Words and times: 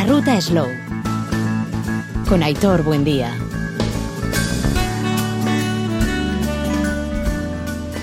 La 0.00 0.06
ruta 0.06 0.40
Slow. 0.40 0.66
Con 2.26 2.42
Aitor 2.42 2.82
Buendía. 2.82 3.34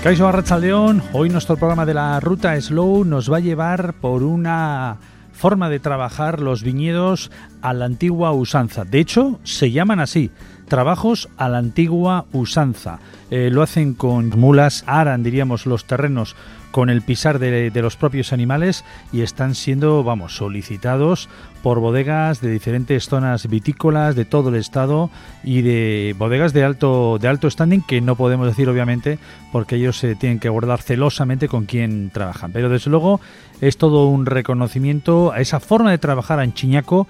Caixo 0.04 0.30
León, 0.60 1.02
hoy 1.12 1.28
nuestro 1.28 1.56
programa 1.56 1.84
de 1.84 1.94
la 1.94 2.20
ruta 2.20 2.60
Slow 2.60 3.04
nos 3.04 3.32
va 3.32 3.38
a 3.38 3.40
llevar 3.40 3.94
por 3.94 4.22
una 4.22 4.98
forma 5.32 5.68
de 5.68 5.80
trabajar 5.80 6.40
los 6.40 6.62
viñedos 6.62 7.32
a 7.62 7.74
la 7.74 7.86
antigua 7.86 8.30
usanza. 8.30 8.84
De 8.84 9.00
hecho, 9.00 9.40
se 9.42 9.72
llaman 9.72 9.98
así, 9.98 10.30
trabajos 10.68 11.28
a 11.36 11.48
la 11.48 11.58
antigua 11.58 12.26
usanza. 12.32 13.00
Eh, 13.30 13.50
lo 13.50 13.62
hacen 13.62 13.94
con 13.94 14.30
mulas, 14.30 14.84
aran, 14.86 15.22
diríamos, 15.22 15.66
los 15.66 15.84
terrenos 15.84 16.36
con 16.70 16.90
el 16.90 17.02
pisar 17.02 17.38
de, 17.38 17.70
los 17.74 17.96
propios 17.96 18.32
animales 18.32 18.84
y 19.12 19.22
están 19.22 19.54
siendo, 19.54 20.04
vamos, 20.04 20.36
solicitados 20.36 21.28
por 21.62 21.80
bodegas 21.80 22.40
de 22.40 22.50
diferentes 22.50 23.08
zonas 23.08 23.48
vitícolas 23.48 24.14
de 24.14 24.24
todo 24.24 24.50
el 24.50 24.54
estado 24.56 25.10
y 25.42 25.62
de 25.62 26.14
bodegas 26.18 26.52
de 26.52 26.64
alto 26.64 27.18
de 27.18 27.26
alto 27.26 27.50
standing 27.50 27.82
que 27.82 28.00
no 28.00 28.16
podemos 28.16 28.46
decir 28.46 28.68
obviamente 28.68 29.18
porque 29.50 29.76
ellos 29.76 29.98
se 29.98 30.14
tienen 30.14 30.38
que 30.38 30.50
guardar 30.50 30.80
celosamente 30.80 31.48
con 31.48 31.64
quien 31.64 32.10
trabajan. 32.10 32.52
Pero 32.52 32.68
desde 32.68 32.90
luego 32.90 33.20
es 33.60 33.76
todo 33.76 34.06
un 34.06 34.26
reconocimiento 34.26 35.32
a 35.32 35.40
esa 35.40 35.60
forma 35.60 35.90
de 35.90 35.98
trabajar 35.98 36.40
en 36.40 36.52
Chiñaco 36.52 37.08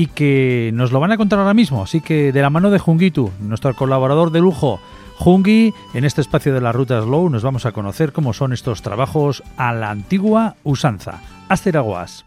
y 0.00 0.06
que 0.06 0.70
nos 0.72 0.92
lo 0.92 1.00
van 1.00 1.12
a 1.12 1.18
contar 1.18 1.38
ahora 1.38 1.52
mismo. 1.52 1.82
Así 1.82 2.00
que 2.00 2.32
de 2.32 2.40
la 2.40 2.48
mano 2.48 2.70
de 2.70 2.78
Jungitu, 2.78 3.30
nuestro 3.38 3.76
colaborador 3.76 4.30
de 4.30 4.40
lujo, 4.40 4.80
Jungi, 5.16 5.74
en 5.92 6.06
este 6.06 6.22
espacio 6.22 6.54
de 6.54 6.62
la 6.62 6.72
ruta 6.72 7.02
Slow 7.02 7.28
nos 7.28 7.42
vamos 7.42 7.66
a 7.66 7.72
conocer 7.72 8.14
cómo 8.14 8.32
son 8.32 8.54
estos 8.54 8.80
trabajos 8.80 9.42
a 9.58 9.74
la 9.74 9.90
antigua 9.90 10.56
usanza. 10.64 11.20
Asteraguas. 11.50 12.24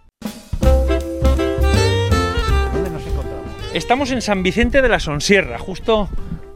¿Dónde 0.62 1.00
nos 2.92 3.08
encontramos? 3.08 3.48
Estamos 3.74 4.12
en 4.12 4.22
San 4.22 4.44
Vicente 4.44 4.84
de 4.84 4.90
la 4.90 5.00
Sonsierra, 5.00 5.58
justo 5.58 6.10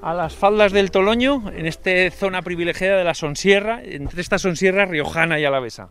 a 0.04 0.14
las 0.14 0.36
faldas 0.36 0.72
del 0.72 0.92
Toloño, 0.92 1.52
en 1.52 1.66
esta 1.66 2.12
zona 2.12 2.44
privilegiada 2.44 2.96
de 2.96 3.04
la 3.04 3.16
Sonsierra, 3.16 3.82
entre 3.84 4.22
esta 4.22 4.38
Sonsierra 4.38 4.86
riojana 4.86 5.40
y 5.40 5.46
alavesa, 5.46 5.90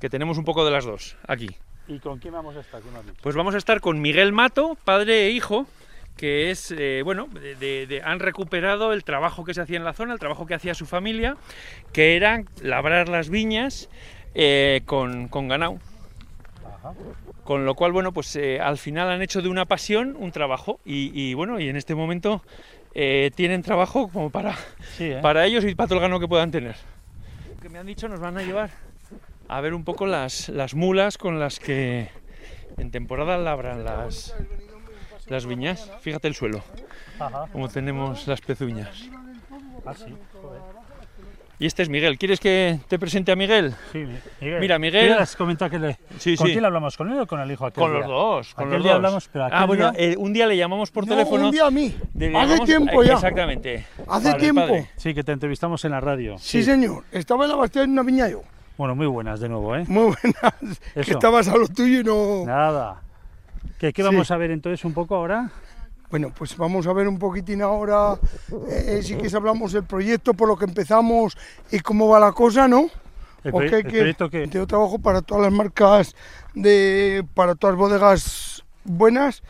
que 0.00 0.10
tenemos 0.10 0.36
un 0.36 0.44
poco 0.44 0.64
de 0.64 0.72
las 0.72 0.84
dos 0.84 1.16
aquí. 1.28 1.50
¿Y 1.88 1.98
con 2.00 2.18
quién 2.18 2.34
vamos 2.34 2.54
a 2.54 2.60
estar? 2.60 2.82
Pues 3.22 3.34
vamos 3.34 3.54
a 3.54 3.58
estar 3.58 3.80
con 3.80 4.00
Miguel 4.00 4.32
Mato, 4.32 4.76
padre 4.84 5.26
e 5.26 5.30
hijo, 5.30 5.66
que 6.18 6.50
es, 6.50 6.70
eh, 6.76 7.00
bueno, 7.02 7.28
han 8.04 8.20
recuperado 8.20 8.92
el 8.92 9.04
trabajo 9.04 9.44
que 9.44 9.54
se 9.54 9.62
hacía 9.62 9.78
en 9.78 9.84
la 9.84 9.94
zona, 9.94 10.12
el 10.12 10.18
trabajo 10.18 10.46
que 10.46 10.52
hacía 10.52 10.74
su 10.74 10.84
familia, 10.84 11.38
que 11.92 12.16
era 12.16 12.42
labrar 12.60 13.08
las 13.08 13.30
viñas 13.30 13.88
eh, 14.34 14.82
con, 14.84 15.28
con 15.28 15.48
ganado. 15.48 15.78
Con 17.44 17.64
lo 17.64 17.74
cual, 17.74 17.92
bueno, 17.92 18.12
pues 18.12 18.36
eh, 18.36 18.60
al 18.60 18.76
final 18.76 19.10
han 19.10 19.22
hecho 19.22 19.40
de 19.40 19.48
una 19.48 19.64
pasión 19.64 20.14
un 20.18 20.30
trabajo 20.30 20.80
y, 20.84 21.32
bueno, 21.32 21.58
y 21.58 21.70
en 21.70 21.76
este 21.76 21.94
momento 21.94 22.42
tienen 22.92 23.62
trabajo 23.62 24.08
como 24.08 24.28
para, 24.28 24.56
para 25.22 25.46
ellos 25.46 25.64
y 25.64 25.74
para 25.74 25.86
todo 25.86 25.98
el 25.98 26.02
ganado 26.02 26.20
que 26.20 26.28
puedan 26.28 26.50
tener. 26.50 26.76
Que 27.62 27.68
me 27.70 27.78
han 27.78 27.86
dicho 27.86 28.08
nos 28.08 28.20
van 28.20 28.36
a 28.36 28.42
llevar 28.42 28.70
a 29.48 29.60
ver 29.60 29.74
un 29.74 29.84
poco 29.84 30.06
las, 30.06 30.48
las 30.48 30.74
mulas 30.74 31.18
con 31.18 31.40
las 31.40 31.58
que 31.58 32.08
en 32.76 32.90
temporada 32.90 33.38
labran 33.38 33.84
las, 33.84 34.34
las 35.26 35.46
viñas, 35.46 35.90
fíjate 36.00 36.28
el 36.28 36.34
suelo, 36.34 36.62
como 37.52 37.68
tenemos 37.68 38.26
las 38.26 38.40
pezuñas. 38.40 39.08
Ah, 39.86 39.94
sí, 39.94 40.14
Y 41.58 41.66
este 41.66 41.82
es 41.82 41.88
Miguel. 41.88 42.18
¿Quieres 42.18 42.40
que 42.40 42.78
te 42.88 42.98
presente 42.98 43.32
a 43.32 43.36
Miguel? 43.36 43.74
Sí, 43.90 44.06
Miguel. 44.40 44.60
Mira, 44.60 44.78
Miguel. 44.78 45.16
comentar 45.38 45.70
que 45.70 45.78
le... 45.78 45.98
¿Con 46.36 46.46
quién 46.46 46.64
hablamos? 46.64 46.96
¿Con 46.96 47.10
él 47.10 47.18
o 47.20 47.26
con 47.26 47.40
el 47.40 47.50
hijo? 47.50 47.70
Con 47.72 47.94
los 47.94 48.06
dos. 48.06 48.54
Con 48.54 48.70
los 48.70 48.82
día 48.82 48.94
hablamos, 48.94 49.28
pero 49.32 49.48
ah, 49.50 49.64
bueno, 49.64 49.92
eh, 49.96 50.14
un 50.18 50.34
día 50.34 50.46
le 50.46 50.58
llamamos 50.58 50.90
por 50.90 51.06
teléfono. 51.06 51.46
Un 51.46 51.52
día 51.52 51.66
a 51.66 51.70
mí. 51.70 51.94
Hace 52.34 52.58
tiempo 52.60 53.02
ya. 53.02 53.14
Exactamente. 53.14 53.86
Hace 54.06 54.34
tiempo. 54.34 54.66
Sí, 54.96 55.14
que 55.14 55.24
te 55.24 55.32
entrevistamos 55.32 55.82
en 55.86 55.92
la 55.92 56.00
radio. 56.00 56.36
Sí, 56.38 56.62
señor. 56.62 57.04
Estaba 57.12 57.44
en 57.44 57.50
la 57.50 57.56
Bastilla 57.56 57.84
en 57.84 57.92
una 57.92 58.02
viña 58.02 58.28
yo. 58.28 58.42
Bueno, 58.78 58.94
muy 58.94 59.08
buenas 59.08 59.40
de 59.40 59.48
nuevo, 59.48 59.74
¿eh? 59.74 59.84
Muy 59.88 60.14
buenas. 60.14 60.80
Que 60.94 61.10
estabas 61.10 61.48
a 61.48 61.56
lo 61.56 61.66
tuyo 61.66 62.00
y 62.00 62.04
no. 62.04 62.46
Nada. 62.46 63.02
¿Qué, 63.76 63.92
vamos 64.04 64.30
a 64.30 64.36
ver 64.36 64.52
entonces 64.52 64.84
un 64.84 64.94
poco 64.94 65.16
ahora? 65.16 65.50
Bueno, 66.10 66.32
pues 66.36 66.56
vamos 66.56 66.86
a 66.86 66.92
ver 66.92 67.08
un 67.08 67.18
poquitín 67.18 67.60
ahora, 67.60 68.16
eh, 68.70 69.00
si 69.02 69.16
que 69.16 69.34
hablamos 69.36 69.72
del 69.72 69.82
proyecto, 69.82 70.32
por 70.32 70.46
lo 70.46 70.56
que 70.56 70.64
empezamos 70.64 71.36
y 71.72 71.80
cómo 71.80 72.08
va 72.08 72.20
la 72.20 72.30
cosa, 72.30 72.68
¿no? 72.68 72.88
¿El, 73.42 73.52
proyecto 73.52 74.30
que 74.30 74.46
Tengo 74.46 74.66
trabajo 74.66 74.98
para 75.00 75.22
todas 75.22 75.42
las 75.42 75.52
marcas, 75.52 76.14
de, 76.54 77.26
para 77.34 77.56
todas 77.56 77.74
las 77.74 77.80
bodegas 77.80 78.64
buenas, 78.84 79.42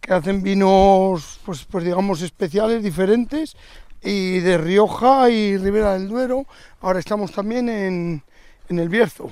que 0.00 0.14
hacen 0.14 0.42
vinos, 0.42 1.38
pues, 1.44 1.64
pues 1.64 1.84
digamos, 1.84 2.22
especiales, 2.22 2.82
diferentes, 2.82 3.56
y 4.02 4.40
de 4.40 4.56
Rioja 4.56 5.28
y 5.28 5.58
Ribera 5.58 5.92
del 5.92 6.08
Duero. 6.08 6.46
Ahora 6.80 6.98
estamos 6.98 7.30
también 7.32 7.68
en, 7.68 8.22
en 8.70 8.78
el 8.78 8.88
Bierzo. 8.88 9.30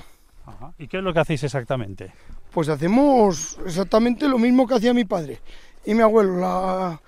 ¿Y 0.77 0.87
qué 0.87 0.97
es 0.97 1.03
lo 1.03 1.13
que 1.13 1.19
hacéis 1.19 1.43
exactamente? 1.43 2.11
Pues 2.51 2.69
hacemos 2.69 3.57
exactamente 3.65 4.27
lo 4.27 4.37
mismo 4.37 4.67
que 4.67 4.75
hacía 4.75 4.93
mi 4.93 5.05
padre 5.05 5.39
y 5.85 5.93
mi 5.93 6.01
abuelo. 6.01 6.99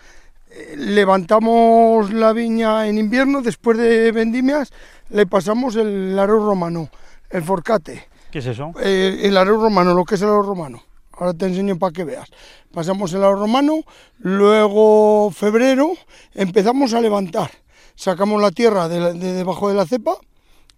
Eh, 0.50 0.76
levantamos 0.78 2.12
la 2.14 2.34
viña 2.34 2.88
en 2.88 2.98
invierno, 2.98 3.42
después 3.42 3.78
de 3.78 4.12
vendimias, 4.12 4.72
le 5.10 5.26
pasamos 5.26 5.76
el 5.76 6.18
arroz 6.18 6.44
romano, 6.44 6.90
el 7.30 7.44
forcate. 7.44 8.08
¿Qué 8.32 8.40
es 8.40 8.46
eso? 8.46 8.72
Eh, 8.82 9.22
el 9.24 9.38
arroz 9.38 9.62
romano, 9.62 9.94
lo 9.94 10.06
que 10.06 10.16
es 10.16 10.22
el 10.22 10.30
arroz 10.30 10.46
romano. 10.46 10.84
Ahora 11.14 11.34
te 11.34 11.46
enseño 11.46 11.78
para 11.78 11.92
que 11.92 12.04
veas. 12.04 12.30
Pasamos 12.74 13.14
el 13.14 13.24
arroz 13.24 13.40
romano, 13.40 13.82
luego 14.20 15.32
febrero 15.32 15.92
empezamos 16.34 16.94
a 16.94 17.02
levantar. 17.02 17.52
Sacamos 17.96 18.42
la 18.42 18.52
tierra 18.52 18.88
de, 18.88 19.14
debajo 19.14 19.68
de 19.70 19.76
la 19.76 19.86
cepa, 19.86 20.16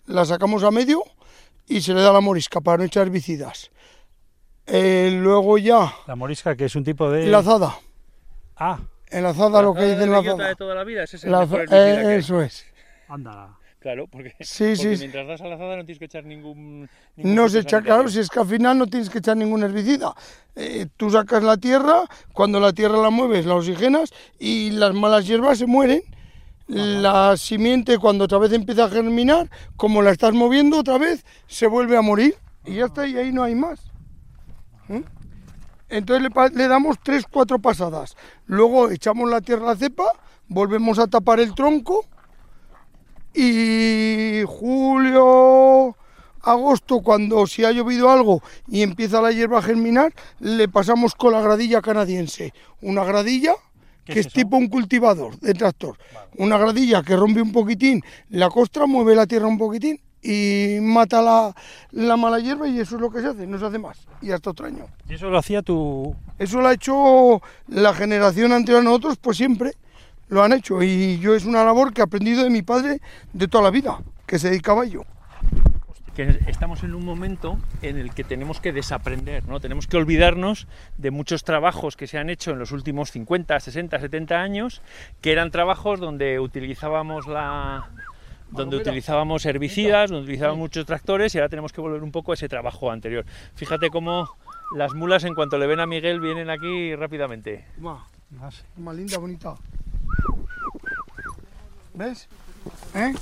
la 0.07 0.25
sacamos 0.25 0.63
a 0.63 0.71
medio 0.71 1.03
y 1.67 1.81
se 1.81 1.93
le 1.93 2.01
da 2.01 2.11
la 2.11 2.21
morisca 2.21 2.61
para 2.61 2.79
no 2.79 2.83
echar 2.83 3.07
herbicidas. 3.07 3.71
Eh, 4.65 5.17
luego 5.21 5.57
ya. 5.57 5.93
La 6.07 6.15
morisca, 6.15 6.55
que 6.55 6.65
es 6.65 6.75
un 6.75 6.83
tipo 6.83 7.09
de. 7.09 7.25
Enlazada. 7.25 7.77
Ah. 8.55 8.79
Enlazada, 9.09 9.61
lo 9.61 9.73
que 9.73 9.83
dice 9.83 10.03
enlazada. 10.03 10.47
de 10.47 10.55
toda 10.55 10.73
la 10.75 10.83
vida, 10.83 11.03
ese 11.03 11.17
es 11.17 11.23
el 11.25 11.31
la, 11.31 11.47
eh, 11.71 12.17
Eso 12.17 12.41
es. 12.41 12.65
Ándala. 13.07 13.57
Claro, 13.83 14.07
porque, 14.07 14.33
sí, 14.39 14.77
sí, 14.77 14.95
mientras 14.97 15.27
das 15.27 15.41
a 15.41 15.47
la 15.47 15.55
azada 15.55 15.75
no 15.75 15.83
tienes 15.83 15.99
que 15.99 16.05
echar 16.05 16.23
ningún... 16.23 16.89
no 17.17 17.49
se 17.49 17.59
echa, 17.59 17.81
claro, 17.81 18.07
si 18.07 18.19
es 18.19 18.29
que 18.29 18.39
al 18.39 18.47
final 18.47 18.77
no 18.77 18.87
tienes 18.87 19.09
que 19.09 19.17
echar 19.17 19.35
ningún 19.35 19.61
herbicida. 19.61 20.15
Eh, 20.55 20.87
tú 20.95 21.09
sacas 21.09 21.43
la 21.43 21.57
tierra, 21.57 22.05
cuando 22.31 22.61
la 22.61 22.71
tierra 22.71 22.97
la 22.99 23.09
mueves, 23.09 23.45
la 23.45 23.55
oxigenas 23.55 24.13
y 24.39 24.71
las 24.71 24.93
malas 24.93 25.27
hierbas 25.27 25.57
se 25.57 25.65
mueren. 25.65 26.01
La 26.67 27.35
simiente 27.35 27.97
cuando 27.97 28.25
otra 28.25 28.37
vez 28.37 28.53
empieza 28.53 28.85
a 28.85 28.89
germinar, 28.89 29.49
como 29.75 30.01
la 30.01 30.11
estás 30.11 30.33
moviendo 30.33 30.79
otra 30.79 30.97
vez, 30.97 31.25
se 31.47 31.67
vuelve 31.67 31.97
a 31.97 32.01
morir 32.01 32.35
y 32.65 32.75
ya 32.75 32.85
está, 32.85 33.05
y 33.05 33.17
ahí 33.17 33.31
no 33.31 33.43
hay 33.43 33.55
más. 33.55 33.79
¿Eh? 34.89 35.03
Entonces 35.89 36.27
le, 36.55 36.67
damos 36.67 36.97
tres, 37.03 37.25
cuatro 37.29 37.59
pasadas. 37.59 38.15
Luego 38.45 38.89
echamos 38.89 39.29
la 39.29 39.41
tierra 39.41 39.71
a 39.71 39.75
cepa, 39.75 40.05
volvemos 40.47 40.99
a 40.99 41.07
tapar 41.07 41.39
el 41.39 41.53
tronco 41.53 42.05
y 43.33 44.43
julio, 44.47 45.95
agosto, 46.41 47.01
cuando 47.01 47.45
si 47.45 47.65
ha 47.65 47.71
llovido 47.71 48.09
algo 48.09 48.41
y 48.67 48.81
empieza 48.81 49.21
la 49.21 49.31
hierba 49.31 49.59
a 49.59 49.63
germinar, 49.63 50.13
le 50.39 50.67
pasamos 50.69 51.13
con 51.13 51.33
la 51.33 51.41
gradilla 51.41 51.81
canadiense. 51.81 52.53
Una 52.81 53.03
gradilla 53.03 53.53
que 54.05 54.19
es, 54.19 54.27
tipo 54.31 54.57
un 54.57 54.67
cultivador 54.67 55.39
de 55.39 55.53
tractor. 55.53 55.97
Una 56.37 56.57
gradilla 56.57 57.03
que 57.03 57.15
rompe 57.15 57.41
un 57.41 57.51
poquitín 57.51 58.01
la 58.29 58.49
costra, 58.49 58.85
mueve 58.85 59.15
la 59.15 59.27
tierra 59.27 59.47
un 59.47 59.57
poquitín 59.57 59.99
y 60.21 60.77
mata 60.81 61.21
la, 61.21 61.53
la, 61.91 62.15
mala 62.15 62.39
hierba 62.39 62.67
y 62.67 62.79
eso 62.79 62.95
es 62.95 63.01
lo 63.01 63.11
que 63.11 63.21
se 63.21 63.27
hace, 63.27 63.45
no 63.45 63.59
se 63.59 63.65
hace 63.65 63.77
más. 63.77 63.97
Y 64.21 64.31
hasta 64.31 64.51
otro 64.51 64.65
año. 64.65 64.85
¿Y 65.09 65.15
eso 65.15 65.29
lo 65.29 65.37
hacía 65.37 65.61
tu...? 65.61 66.15
Eso 66.39 66.61
lo 66.61 66.67
ha 66.67 66.73
hecho 66.73 67.41
la 67.67 67.93
generación 67.93 68.53
anterior 68.53 68.81
a 68.81 68.83
nosotros, 68.83 69.17
pues 69.17 69.37
siempre 69.37 69.73
lo 70.29 70.43
han 70.43 70.53
hecho. 70.53 70.81
Y 70.81 71.19
yo 71.19 71.35
es 71.35 71.45
una 71.45 71.63
labor 71.63 71.93
que 71.93 72.01
he 72.01 72.03
aprendido 72.03 72.43
de 72.43 72.49
mi 72.49 72.61
padre 72.61 73.01
de 73.33 73.47
toda 73.47 73.65
la 73.65 73.69
vida, 73.69 73.99
que 74.25 74.39
se 74.39 74.49
dedicaba 74.49 74.83
a 74.83 74.85
ello. 74.85 75.05
Que 76.15 76.39
estamos 76.47 76.83
en 76.83 76.93
un 76.93 77.03
momento 77.03 77.57
en 77.81 77.97
el 77.97 78.13
que 78.13 78.23
tenemos 78.23 78.59
que 78.59 78.71
desaprender, 78.71 79.47
¿no? 79.47 79.59
Tenemos 79.59 79.87
que 79.87 79.97
olvidarnos 79.97 80.67
de 80.97 81.09
muchos 81.09 81.43
trabajos 81.43 81.97
que 81.97 82.05
se 82.05 82.19
han 82.19 82.29
hecho 82.29 82.51
en 82.51 82.59
los 82.59 82.71
últimos 82.71 83.11
50, 83.11 83.59
60, 83.59 83.99
70 83.99 84.39
años, 84.39 84.81
que 85.21 85.31
eran 85.31 85.49
trabajos 85.49 85.99
donde 85.99 86.39
utilizábamos 86.39 87.25
la, 87.27 87.89
donde 88.51 88.77
utilizábamos 88.77 89.45
herbicidas, 89.45 90.11
donde 90.11 90.25
utilizábamos 90.25 90.59
muchos 90.59 90.85
tractores 90.85 91.33
y 91.33 91.39
ahora 91.39 91.49
tenemos 91.49 91.73
que 91.73 91.81
volver 91.81 92.03
un 92.03 92.11
poco 92.11 92.31
a 92.31 92.35
ese 92.35 92.47
trabajo 92.47 92.91
anterior. 92.91 93.25
Fíjate 93.55 93.89
cómo 93.89 94.29
las 94.75 94.93
mulas 94.93 95.23
en 95.23 95.33
cuanto 95.33 95.57
le 95.57 95.67
ven 95.67 95.79
a 95.79 95.85
Miguel 95.85 96.19
vienen 96.19 96.49
aquí 96.49 96.95
rápidamente. 96.95 97.65
Más, 97.77 98.63
más 98.77 98.95
linda, 98.95 99.17
bonita. 99.17 99.55
¿Ves? 101.93 102.27
¿Eh? 102.95 103.13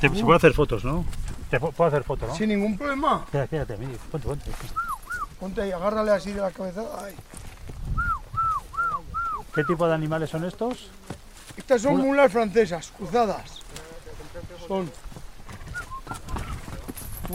se 0.00 0.10
puede 0.10 0.36
hacer 0.36 0.52
fotos, 0.52 0.84
¿no? 0.84 1.04
Te 1.50 1.58
puedo 1.58 1.84
hacer 1.84 2.04
fotos, 2.04 2.28
¿no? 2.28 2.34
Sin 2.36 2.48
ningún 2.48 2.78
problema. 2.78 3.26
Quédate, 3.32 3.48
quédate, 3.48 3.76
ponte, 4.10 4.26
ponte. 4.28 4.50
Ponte 5.40 5.62
ahí, 5.62 5.72
agárrale 5.72 6.12
así 6.12 6.32
de 6.32 6.40
la 6.40 6.50
cabeza. 6.52 6.84
¿Qué 9.54 9.64
tipo 9.64 9.88
de 9.88 9.94
animales 9.94 10.30
son 10.30 10.44
estos? 10.44 10.90
Estas 11.56 11.82
son 11.82 11.96
mulas 11.96 12.30
francesas, 12.30 12.92
cruzadas. 12.96 13.62
Son. 14.68 14.88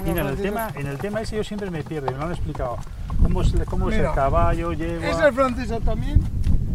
Mira, 0.03 0.21
en 0.21 0.27
el, 0.27 0.38
tema, 0.38 0.71
en 0.75 0.88
el 0.88 0.97
tema 0.97 1.21
ese 1.21 1.38
yo 1.38 1.44
siempre 1.44 1.69
me 1.69 1.83
pierdo, 1.83 2.11
me 2.11 2.18
lo 2.18 2.25
han 2.25 2.31
explicado. 2.31 2.77
¿Cómo 3.21 3.41
es, 3.41 3.53
cómo 3.65 3.89
es 3.89 3.97
el 3.97 4.11
caballo, 4.13 4.71
yegua? 4.73 5.07
Esa 5.09 5.27
es 5.27 5.35
francesa 5.35 5.79
también. 5.79 6.21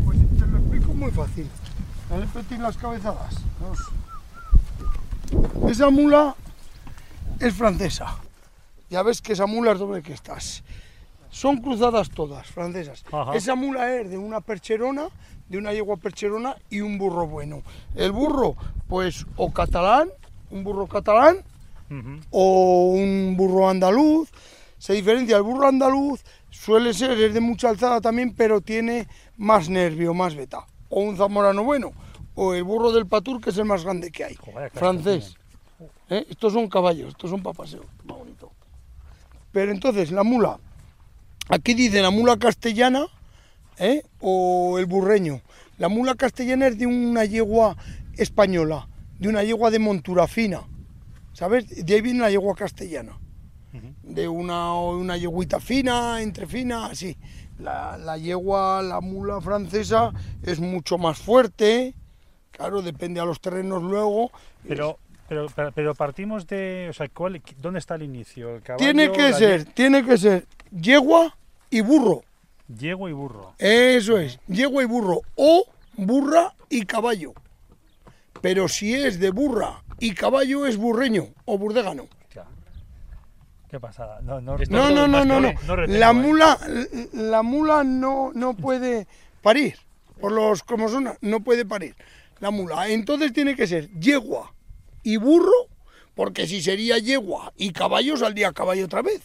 Pues 0.05 0.19
te 0.39 0.47
lo 0.47 0.59
explico 0.59 0.93
muy 0.93 1.11
fácil. 1.11 1.49
Dale 2.11 2.27
petit 2.27 2.59
las 2.59 2.77
cabezadas. 2.77 3.37
Esa 5.69 5.91
mula 5.91 6.35
es 7.41 7.55
francesa. 7.55 8.17
Ya 8.89 9.03
ves 9.03 9.23
que 9.23 9.33
esa 9.33 9.47
mula 9.47 9.73
es 9.73 9.79
doble 9.79 10.03
que 10.03 10.13
estas. 10.13 10.63
Son 11.31 11.59
cruzadas 11.59 12.11
todas, 12.11 12.47
francesas. 12.49 13.05
Ajá. 13.13 13.35
Esa 13.35 13.55
mula 13.55 13.95
es 13.97 14.11
de 14.11 14.19
una 14.19 14.41
percherona, 14.41 15.09
de 15.49 15.59
una 15.59 15.73
yegua 15.73 15.97
percherona 15.97 16.57
y 16.69 16.81
un 16.81 16.99
burro 16.99 17.27
bueno. 17.27 17.63
El 17.95 18.13
burro, 18.13 18.57
pues, 18.89 19.27
o 19.37 19.53
catalán, 19.53 20.11
un 20.51 20.65
burro 20.65 20.87
catalán, 20.87 21.45
o 22.31 22.93
un 22.95 23.37
burro 23.37 23.69
andaluz. 23.69 24.31
Se 24.79 24.93
diferencia 24.95 25.37
el 25.37 25.43
burro 25.43 25.69
andaluz, 25.69 26.23
suele 26.51 26.95
ser, 26.95 27.13
es 27.21 27.35
de 27.35 27.41
mucha 27.41 27.69
alzada 27.69 28.01
también, 28.01 28.35
pero 28.35 28.61
tiene 28.61 29.07
más 29.37 29.69
nervio, 29.69 30.15
más 30.15 30.35
beta. 30.35 30.67
O 30.89 31.01
un 31.03 31.17
zamorano 31.17 31.63
bueno, 31.63 31.93
o 32.35 32.55
el 32.55 32.65
burro 32.65 32.91
del 32.91 33.07
patur, 33.07 33.41
que 33.41 33.51
es 33.51 33.59
el 33.59 33.67
más 33.67 33.85
grande 33.85 34.11
que 34.11 34.25
hay, 34.25 34.39
francés. 34.73 35.37
¿Eh? 36.09 36.27
Estos 36.29 36.53
son 36.53 36.69
caballos, 36.69 37.09
estos 37.09 37.31
son 37.31 37.43
para 37.43 37.55
paseo, 37.55 37.85
más 38.05 38.19
bonito. 38.19 38.51
Pero 39.53 39.73
entonces, 39.73 40.11
la 40.11 40.23
mula, 40.23 40.59
aquí 41.49 41.75
dice 41.75 42.03
la 42.03 42.11
mula 42.11 42.37
castellana 42.37 43.07
¿eh? 43.79 44.03
o 44.21 44.79
el 44.79 44.87
burreño. 44.87 45.41
La 45.79 45.89
mula 45.89 46.15
castellana 46.15 46.67
es 46.67 46.79
de 46.79 46.87
una 46.87 47.25
yegua 47.25 47.77
española, 48.17 48.89
de 49.19 49.29
una 49.29 49.43
yegua 49.43 49.71
de 49.71 49.79
montura 49.79 50.27
fina. 50.27 50.63
¿Sabes? 51.33 51.87
De 51.87 51.95
ahí 51.95 52.01
viene 52.01 52.21
la 52.21 52.31
yegua 52.31 52.55
castellana. 52.55 53.19
De 54.03 54.27
una, 54.27 54.75
una 54.75 55.17
yeguita 55.17 55.61
fina, 55.61 56.21
entre 56.21 56.47
fina, 56.47 56.87
así. 56.87 57.17
La, 57.59 57.97
la 57.97 58.19
yegua, 58.19 58.83
la 58.83 59.01
mula 59.01 59.41
francesa 59.41 60.13
es 60.43 60.59
mucho 60.59 60.99
más 60.99 61.19
fuerte. 61.19 61.95
Claro, 62.51 62.83
depende 62.83 63.21
a 63.21 63.25
los 63.25 63.41
terrenos 63.41 63.83
luego. 63.83 64.33
Pero, 64.67 64.99
pero, 65.31 65.47
pero, 65.55 65.71
pero 65.73 65.95
partimos 65.95 66.45
de. 66.49 66.89
O 66.91 66.93
sea, 66.93 67.09
¿cuál- 67.09 67.41
¿dónde 67.59 67.79
está 67.79 67.95
el 67.95 68.03
inicio? 68.03 68.57
¿El 68.57 68.63
caballo, 68.63 68.85
Tiene 68.85 69.13
que 69.13 69.31
la 69.31 69.39
ser, 69.39 69.65
tiene 69.65 70.05
que 70.05 70.19
ser 70.19 70.45
yegua 70.73 71.37
y 71.71 71.81
burro. 71.83 72.23
ye- 72.67 72.89
Yegua 72.89 73.09
y 73.11 73.13
burro. 73.13 73.55
Eso 73.59 74.19
es, 74.19 74.41
yegua 74.49 74.83
y 74.83 74.87
burro. 74.87 75.23
O 75.37 75.65
burra 75.97 76.53
y 76.69 76.85
caballo. 76.85 77.33
Pero 78.43 78.67
si 78.69 78.93
es 78.93 79.21
de 79.21 79.31
burra 79.31 79.83
y 80.01 80.15
caballo 80.15 80.67
es 80.67 80.77
burreño 80.77 81.29
o 81.45 81.57
burdégano. 81.59 82.09
Hostia. 82.25 82.45
Qué 83.71 83.79
pasada. 83.79 84.21
No, 84.23 84.41
no, 84.41 84.57
No, 84.69 84.91
no, 84.91 85.07
no, 85.07 85.25
no, 85.25 85.41
no. 85.41 85.49
que- 85.51 85.67
no 85.67 85.77
retengo, 85.77 85.99
La 86.01 86.11
¿eh? 86.11 86.15
mula, 86.15 86.59
la 87.13 87.43
mula 87.43 87.85
no, 87.85 88.33
no 88.35 88.55
puede 88.55 89.07
parir. 89.43 89.77
Por 90.21 90.33
los 90.33 90.63
cromosomas, 90.65 91.17
no 91.21 91.39
puede 91.41 91.65
parir. 91.65 91.95
La 92.41 92.51
mula. 92.51 92.89
Entonces 92.89 93.33
tiene 93.33 93.55
que 93.55 93.67
ser 93.69 93.89
yegua 93.93 94.53
y 95.03 95.17
burro, 95.17 95.69
porque 96.15 96.47
si 96.47 96.63
sería 96.63 96.99
yegua 96.99 97.53
y 97.57 97.73
caballo, 97.73 98.17
saldría 98.17 98.53
caballo 98.53 98.85
otra 98.85 99.03
vez. 99.03 99.23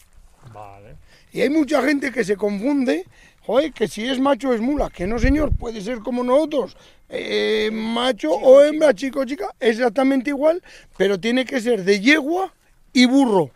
Vale. 0.52 0.96
Y 1.32 1.40
hay 1.42 1.50
mucha 1.50 1.82
gente 1.82 2.10
que 2.12 2.24
se 2.24 2.36
confunde, 2.36 3.04
joder, 3.42 3.72
que 3.72 3.88
si 3.88 4.06
es 4.06 4.18
macho 4.18 4.52
es 4.54 4.60
mula. 4.60 4.88
Que 4.90 5.06
no, 5.06 5.18
señor, 5.18 5.50
puede 5.56 5.80
ser 5.82 5.98
como 5.98 6.22
nosotros. 6.22 6.76
eh, 7.08 7.70
macho 7.72 8.32
o 8.32 8.62
hembra, 8.62 8.92
chico 8.94 9.20
o 9.20 9.24
chica, 9.24 9.54
exactamente 9.60 10.30
igual, 10.30 10.62
pero 10.96 11.20
tiene 11.20 11.44
que 11.44 11.60
ser 11.60 11.84
de 11.84 12.00
yegua 12.00 12.52
y 12.92 13.06
burro. 13.06 13.50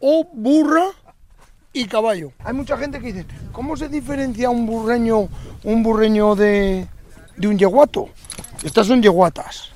O 0.00 0.24
burra 0.32 0.86
y 1.72 1.84
caballo. 1.86 2.32
Hay 2.42 2.54
mucha 2.54 2.76
gente 2.78 2.98
que 2.98 3.12
dice, 3.12 3.26
¿cómo 3.52 3.76
se 3.76 3.88
diferencia 3.88 4.50
un 4.50 4.66
burreño, 4.66 5.28
un 5.62 5.82
burreño 5.82 6.34
de, 6.34 6.88
de 7.36 7.48
un 7.48 7.58
yeguato? 7.58 8.08
Estas 8.64 8.86
son 8.86 9.02
yeguatas. 9.02 9.69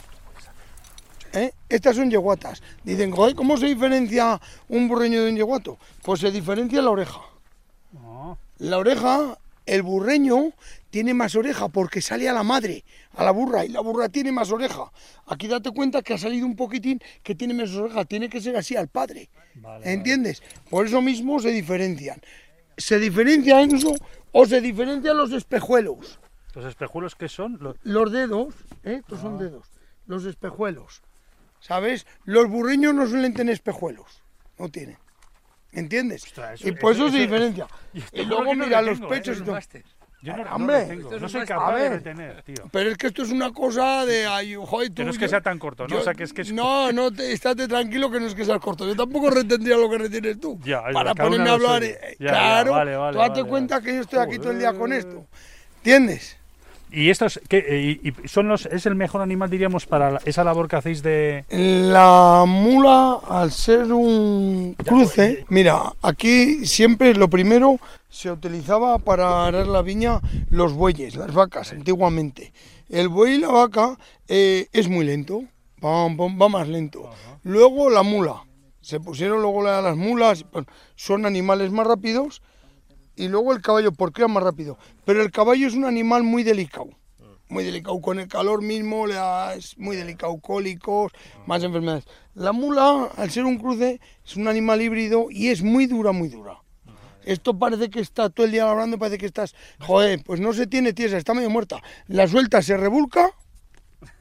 ¿Eh? 1.34 1.52
Estas 1.68 1.96
son 1.96 2.10
yeguatas. 2.10 2.62
Dicen, 2.84 3.10
joder, 3.10 3.34
¿cómo 3.34 3.56
se 3.56 3.66
diferencia 3.66 4.40
un 4.68 4.88
burreño 4.88 5.22
de 5.22 5.30
un 5.30 5.36
yeguato? 5.36 5.78
Pues 6.02 6.20
se 6.20 6.30
diferencia 6.30 6.80
la 6.82 6.90
oreja. 6.90 7.20
No. 7.92 8.38
La 8.58 8.78
oreja, 8.78 9.38
el 9.66 9.82
burreño 9.82 10.52
tiene 10.90 11.12
más 11.14 11.34
oreja 11.34 11.68
porque 11.68 12.00
sale 12.00 12.28
a 12.28 12.32
la 12.32 12.42
madre, 12.42 12.84
a 13.16 13.24
la 13.24 13.30
burra, 13.32 13.64
y 13.64 13.68
la 13.68 13.80
burra 13.80 14.08
tiene 14.08 14.30
más 14.32 14.50
oreja. 14.52 14.90
Aquí 15.26 15.48
date 15.48 15.70
cuenta 15.72 16.02
que 16.02 16.14
ha 16.14 16.18
salido 16.18 16.46
un 16.46 16.54
poquitín 16.56 17.00
que 17.22 17.34
tiene 17.34 17.52
menos 17.54 17.74
oreja, 17.74 18.04
tiene 18.04 18.28
que 18.28 18.40
ser 18.40 18.56
así 18.56 18.76
al 18.76 18.88
padre. 18.88 19.28
Vale, 19.56 19.92
¿Entiendes? 19.92 20.42
Por 20.70 20.86
eso 20.86 21.00
mismo 21.02 21.40
se 21.40 21.50
diferencian. 21.50 22.20
Se 22.76 22.98
diferencian 22.98 23.74
eso 23.74 23.94
o 24.32 24.46
se 24.46 24.60
diferencian 24.60 25.16
los 25.16 25.32
espejuelos. 25.32 26.18
¿Los 26.54 26.64
espejuelos 26.66 27.14
qué 27.16 27.28
son? 27.28 27.58
Lo- 27.60 27.74
Los 27.82 28.12
dedos, 28.12 28.54
¿eh? 28.84 28.98
estos 29.00 29.18
Ah. 29.18 29.22
son 29.22 29.38
dedos, 29.38 29.68
los 30.06 30.24
espejuelos. 30.24 31.02
¿Sabes? 31.66 32.06
Los 32.26 32.48
burreños 32.50 32.92
no 32.94 33.06
suelen 33.06 33.32
tener 33.32 33.54
espejuelos, 33.54 34.22
no 34.58 34.68
tienen. 34.68 34.98
¿Entiendes? 35.72 36.24
Ostras, 36.24 36.60
eso- 36.60 36.68
y 36.68 36.72
por 36.72 36.92
eso, 36.92 37.06
eso- 37.06 37.12
se 37.16 37.22
eso- 37.22 37.32
diferencia. 37.32 37.66
y 38.12 38.22
luego 38.26 38.54
no 38.54 38.64
mira 38.66 38.82
lo 38.82 38.90
los 38.90 39.00
tengo, 39.00 39.14
¿eh? 39.14 39.16
pechos 39.16 39.38
y 39.38 39.42
todo. 39.44 39.58
Yo 40.20 40.34
no, 40.36 40.44
no 40.58 40.66
lo 40.66 40.86
tengo, 40.86 41.18
no 41.18 41.28
soy 41.28 41.44
capaz 41.46 41.76
de 41.76 41.88
retener, 41.88 42.42
tío. 42.42 42.68
Pero 42.70 42.90
es 42.90 42.96
que 42.98 43.06
esto 43.08 43.22
es 43.22 43.30
una 43.30 43.50
cosa 43.52 44.04
de... 44.06 44.26
ay, 44.26 44.54
joder, 44.54 44.88
tú, 44.88 44.94
Que 44.96 45.04
no 45.04 45.10
es 45.10 45.18
que 45.18 45.24
yo- 45.24 45.28
sea 45.30 45.40
tan 45.40 45.58
corto, 45.58 45.84
¿no? 45.84 45.88
yo- 45.94 46.00
O 46.00 46.02
sea, 46.02 46.14
que 46.14 46.24
es 46.24 46.32
que 46.34 46.42
es- 46.42 46.52
No, 46.52 46.92
no, 46.92 47.10
te, 47.10 47.32
estate 47.32 47.66
tranquilo 47.66 48.10
que 48.10 48.20
no 48.20 48.26
es 48.26 48.34
que 48.34 48.44
seas 48.44 48.60
corto. 48.60 48.86
Yo 48.86 48.94
tampoco 48.96 49.30
retendría 49.30 49.76
lo 49.76 49.88
que 49.90 49.98
retienes 49.98 50.38
tú. 50.40 50.58
Ya, 50.64 50.82
es 50.88 50.94
para 50.94 51.14
ponerme 51.14 51.48
a 51.50 51.52
hablar... 51.54 51.82
eh, 51.84 52.16
Ya, 52.20 52.28
claro, 52.28 52.72
vale, 52.72 52.96
vale, 52.96 53.12
tú 53.12 53.18
date 53.18 53.40
vale, 53.40 53.50
cuenta 53.50 53.74
vale. 53.76 53.86
que 53.86 53.94
yo 53.96 54.00
estoy 54.02 54.18
aquí 54.18 54.38
todo 54.38 54.50
el 54.52 54.58
día 54.58 54.72
con 54.74 54.92
esto. 54.92 55.26
¿Entiendes? 55.78 56.38
¿Y 56.92 57.10
estos 57.10 57.40
qué, 57.48 57.58
eh, 57.68 58.00
y, 58.02 58.08
y 58.08 58.28
son 58.28 58.48
los, 58.48 58.66
es 58.66 58.86
el 58.86 58.94
mejor 58.94 59.20
animal, 59.20 59.50
diríamos, 59.50 59.84
para 59.86 60.20
esa 60.24 60.44
labor 60.44 60.68
que 60.68 60.76
hacéis 60.76 61.02
de... 61.02 61.44
La 61.50 62.44
mula, 62.46 63.18
al 63.28 63.50
ser 63.50 63.92
un 63.92 64.76
cruce, 64.84 65.44
mira, 65.48 65.92
aquí 66.02 66.66
siempre 66.66 67.14
lo 67.14 67.28
primero 67.28 67.78
se 68.08 68.30
utilizaba 68.30 68.98
para 68.98 69.44
arar 69.46 69.66
la 69.66 69.82
viña 69.82 70.20
los 70.50 70.72
bueyes, 70.72 71.16
las 71.16 71.32
vacas, 71.34 71.72
antiguamente. 71.72 72.52
El 72.88 73.08
buey 73.08 73.34
y 73.34 73.38
la 73.38 73.48
vaca 73.48 73.98
eh, 74.28 74.68
es 74.72 74.88
muy 74.88 75.04
lento, 75.04 75.42
va, 75.84 76.06
va- 76.14 76.48
más 76.48 76.68
lento. 76.68 77.10
Luego 77.42 77.90
la 77.90 78.04
mula, 78.04 78.44
se 78.80 79.00
pusieron 79.00 79.42
luego 79.42 79.62
la- 79.64 79.82
las 79.82 79.96
mulas, 79.96 80.44
son 80.94 81.26
animales 81.26 81.72
más 81.72 81.86
rápidos. 81.88 82.40
Y 83.16 83.28
luego 83.28 83.52
el 83.52 83.60
caballo, 83.62 83.92
¿por 83.92 84.12
qué 84.12 84.22
es 84.22 84.28
más 84.28 84.42
rápido? 84.42 84.78
Pero 85.04 85.22
el 85.22 85.30
caballo 85.30 85.66
es 85.66 85.74
un 85.74 85.84
animal 85.84 86.22
muy 86.22 86.42
delicado. 86.42 86.88
Muy 87.48 87.62
delicado, 87.62 88.00
con 88.00 88.18
el 88.18 88.26
calor 88.26 88.62
mismo 88.62 89.06
es 89.54 89.76
muy 89.78 89.96
delicado, 89.96 90.38
cólicos, 90.40 91.12
más 91.46 91.62
enfermedades. 91.62 92.04
La 92.34 92.52
mula, 92.52 93.10
al 93.16 93.30
ser 93.30 93.44
un 93.44 93.58
cruce, 93.58 94.00
es 94.24 94.36
un 94.36 94.48
animal 94.48 94.80
híbrido 94.82 95.26
y 95.30 95.48
es 95.48 95.62
muy 95.62 95.86
dura, 95.86 96.10
muy 96.12 96.28
dura. 96.28 96.58
Esto 97.24 97.56
parece 97.58 97.90
que 97.90 98.00
está 98.00 98.28
todo 98.30 98.46
el 98.46 98.52
día 98.52 98.68
hablando, 98.68 98.98
parece 98.98 99.18
que 99.18 99.26
estás, 99.26 99.54
joder, 99.80 100.20
pues 100.24 100.40
no 100.40 100.52
se 100.52 100.66
tiene 100.66 100.92
tiesa, 100.92 101.16
está 101.16 101.32
medio 101.34 101.48
muerta. 101.50 101.82
La 102.08 102.26
suelta, 102.26 102.60
se 102.60 102.76
revolca, 102.76 103.30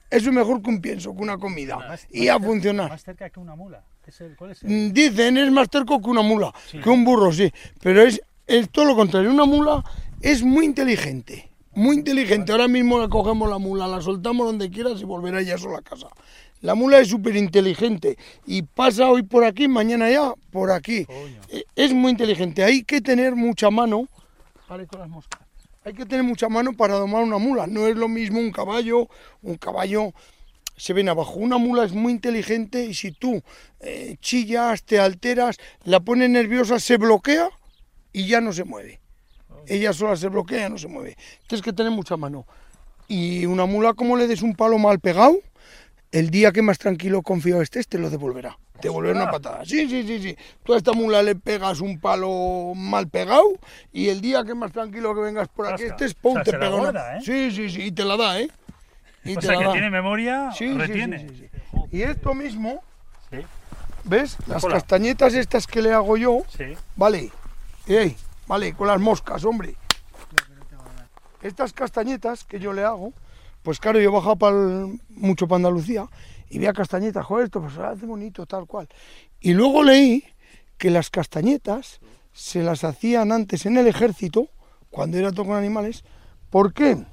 eso 0.09 0.29
es 0.29 0.35
mejor 0.35 0.61
que 0.61 0.69
un 0.69 0.79
pienso, 0.81 1.15
que 1.15 1.21
una 1.21 1.37
comida. 1.37 1.97
Y 2.11 2.27
a 2.27 2.39
funcionar. 2.39 2.89
Más 2.89 3.03
cerca 3.03 3.29
que 3.29 3.39
una 3.39 3.55
mula. 3.55 3.83
¿Es 4.05 4.19
el- 4.21 4.35
¿Cuál 4.35 4.51
es 4.51 4.63
el? 4.63 4.69
Mm, 4.69 4.93
Dicen 4.93 5.37
es 5.37 5.51
más 5.51 5.69
terco 5.69 6.01
que 6.01 6.09
una 6.09 6.21
mula, 6.21 6.53
Sí. 6.69 6.79
que 6.79 6.89
un 6.89 7.03
burro, 7.05 7.31
sí. 7.31 7.51
Pero 7.81 8.01
es, 8.03 8.21
es 8.59 8.69
todo 8.69 8.85
lo 8.85 8.95
contrario. 8.95 9.31
Una 9.31 9.45
mula 9.45 9.83
es 10.21 10.43
muy 10.43 10.65
inteligente. 10.65 11.49
Muy 11.73 11.95
inteligente. 11.95 12.51
Ahora 12.51 12.67
mismo 12.67 12.99
la 12.99 13.07
cogemos 13.07 13.49
la 13.49 13.57
mula, 13.57 13.87
la 13.87 13.99
soltamos 13.99 14.45
donde 14.45 14.69
quieras 14.69 15.01
y 15.01 15.05
volverá 15.05 15.41
ya 15.41 15.57
sola 15.57 15.79
a 15.79 15.81
casa. 15.81 16.07
La 16.61 16.75
mula 16.75 16.99
es 16.99 17.07
súper 17.07 17.35
inteligente 17.35 18.15
y 18.45 18.61
pasa 18.61 19.09
hoy 19.09 19.23
por 19.23 19.43
aquí, 19.43 19.67
mañana 19.67 20.09
ya 20.09 20.33
por 20.51 20.71
aquí. 20.71 21.05
Coño. 21.05 21.41
Eh, 21.49 21.65
Es 21.75 21.93
muy 21.93 22.11
inteligente. 22.11 22.63
Hay 22.63 22.83
que 22.83 23.01
tener 23.01 23.35
mucha 23.35 23.71
mano. 23.71 24.07
Vale, 24.69 24.85
con 24.85 24.99
las 24.99 25.09
moscas. 25.09 25.41
Hay 25.83 25.93
que 25.93 26.05
tener 26.05 26.23
mucha 26.23 26.47
mano 26.47 26.73
para 26.73 26.93
domar 26.93 27.23
una 27.23 27.39
mula. 27.39 27.65
No 27.65 27.87
es 27.87 27.95
lo 27.95 28.07
mismo 28.07 28.39
un 28.39 28.51
caballo. 28.51 29.09
Un 29.41 29.55
caballo 29.57 30.13
se 30.77 30.93
ven 30.93 31.09
abajo. 31.09 31.33
Una 31.37 31.57
mula 31.57 31.85
es 31.85 31.93
muy 31.93 32.13
inteligente 32.13 32.85
y 32.85 32.93
si 32.93 33.11
tú 33.11 33.41
eh, 33.79 34.15
chillas, 34.21 34.83
te 34.83 34.99
alteras, 34.99 35.57
la 35.85 35.99
pones 36.01 36.29
nerviosa, 36.29 36.79
se 36.79 36.97
bloquea 36.97 37.49
y 38.13 38.27
ya 38.27 38.39
no 38.39 38.53
se 38.53 38.63
mueve. 38.63 39.01
Ella 39.67 39.91
sola 39.93 40.15
se 40.15 40.29
bloquea, 40.29 40.69
no 40.69 40.77
se 40.77 40.87
mueve. 40.87 41.17
Tienes 41.47 41.63
que 41.63 41.73
tener 41.73 41.91
mucha 41.91 42.15
mano. 42.17 42.45
Y 43.07 43.45
una 43.45 43.65
mula, 43.65 43.93
como 43.93 44.15
le 44.15 44.27
des 44.27 44.41
un 44.41 44.55
palo 44.55 44.77
mal 44.77 44.99
pegado, 44.99 45.35
el 46.11 46.29
día 46.29 46.51
que 46.51 46.61
más 46.61 46.77
tranquilo 46.77 47.21
confiado 47.21 47.61
estés, 47.61 47.87
te 47.87 47.97
lo 47.97 48.09
devolverá. 48.09 48.57
te 48.81 48.89
vuelven 48.89 49.15
una 49.17 49.31
patada. 49.31 49.63
Sí, 49.65 49.87
sí, 49.89 50.03
sí, 50.05 50.21
sí. 50.21 50.37
Tú 50.63 50.73
a 50.73 50.77
esta 50.77 50.91
mula 50.93 51.23
le 51.23 51.35
pegas 51.35 51.79
un 51.79 51.99
palo 51.99 52.73
mal 52.75 53.07
pegado 53.07 53.43
y 53.93 54.09
el 54.09 54.19
día 54.21 54.43
que 54.43 54.53
más 54.53 54.71
tranquilo 54.71 55.15
que 55.15 55.21
vengas 55.21 55.47
por 55.47 55.67
aquí 55.67 55.83
Zasca. 55.83 55.95
estés, 55.95 56.13
pum, 56.13 56.33
O 56.33 56.35
sea, 56.35 56.43
te 56.43 56.51
se 56.51 56.57
pega 56.57 57.17
¿eh? 57.17 57.21
Sí, 57.23 57.51
sí, 57.51 57.69
sí, 57.69 57.81
y 57.83 57.91
te 57.91 58.03
la 58.03 58.17
da, 58.17 58.39
¿eh? 58.41 58.49
Y 59.23 59.37
O 59.37 59.39
te 59.39 59.45
sea, 59.47 59.53
la 59.53 59.59
que 59.59 59.65
da. 59.65 59.71
tiene 59.71 59.89
memoria, 59.89 60.49
Sí, 60.51 60.67
sí, 60.67 60.71
sí, 60.73 60.77
retiene. 60.77 61.19
sí, 61.19 61.35
sí. 61.39 61.87
Y 61.91 62.01
esto 62.01 62.33
mismo, 62.33 62.81
¿ves? 64.03 64.37
Las 64.47 64.63
Hola. 64.63 64.75
castañetas 64.75 65.33
estas 65.33 65.65
que 65.67 65.81
le 65.81 65.93
hago 65.93 66.17
yo. 66.17 66.41
Vale, 66.97 67.31
ey, 67.87 68.15
vale, 68.47 68.73
con 68.73 68.87
las 68.87 68.99
moscas, 68.99 69.43
hombre. 69.45 69.75
Estas 71.41 71.73
castañetas 71.73 72.45
que 72.45 72.59
yo 72.59 72.71
le 72.71 72.83
hago, 72.83 73.13
pues 73.63 73.79
claro, 73.79 73.99
yo 73.99 74.09
he 74.09 74.13
bajado 74.13 74.35
pa'l- 74.37 74.99
mucho 75.09 75.47
para 75.47 75.57
Andalucía 75.57 76.07
y 76.49 76.57
veía 76.57 76.71
castañetas, 76.73 77.25
joder, 77.25 77.45
esto 77.45 77.61
pues 77.61 77.77
hace 77.77 78.05
bonito, 78.05 78.45
tal 78.45 78.65
cual. 78.65 78.87
Y 79.41 79.53
luego 79.53 79.83
leí 79.83 80.23
que 80.77 80.89
las 80.89 81.09
castañetas 81.09 81.99
se 82.31 82.63
las 82.63 82.83
hacían 82.83 83.31
antes 83.31 83.65
en 83.65 83.77
el 83.77 83.87
ejército, 83.87 84.47
cuando 84.89 85.17
era 85.17 85.31
todo 85.31 85.47
con 85.47 85.57
animales. 85.57 86.03
¿Por 86.49 86.73
qué? 86.73 87.03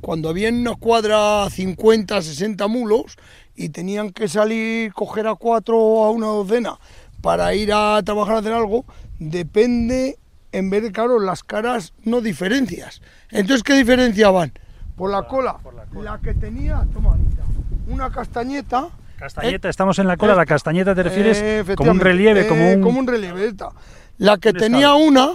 Cuando 0.00 0.28
había 0.28 0.48
en 0.48 0.56
una 0.60 0.74
cuadra 0.74 1.48
50, 1.48 2.20
60 2.22 2.66
mulos 2.66 3.16
y 3.54 3.68
tenían 3.68 4.10
que 4.10 4.28
salir, 4.28 4.92
coger 4.92 5.26
a 5.26 5.34
cuatro 5.36 5.78
o 5.78 6.04
a 6.04 6.10
una 6.10 6.26
docena 6.26 6.78
para 7.22 7.54
ir 7.54 7.72
a 7.72 8.00
trabajar 8.04 8.36
a 8.36 8.38
hacer 8.38 8.52
algo, 8.52 8.84
depende, 9.18 10.18
en 10.52 10.70
vez 10.70 10.82
de, 10.82 10.92
claro, 10.92 11.18
las 11.20 11.42
caras 11.42 11.92
no 12.04 12.20
diferencias. 12.20 13.02
Entonces, 13.30 13.62
¿qué 13.62 13.74
diferenciaban? 13.74 14.52
Por 14.96 15.10
la, 15.10 15.26
cola. 15.26 15.58
por 15.58 15.74
la 15.74 15.84
cola. 15.84 16.12
La 16.12 16.18
que 16.20 16.34
tenía, 16.34 16.86
toma, 16.92 17.14
Anita, 17.14 17.42
una 17.88 18.10
castañeta. 18.10 18.88
Castañeta, 19.18 19.68
estamos 19.68 19.98
en 19.98 20.06
la 20.06 20.16
cola, 20.16 20.34
la 20.34 20.46
castañeta 20.46 20.94
te 20.94 21.02
refieres 21.02 21.38
Eh, 21.40 21.64
como 21.76 21.90
un 21.90 22.00
relieve, 22.00 22.46
como 22.46 22.62
eh, 22.62 22.76
un... 22.76 22.82
como 22.82 22.98
un 23.00 23.06
relieve, 23.06 23.46
esta. 23.46 23.70
La 24.18 24.38
que 24.38 24.50
Un 24.50 24.56
tenía 24.56 24.88
estado. 24.88 24.96
una, 24.98 25.30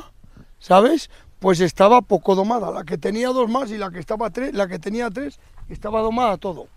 ¿sabes? 0.60 1.10
Pues 1.40 1.60
estaba 1.60 2.02
poco 2.02 2.36
domada. 2.36 2.72
La 2.72 2.84
que 2.84 2.98
tenía 2.98 3.30
dos 3.30 3.50
más 3.50 3.72
y 3.72 3.78
la 3.78 3.90
que 3.90 4.00
estaba 4.00 4.30
tres, 4.30 4.54
la 4.54 4.68
que 4.68 4.78
tenía 4.80 5.10
tres, 5.10 5.40
estaba 5.70 6.02
domada 6.02 6.38
todo. 6.38 6.68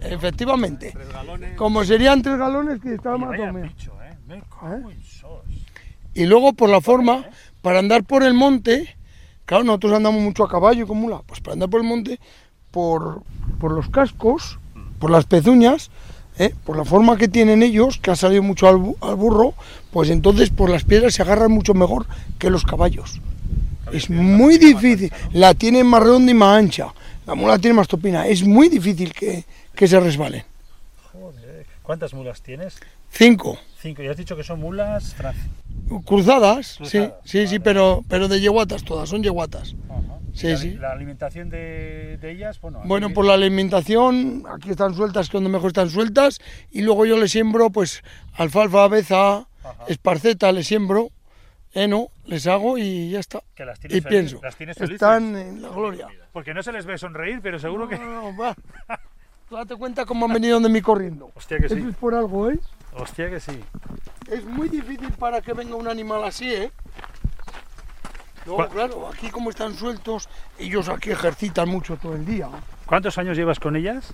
Efectivamente. 0.00 0.94
Como 1.56 1.84
serían 1.84 2.22
tres 2.22 2.38
galones 2.38 2.80
que 2.80 2.94
estaba 2.94 3.16
Y 3.16 3.20
más 3.20 3.36
domada. 3.36 3.72
¿Eh? 4.30 4.34
Me 4.34 4.42
cago 4.60 4.90
en 4.90 5.02
sos. 5.04 5.42
Y 6.14 6.26
luego 6.26 6.52
por 6.52 6.68
la 6.70 6.80
forma, 6.80 7.26
para 7.62 7.78
andar 7.78 8.04
por 8.04 8.22
el 8.22 8.34
monte, 8.34 8.94
claro, 9.44 9.64
nosotros 9.64 9.92
andamos 9.92 10.20
mucho 10.22 10.44
a 10.44 10.48
caballo 10.48 10.84
y 10.84 10.86
con 10.86 10.98
mula, 10.98 11.22
pues 11.26 11.40
para 11.40 11.54
andar 11.54 11.68
por 11.68 11.80
el 11.80 11.86
monte, 11.86 12.18
por, 12.70 13.22
por 13.60 13.72
los 13.72 13.88
cascos, 13.88 14.58
por 14.98 15.10
las 15.10 15.26
pezuñas, 15.26 15.90
¿eh? 16.38 16.54
por 16.64 16.76
la 16.76 16.84
forma 16.84 17.16
que 17.16 17.28
tienen 17.28 17.62
ellos, 17.62 17.98
que 17.98 18.10
ha 18.10 18.16
salido 18.16 18.42
mucho 18.42 18.66
al, 18.68 18.76
bu- 18.76 18.96
al 19.00 19.14
burro, 19.16 19.54
pues 19.92 20.10
entonces 20.10 20.50
por 20.50 20.70
las 20.70 20.84
piedras 20.84 21.14
se 21.14 21.22
agarran 21.22 21.52
mucho 21.52 21.74
mejor 21.74 22.06
que 22.38 22.50
los 22.50 22.64
caballos. 22.64 23.20
Es 23.92 24.10
muy 24.10 24.58
difícil, 24.58 25.10
la 25.32 25.54
tienen 25.54 25.86
más 25.86 26.02
redonda 26.02 26.30
y 26.30 26.34
más 26.34 26.58
ancha, 26.58 26.88
la 27.26 27.34
mula 27.34 27.58
tiene 27.58 27.74
más 27.74 27.88
topina, 27.88 28.26
es 28.26 28.42
muy 28.42 28.68
difícil 28.68 29.12
que, 29.12 29.44
que 29.74 29.86
se 29.88 29.98
resbalen. 30.00 30.42
¿Cuántas 31.88 32.12
mulas 32.12 32.42
tienes? 32.42 32.78
Cinco. 33.08 33.58
Cinco. 33.80 34.02
Y 34.02 34.08
has 34.08 34.16
dicho 34.18 34.36
que 34.36 34.44
son 34.44 34.60
mulas 34.60 35.16
Cruzadas, 36.04 36.66
sí, 36.66 36.76
Cruzadas, 36.82 37.14
sí, 37.24 37.46
sí, 37.46 37.56
vale. 37.56 37.60
pero, 37.60 38.04
pero 38.10 38.28
de 38.28 38.40
yeguatas 38.42 38.84
todas, 38.84 39.08
son 39.08 39.22
yeguatas. 39.22 39.74
Ajá. 39.88 40.18
Sí, 40.34 40.48
la, 40.48 40.56
sí. 40.58 40.74
La 40.74 40.92
alimentación 40.92 41.48
de, 41.48 42.18
de 42.20 42.30
ellas, 42.30 42.60
bueno... 42.60 42.82
Bueno, 42.84 43.06
aquí- 43.06 43.14
por 43.14 43.24
la 43.24 43.32
alimentación, 43.32 44.44
aquí 44.54 44.68
están 44.70 44.92
sueltas, 44.94 45.30
que 45.30 45.38
donde 45.38 45.48
mejor 45.48 45.68
están 45.68 45.88
sueltas, 45.88 46.40
y 46.70 46.82
luego 46.82 47.06
yo 47.06 47.16
les 47.16 47.32
siembro, 47.32 47.70
pues, 47.70 48.02
alfalfa, 48.34 48.84
aveza, 48.84 49.36
Ajá. 49.64 49.84
esparceta, 49.88 50.52
les 50.52 50.66
siembro, 50.66 51.08
heno, 51.72 52.08
les 52.26 52.46
hago 52.46 52.76
y 52.76 53.08
ya 53.08 53.20
está. 53.20 53.40
Que 53.54 53.64
las 53.64 53.80
tienes 53.80 53.96
Y 53.96 54.00
felices, 54.02 54.28
pienso, 54.32 54.44
las 54.44 54.56
tienes 54.56 54.78
están 54.78 55.34
en 55.36 55.62
la 55.62 55.70
gloria. 55.70 56.06
Porque 56.34 56.52
no 56.52 56.62
se 56.62 56.70
les 56.72 56.84
ve 56.84 56.98
sonreír, 56.98 57.40
pero 57.42 57.58
seguro 57.58 57.88
que... 57.88 57.96
No, 57.96 58.04
no, 58.04 58.30
no, 58.32 58.36
va. 58.36 58.54
Tú 59.48 59.56
date 59.56 59.76
cuenta 59.76 60.04
cómo 60.04 60.26
han 60.26 60.32
venido 60.34 60.60
de 60.60 60.68
mí 60.68 60.80
corriendo. 60.82 61.30
Hostia 61.34 61.58
que 61.58 61.68
sí. 61.68 61.76
Eso 61.78 61.88
es 61.88 61.96
por 61.96 62.14
algo, 62.14 62.50
¿eh? 62.50 62.58
Hostia 62.96 63.30
que 63.30 63.40
sí. 63.40 63.58
Es 64.30 64.44
muy 64.44 64.68
difícil 64.68 65.10
para 65.12 65.40
que 65.40 65.52
venga 65.54 65.74
un 65.74 65.88
animal 65.88 66.22
así, 66.24 66.52
¿eh? 66.52 66.70
Luego, 68.44 68.56
¿Cuál- 68.58 68.68
claro, 68.70 69.08
aquí 69.08 69.30
como 69.30 69.50
están 69.50 69.74
sueltos, 69.74 70.28
ellos 70.58 70.88
aquí 70.88 71.10
ejercitan 71.10 71.68
mucho 71.68 71.96
todo 71.96 72.14
el 72.14 72.24
día. 72.26 72.48
¿Cuántos 72.86 73.16
años 73.18 73.36
llevas 73.36 73.58
con 73.58 73.76
ellas? 73.76 74.12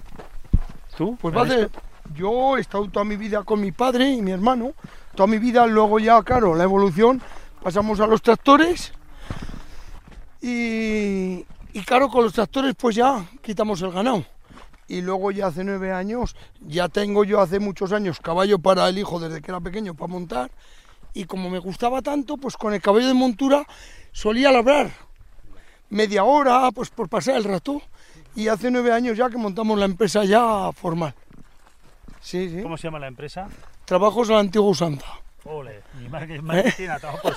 ¿Tú? 0.96 1.16
Pues 1.20 1.36
va 1.36 1.42
a 1.42 1.48
ser- 1.48 1.70
yo 2.14 2.56
he 2.56 2.60
estado 2.60 2.88
toda 2.88 3.04
mi 3.04 3.16
vida 3.16 3.42
con 3.42 3.60
mi 3.60 3.72
padre 3.72 4.08
y 4.10 4.22
mi 4.22 4.30
hermano, 4.30 4.72
toda 5.16 5.26
mi 5.26 5.38
vida, 5.38 5.66
luego 5.66 5.98
ya, 5.98 6.22
claro, 6.22 6.54
la 6.54 6.64
evolución, 6.64 7.20
pasamos 7.62 7.98
a 8.00 8.06
los 8.06 8.22
tractores 8.22 8.92
y, 10.40 11.44
y 11.72 11.82
claro, 11.84 12.08
con 12.08 12.24
los 12.24 12.32
tractores 12.32 12.74
pues 12.76 12.94
ya 12.96 13.24
quitamos 13.42 13.80
el 13.82 13.90
ganado. 13.90 14.24
Y 14.94 15.00
luego 15.00 15.32
ya 15.32 15.48
hace 15.48 15.64
nueve 15.64 15.92
años, 15.92 16.36
ya 16.60 16.88
tengo 16.88 17.24
yo 17.24 17.40
hace 17.40 17.58
muchos 17.58 17.90
años 17.90 18.20
caballo 18.20 18.60
para 18.60 18.88
el 18.88 18.96
hijo 18.96 19.18
desde 19.18 19.42
que 19.42 19.50
era 19.50 19.60
pequeño 19.60 19.94
para 19.94 20.06
montar 20.06 20.52
y 21.12 21.24
como 21.24 21.50
me 21.50 21.58
gustaba 21.58 22.00
tanto, 22.00 22.36
pues 22.36 22.56
con 22.56 22.74
el 22.74 22.80
caballo 22.80 23.08
de 23.08 23.14
montura 23.14 23.66
solía 24.12 24.52
labrar 24.52 24.92
media 25.90 26.22
hora, 26.22 26.70
pues 26.72 26.90
por 26.90 27.08
pasar 27.08 27.34
el 27.34 27.42
rato. 27.42 27.82
Y 28.36 28.46
hace 28.46 28.70
nueve 28.70 28.92
años 28.92 29.16
ya 29.16 29.28
que 29.30 29.36
montamos 29.36 29.76
la 29.76 29.84
empresa 29.84 30.24
ya 30.24 30.70
formal. 30.72 31.12
Sí, 32.20 32.48
sí. 32.50 32.62
¿Cómo 32.62 32.76
se 32.76 32.86
llama 32.86 33.00
la 33.00 33.08
empresa? 33.08 33.48
Trabajos 33.86 34.30
a 34.30 34.34
la 34.34 34.40
antigua 34.40 34.68
usanza. 34.68 35.06
Ole, 35.44 35.82
mi 36.00 36.08
madre 36.08 36.40
a 36.88 36.98
trabajos, 37.00 37.36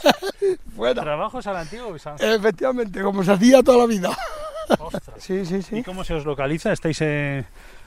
Fuera. 0.75 1.01
trabajos 1.01 1.47
al 1.47 1.57
antiguo 1.57 1.91
Bizancio. 1.91 2.35
Efectivamente, 2.35 3.01
como 3.01 3.23
se 3.23 3.31
hacía 3.31 3.63
toda 3.63 3.79
la 3.79 3.85
vida. 3.87 4.15
Ostras. 4.79 5.03
Sí, 5.17 5.45
sí, 5.45 5.61
¿Y 5.77 5.83
cómo 5.83 6.03
se 6.03 6.13
os 6.13 6.25
localiza? 6.25 6.71
¿Estáis 6.71 7.01
en, 7.01 7.45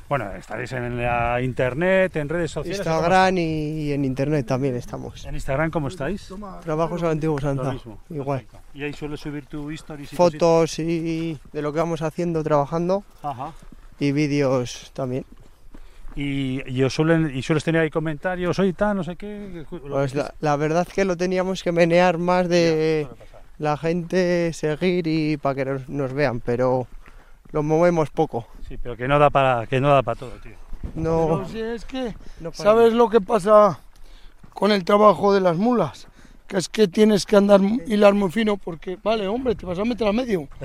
bueno, 0.08 0.32
estáis 0.34 0.72
en 0.72 0.96
la 1.02 1.40
internet, 1.40 2.16
en 2.16 2.28
redes 2.28 2.50
sociales? 2.50 2.78
Instagram 2.78 3.38
y 3.38 3.92
en 3.92 4.04
internet 4.04 4.46
también 4.46 4.76
estamos. 4.76 5.24
¿En 5.24 5.34
Instagram 5.34 5.70
cómo 5.70 5.88
estáis? 5.88 6.32
Trabajos 6.62 7.02
al 7.02 7.10
antiguo 7.10 7.40
Santa, 7.40 7.76
igual. 8.08 8.40
Perfecto. 8.40 8.58
Y 8.74 8.82
ahí 8.84 8.92
sueles 8.92 9.20
subir 9.20 9.46
tu 9.46 9.70
stories 9.70 10.12
y 10.12 10.16
Fotos 10.16 10.78
y 10.78 11.38
de 11.52 11.62
lo 11.62 11.72
que 11.72 11.78
vamos 11.78 12.02
haciendo, 12.02 12.42
trabajando? 12.42 13.04
Ajá. 13.22 13.52
y 13.98 14.12
vídeos 14.12 14.90
también. 14.94 15.24
Y, 16.16 16.60
y 16.68 16.82
os 16.82 16.92
suelen, 16.92 17.30
y 17.32 17.40
sueles 17.42 17.62
tener 17.62 17.82
ahí 17.82 17.90
comentarios, 17.90 18.58
oye, 18.58 18.72
tal, 18.72 18.96
no 18.96 19.04
sé 19.04 19.14
qué. 19.14 19.64
Pues 19.70 20.12
la, 20.16 20.34
la 20.40 20.56
verdad 20.56 20.86
que 20.88 21.04
lo 21.04 21.16
teníamos 21.16 21.62
que 21.62 21.70
menear 21.70 22.18
más 22.18 22.48
de 22.48 23.06
suele. 23.08 23.29
La 23.60 23.76
gente, 23.76 24.52
seguir 24.54 25.06
y 25.06 25.36
para 25.36 25.54
que 25.54 25.64
nos, 25.66 25.88
nos 25.88 26.12
vean, 26.14 26.40
pero 26.40 26.86
lo 27.52 27.62
movemos 27.62 28.08
poco. 28.08 28.46
Sí, 28.66 28.78
pero 28.82 28.96
que 28.96 29.06
no 29.06 29.18
da 29.18 29.28
para, 29.28 29.66
que 29.66 29.80
no 29.80 29.90
da 29.90 30.02
para 30.02 30.18
todo, 30.18 30.30
tío. 30.42 30.56
No, 30.94 31.26
Pero 31.26 31.48
si 31.48 31.60
es 31.60 31.84
que, 31.84 32.16
no 32.40 32.52
¿sabes 32.54 32.94
lo 32.94 33.10
que 33.10 33.20
pasa 33.20 33.78
con 34.54 34.72
el 34.72 34.82
trabajo 34.82 35.34
de 35.34 35.42
las 35.42 35.58
mulas? 35.58 36.08
Que 36.46 36.56
es 36.56 36.70
que 36.70 36.88
tienes 36.88 37.26
que 37.26 37.36
andar 37.36 37.60
hilar 37.86 38.14
muy 38.14 38.30
fino 38.30 38.56
porque, 38.56 38.98
vale, 39.02 39.28
hombre, 39.28 39.54
te 39.54 39.66
vas 39.66 39.78
a 39.78 39.84
meter 39.84 40.08
a 40.08 40.12
medio. 40.12 40.48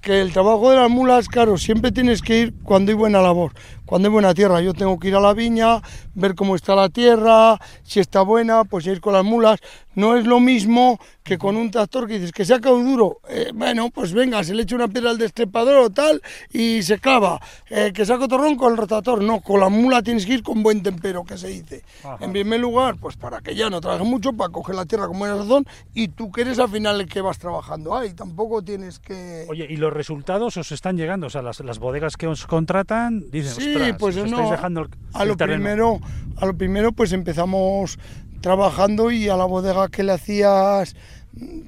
Que 0.00 0.22
el 0.22 0.32
trabajo 0.32 0.70
de 0.70 0.78
las 0.78 0.88
mulas, 0.88 1.28
claro, 1.28 1.58
siempre 1.58 1.92
tienes 1.92 2.22
que 2.22 2.38
ir 2.38 2.54
cuando 2.62 2.90
hay 2.90 2.96
buena 2.96 3.20
labor, 3.20 3.52
cuando 3.90 4.06
hay 4.06 4.12
buena 4.12 4.34
tierra. 4.34 4.60
Yo 4.60 4.72
tengo 4.72 5.00
que 5.00 5.08
ir 5.08 5.16
a 5.16 5.20
la 5.20 5.34
viña, 5.34 5.82
ver 6.14 6.36
cómo 6.36 6.54
está 6.54 6.76
la 6.76 6.90
tierra, 6.90 7.58
si 7.82 7.98
está 7.98 8.22
buena, 8.22 8.62
pues 8.62 8.86
ir 8.86 9.00
con 9.00 9.14
las 9.14 9.24
mulas. 9.24 9.58
No 9.96 10.16
es 10.16 10.24
lo 10.24 10.38
mismo 10.38 11.00
que 11.24 11.36
con 11.36 11.56
un 11.56 11.72
tractor 11.72 12.06
que 12.06 12.14
dices 12.14 12.30
que 12.30 12.44
se 12.44 12.54
ha 12.54 12.60
caído 12.60 12.78
duro. 12.78 13.20
Eh, 13.28 13.50
bueno, 13.52 13.90
pues 13.90 14.12
venga, 14.12 14.44
se 14.44 14.54
le 14.54 14.62
echa 14.62 14.76
una 14.76 14.86
piedra 14.86 15.10
al 15.10 15.18
destrepador 15.18 15.78
o 15.78 15.90
tal 15.90 16.22
y 16.52 16.84
se 16.84 17.00
clava. 17.00 17.40
Eh, 17.68 17.90
que 17.92 18.06
saca 18.06 18.28
torrón 18.28 18.54
con 18.54 18.70
el 18.70 18.78
rotator. 18.78 19.20
No, 19.22 19.40
con 19.40 19.58
la 19.58 19.68
mula 19.68 20.02
tienes 20.02 20.24
que 20.24 20.34
ir 20.34 20.44
con 20.44 20.62
buen 20.62 20.84
tempero, 20.84 21.24
que 21.24 21.36
se 21.36 21.48
dice. 21.48 21.82
Ajá. 22.04 22.24
En 22.24 22.30
primer 22.30 22.60
lugar, 22.60 22.94
pues 23.00 23.16
para 23.16 23.40
que 23.40 23.56
ya 23.56 23.68
no 23.70 23.80
trabaje 23.80 24.04
mucho, 24.04 24.32
para 24.32 24.52
coger 24.52 24.76
la 24.76 24.86
tierra 24.86 25.08
con 25.08 25.18
buena 25.18 25.34
razón 25.34 25.66
y 25.92 26.06
tú 26.06 26.30
que 26.30 26.42
eres 26.42 26.60
al 26.60 26.68
final 26.68 27.00
el 27.00 27.08
que 27.08 27.20
vas 27.20 27.40
trabajando 27.40 27.96
ahí. 27.96 28.14
Tampoco 28.14 28.62
tienes 28.62 29.00
que... 29.00 29.46
Oye, 29.48 29.66
¿y 29.68 29.76
los 29.76 29.92
resultados 29.92 30.56
os 30.56 30.70
están 30.70 30.96
llegando? 30.96 31.26
O 31.26 31.30
sea, 31.30 31.42
las, 31.42 31.58
las 31.58 31.80
bodegas 31.80 32.16
que 32.16 32.28
os 32.28 32.46
contratan 32.46 33.28
dicen, 33.30 33.54
Sí, 33.54 33.79
ostras, 33.82 33.96
pues 33.98 34.16
os 34.16 34.30
no, 34.30 34.50
dejando 34.50 34.80
el, 34.82 34.88
a 35.12 35.24
lo 35.24 35.36
terreno". 35.36 35.62
primero 35.62 36.00
a 36.36 36.46
lo 36.46 36.54
primero 36.56 36.92
pues 36.92 37.12
empezamos 37.12 37.98
trabajando 38.40 39.10
y 39.10 39.28
a 39.28 39.36
la 39.36 39.44
bodega 39.44 39.88
que 39.88 40.02
le 40.02 40.12
hacías 40.12 40.96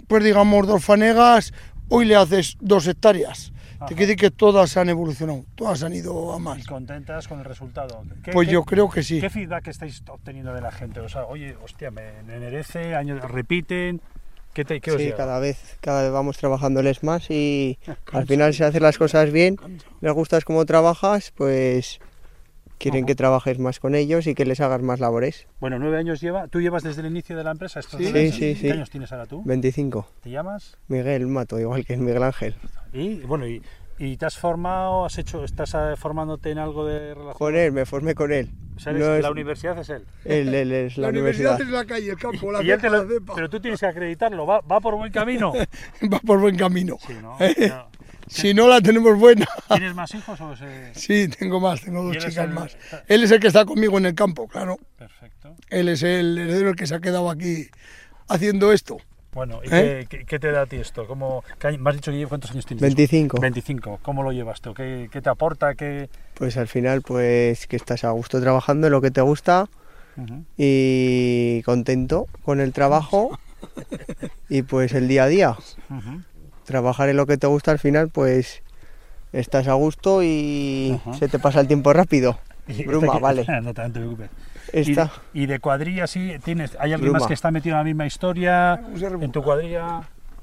pues 0.09 0.25
digamos 0.25 0.67
dos 0.67 0.85
fanegas 0.85 1.53
hoy 1.89 2.05
le 2.07 2.17
haces 2.17 2.57
dos 2.61 2.87
hectáreas 2.87 3.53
Ajá. 3.77 3.87
te 3.87 3.95
quiere 3.95 4.07
decir 4.15 4.17
que 4.21 4.31
todas 4.31 4.77
han 4.77 4.89
evolucionado 4.89 5.45
todas 5.55 5.83
han 5.83 5.93
ido 5.95 6.33
a 6.33 6.39
¿Y 6.39 6.41
más 6.41 6.67
contentas 6.67 7.29
con 7.29 7.41
el 7.41 7.45
resultado? 7.45 8.03
¿Qué- 8.23 8.33
pues 8.33 8.49
yo 8.49 8.65
creo 8.65 8.89
que 8.89 9.03
sí 9.03 9.21
¿Qué 9.21 9.29
feedback 9.29 9.67
estáis 9.69 10.03
obteniendo 10.09 10.55
de 10.55 10.61
la 10.61 10.71
gente? 10.73 11.01
O 11.01 11.09
sea, 11.09 11.25
oye, 11.27 11.57
hostia, 11.63 11.91
me, 11.91 12.23
merece, 12.25 12.95
años, 12.95 13.21
repiten. 13.23 14.01
¿Qué, 14.53 14.65
te, 14.65 14.81
qué 14.81 14.91
os 14.91 14.99
Sí, 14.99 15.05
llega? 15.05 15.17
cada 15.17 15.39
vez, 15.39 15.79
cada 15.81 16.03
vez 16.03 16.13
vamos 16.13 16.37
trabajándoles 16.39 17.03
más 17.03 17.31
y 17.31 17.79
al 18.13 18.27
final 18.27 18.53
si 18.55 18.63
haces 18.63 18.83
las 18.83 18.99
cosas 18.99 19.31
bien, 19.33 19.57
les 20.01 20.13
gustas 20.13 20.45
cómo 20.45 20.65
trabajas, 20.67 21.33
pues 21.35 22.01
Quieren 22.79 23.07
que 23.07 23.15
trabajes 23.15 23.61
más 23.61 23.79
con 23.79 23.95
ellos 23.95 24.27
y 24.27 24.35
que 24.35 24.45
les 24.45 24.61
hagas 24.61 24.83
más 24.83 24.99
labores. 24.99 25.47
Bueno, 25.61 25.79
nueve 25.79 25.99
años 25.99 26.21
lleva. 26.21 26.49
¿Tú 26.49 26.61
llevas 26.61 26.83
desde 26.83 27.03
el 27.03 27.07
inicio 27.07 27.37
de 27.37 27.45
la 27.45 27.53
empresa 27.53 27.79
estos 27.79 28.01
Sí, 28.01 28.07
sí, 28.09 28.19
años? 28.19 28.35
sí. 28.35 28.57
¿Qué 28.61 28.73
años 28.73 28.91
tienes 28.91 29.13
ahora 29.13 29.27
tú? 29.27 29.41
25. 29.45 30.09
¿Te 30.21 30.31
llamas? 30.31 30.77
Miguel 30.89 31.29
Mato, 31.29 31.61
igual 31.61 31.87
que 31.87 31.95
el 31.95 32.01
Miguel 32.01 32.25
Ángel. 32.25 32.57
Y 32.93 33.21
bueno, 33.21 33.47
y, 33.47 33.63
y 33.99 34.17
te 34.17 34.27
has 34.27 34.37
formado, 34.37 35.05
has 35.05 35.19
hecho, 35.19 35.45
estás 35.45 35.75
eh, 35.75 35.95
formándote 35.97 36.51
en 36.51 36.59
algo 36.59 36.87
de 36.87 37.15
relación. 37.15 37.35
Con 37.35 37.57
él, 37.57 37.73
me 37.73 37.87
formé 37.87 38.15
con 38.15 38.33
él. 38.33 38.51
O 38.77 38.81
sea, 38.81 38.93
No 38.93 39.15
es- 39.15 39.23
la 39.23 39.31
universidad 39.31 39.79
es 39.79 39.91
él. 39.91 40.05
Él, 40.25 40.53
él 40.55 40.73
es 40.73 40.97
la, 40.99 41.09
universidad. 41.09 41.61
es 41.61 41.69
la 41.69 41.85
calle, 41.85 42.11
el 42.11 42.19
campo, 42.19 42.51
la 42.51 42.63
Y 42.63 42.67
cepa, 42.67 42.89
lo- 42.89 43.05
la 43.05 43.09
cepa. 43.15 43.35
pero 43.35 43.51
tú 43.51 43.61
tienes 43.61 43.79
que 43.81 43.87
acreditarlo, 43.87 44.47
va, 44.47 44.61
va 44.61 44.81
por 44.81 44.97
buen 44.97 45.13
camino. 45.13 45.53
Va 46.13 46.19
por 46.21 46.41
buen 46.41 46.57
camino. 46.57 46.97
Sí, 47.07 47.15
¿no? 47.21 47.37
Eh. 47.41 47.73
Si 48.29 48.55
no 48.55 48.67
la 48.67 48.81
tenemos 48.81 49.19
buena. 49.19 49.47
¿Tienes 49.69 49.95
más 49.95 50.15
hijos 50.15 50.41
o 50.41 50.57
se... 50.57 50.95
Sí, 50.95 51.29
tengo 51.29 51.61
más, 51.61 51.83
tengo 51.83 52.03
dos 52.03 52.17
chicas 52.17 52.39
el- 52.39 52.51
más. 52.51 52.77
Él 53.07 53.25
es 53.25 53.31
el 53.31 53.41
que 53.41 53.49
está 53.49 53.67
conmigo 53.67 53.99
en 53.99 54.07
el 54.07 54.15
campo, 54.15 54.49
claro. 54.49 54.79
Perfecto. 54.97 55.55
Él 55.69 55.89
es 55.91 56.03
el 56.03 56.39
heredero 56.39 56.71
el 56.71 56.77
que 56.77 56.87
se 56.87 56.95
ha 56.95 57.01
quedado 57.01 57.29
aquí 57.29 57.69
haciendo 58.29 58.73
esto. 58.73 58.97
Bueno, 59.35 59.61
¿y 59.65 59.69
¿Eh? 59.71 60.07
qué, 60.09 60.39
te 60.39 60.51
da 60.53 60.63
a 60.63 60.67
ti 60.67 60.77
esto? 60.77 61.07
¿Cómo, 61.07 61.43
qué 61.59 61.79
me 61.79 61.89
has 61.89 61.97
dicho 61.97 62.13
que 62.13 62.27
cuántos 62.27 62.51
años 62.51 62.67
tienes? 62.67 62.83
25. 62.83 63.41
25. 63.41 64.01
¿Cómo 64.03 64.23
lo 64.23 64.31
llevas 64.31 64.61
tú? 64.61 64.75
¿Qué, 64.75 65.09
qué 65.11 65.23
te 65.23 65.31
aporta? 65.31 65.75
¿Qué... 65.75 66.11
Pues 66.35 66.59
al 66.59 66.69
final, 66.69 67.01
pues 67.01 67.67
que 67.67 67.77
estás 67.77 68.05
a 68.05 68.11
gusto 68.11 68.43
trabajando 68.43 68.89
en 68.89 68.93
lo 68.93 69.01
que 69.01 69.11
te 69.11 69.23
gusta 69.23 69.69
y 70.59 71.63
contento 71.63 72.27
con 72.45 72.61
el 72.61 72.75
trabajo 72.75 73.39
y 74.51 74.61
pues 74.63 74.93
el 74.93 75.09
día 75.09 75.25
a 75.25 75.29
día. 75.29 75.57
Trabajar 76.67 77.09
en 77.09 77.17
lo 77.17 77.25
que 77.25 77.39
te 77.39 77.47
gusta 77.47 77.71
al 77.71 77.79
final, 77.79 78.11
pues 78.11 78.63
estás 79.33 79.67
a 79.67 79.73
gusto 79.73 80.23
y 80.23 81.01
se 81.19 81.29
te 81.29 81.39
pasa 81.39 81.61
el 81.61 81.69
tiempo 81.69 81.95
rápido. 81.95 82.39
Bruma, 82.87 83.19
vale. 83.19 83.47
No 83.49 83.61
no 83.63 83.73
te 83.73 83.91
preocupes. 83.91 84.31
Y 84.73 84.77
de, 84.77 84.91
Esta, 84.93 85.13
y 85.35 85.47
de 85.47 85.59
cuadrilla, 85.61 86.07
sí, 86.07 86.33
tienes, 86.45 86.77
¿hay 86.79 86.93
alguien 86.93 87.13
más 87.13 87.27
que 87.27 87.35
está 87.35 87.51
metido 87.51 87.75
en 87.75 87.79
la 87.79 87.85
misma 87.85 88.07
historia? 88.07 88.81
¿En 89.21 89.33
tu 89.33 89.43
cuadrilla? 89.43 90.03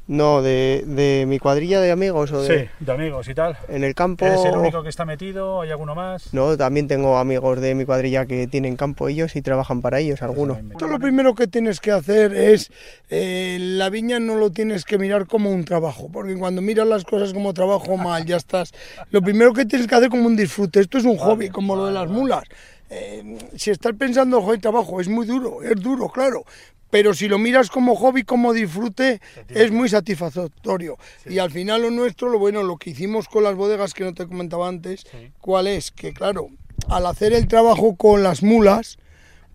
no, 0.09 0.41
de, 0.41 0.83
de 0.88 1.25
mi 1.27 1.38
cuadrilla 1.38 1.79
de 1.81 1.91
amigos 1.91 2.31
o 2.31 2.41
de, 2.41 2.63
Sí, 2.63 2.69
de 2.79 2.91
amigos 2.91 3.27
y 3.29 3.35
tal. 3.35 3.55
en 3.67 3.83
el 3.83 3.93
campo. 3.93 4.25
¿Eres 4.25 4.43
el 4.43 4.57
único 4.57 4.81
que 4.81 4.89
está 4.89 5.05
metido? 5.05 5.61
¿Hay 5.61 5.69
alguno 5.69 5.93
más? 5.93 6.33
No, 6.33 6.57
también 6.57 6.88
tengo 6.88 7.19
amigos 7.19 7.61
de 7.61 7.75
mi 7.75 7.85
cuadrilla 7.85 8.25
que 8.25 8.47
tienen 8.47 8.75
campo 8.75 9.07
ellos 9.07 9.35
y 9.35 9.43
trabajan 9.43 9.83
para 9.83 9.99
ellos, 9.99 10.23
algunos. 10.23 10.57
Tú 10.79 10.88
lo 10.88 10.97
primero 10.97 11.35
que 11.35 11.45
tienes 11.45 11.79
que 11.79 11.91
hacer 11.91 12.33
es, 12.33 12.71
eh, 13.11 13.57
la 13.59 13.91
viña 13.91 14.19
no 14.19 14.33
lo 14.33 14.49
tienes 14.49 14.83
que 14.83 14.97
mirar 14.97 15.27
como 15.27 15.51
un 15.51 15.63
trabajo, 15.63 16.09
porque 16.11 16.35
cuando 16.35 16.63
miras 16.63 16.88
las 16.88 17.03
cosas 17.05 17.31
como 17.31 17.53
trabajo 17.53 17.95
mal, 17.95 18.25
ya 18.25 18.38
estás. 18.38 18.71
Lo 19.11 19.21
primero 19.21 19.53
que 19.53 19.65
tienes 19.65 19.88
que 19.88 19.93
hacer 19.93 20.09
como 20.09 20.25
un 20.25 20.35
disfrute, 20.35 20.79
esto 20.79 20.97
es 20.97 21.05
un 21.05 21.17
hobby, 21.17 21.49
como 21.49 21.75
lo 21.75 21.85
de 21.85 21.91
las 21.91 22.09
mulas. 22.09 22.45
Eh, 22.89 23.38
si 23.55 23.69
estás 23.72 23.93
pensando, 23.98 24.41
joder, 24.41 24.60
trabajo, 24.62 25.00
es 25.00 25.08
muy 25.08 25.25
duro, 25.25 25.62
es 25.63 25.75
duro, 25.81 26.10
claro. 26.10 26.43
Pero 26.89 27.13
si 27.13 27.27
lo 27.27 27.38
miras 27.38 27.69
como 27.69 27.96
hobby, 27.96 28.24
como 28.24 28.51
disfrute, 28.51 29.22
es 29.48 29.72
muy 29.72 29.89
satisfactorio. 29.89 30.98
Y 31.29 31.38
al 31.38 31.51
final 31.51 31.84
lo 31.84 31.91
nuestro, 31.91 32.29
lo 32.29 32.39
bueno, 32.39 32.63
lo 32.63 32.77
que 32.77 32.89
hicimos 32.89 33.27
con 33.27 33.43
las 33.43 33.53
bodegas 33.55 33.93
que 33.93 34.03
no 34.03 34.13
te 34.15 34.25
comentaba 34.27 34.67
antes, 34.67 35.01
Sí. 35.01 35.31
¿cuál 35.39 35.67
es? 35.67 35.91
Que 35.91 36.13
claro, 36.13 36.50
al 36.88 37.05
hacer 37.05 37.34
el 37.34 37.48
trabajo 37.48 37.96
con 37.96 38.24
las 38.24 38.41
mulas, 38.41 38.98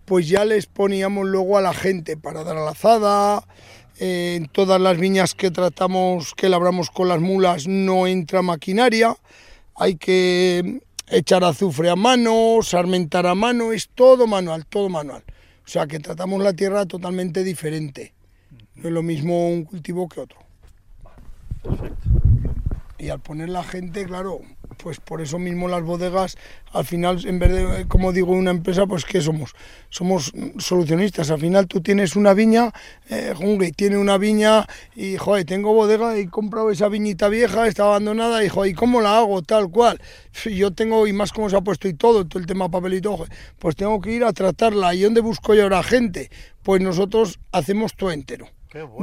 pues 0.05 0.29
ya 0.29 0.45
les 0.45 0.67
poníamos 0.67 1.25
luego 1.27 1.57
a 1.57 1.61
la 1.61 1.73
gente 1.73 2.15
para 2.15 2.43
dar 2.45 2.55
a 2.57 2.63
la 2.63 2.71
azada. 2.71 3.45
eh, 3.97 4.35
en 4.35 4.47
todas 4.49 4.79
las 4.81 4.97
viñas 4.97 5.35
que 5.35 5.51
tratamos, 5.51 6.33
que 6.35 6.49
labramos 6.49 6.89
con 6.89 7.07
las 7.07 7.21
mulas, 7.21 7.65
no 7.65 8.07
entra 8.07 8.41
maquinaria. 8.41 9.15
Hay 9.73 9.95
que 9.95 10.81
echar 11.07 11.43
azufre 11.43 11.89
a 11.89 11.95
mano, 11.95 12.59
sarmentar 12.61 13.25
a 13.25 13.35
mano, 13.35 13.71
es 13.71 13.89
todo 13.89 14.27
manual, 14.27 14.65
todo 14.65 14.89
manual. 14.89 15.23
O 15.65 15.67
sea 15.67 15.87
que 15.87 15.99
tratamos 15.99 16.41
la 16.41 16.53
tierra 16.53 16.85
totalmente 16.85 17.43
diferente. 17.43 18.13
No 18.75 18.89
es 18.89 18.93
lo 18.93 19.01
mismo 19.01 19.49
un 19.49 19.63
cultivo 19.63 20.07
que 20.07 20.21
otro. 20.21 20.39
Y 22.97 23.09
al 23.09 23.19
poner 23.19 23.49
la 23.49 23.63
gente, 23.63 24.05
claro, 24.05 24.41
pues 24.77 24.99
por 24.99 25.21
eso 25.21 25.39
mismo 25.39 25.67
las 25.67 25.83
bodegas, 25.83 26.37
al 26.71 26.85
final, 26.85 27.25
en 27.25 27.39
vez 27.39 27.51
de, 27.51 27.87
como 27.87 28.11
digo, 28.11 28.31
una 28.31 28.51
empresa, 28.51 28.85
pues 28.85 29.05
¿qué 29.05 29.21
somos? 29.21 29.53
Somos 29.89 30.33
solucionistas. 30.57 31.31
Al 31.31 31.39
final 31.39 31.67
tú 31.67 31.81
tienes 31.81 32.15
una 32.15 32.33
viña, 32.33 32.73
eh, 33.09 33.33
Hungry 33.37 33.71
tiene 33.71 33.97
una 33.97 34.17
viña 34.17 34.67
y, 34.95 35.17
joder, 35.17 35.45
tengo 35.45 35.73
bodega 35.73 36.17
y 36.17 36.21
he 36.21 36.29
comprado 36.29 36.71
esa 36.71 36.89
viñita 36.89 37.29
vieja, 37.29 37.67
está 37.67 37.83
abandonada 37.83 38.43
y, 38.43 38.49
joder, 38.49 38.71
¿y 38.71 38.75
cómo 38.75 39.01
la 39.01 39.17
hago? 39.17 39.41
Tal 39.41 39.69
cual. 39.69 40.01
Yo 40.45 40.71
tengo, 40.71 41.07
y 41.07 41.13
más 41.13 41.31
como 41.31 41.49
se 41.49 41.55
ha 41.55 41.61
puesto 41.61 41.87
y 41.87 41.93
todo, 41.93 42.25
todo 42.25 42.39
el 42.39 42.45
tema 42.45 42.69
papelito, 42.69 43.15
joder, 43.17 43.31
pues 43.59 43.75
tengo 43.75 43.99
que 44.01 44.11
ir 44.11 44.23
a 44.23 44.33
tratarla. 44.33 44.93
¿Y 44.93 45.01
dónde 45.01 45.21
busco 45.21 45.53
yo 45.53 45.63
ahora 45.63 45.83
gente? 45.83 46.29
Pues 46.63 46.81
nosotros 46.81 47.39
hacemos 47.51 47.95
todo 47.95 48.11
entero. 48.11 48.47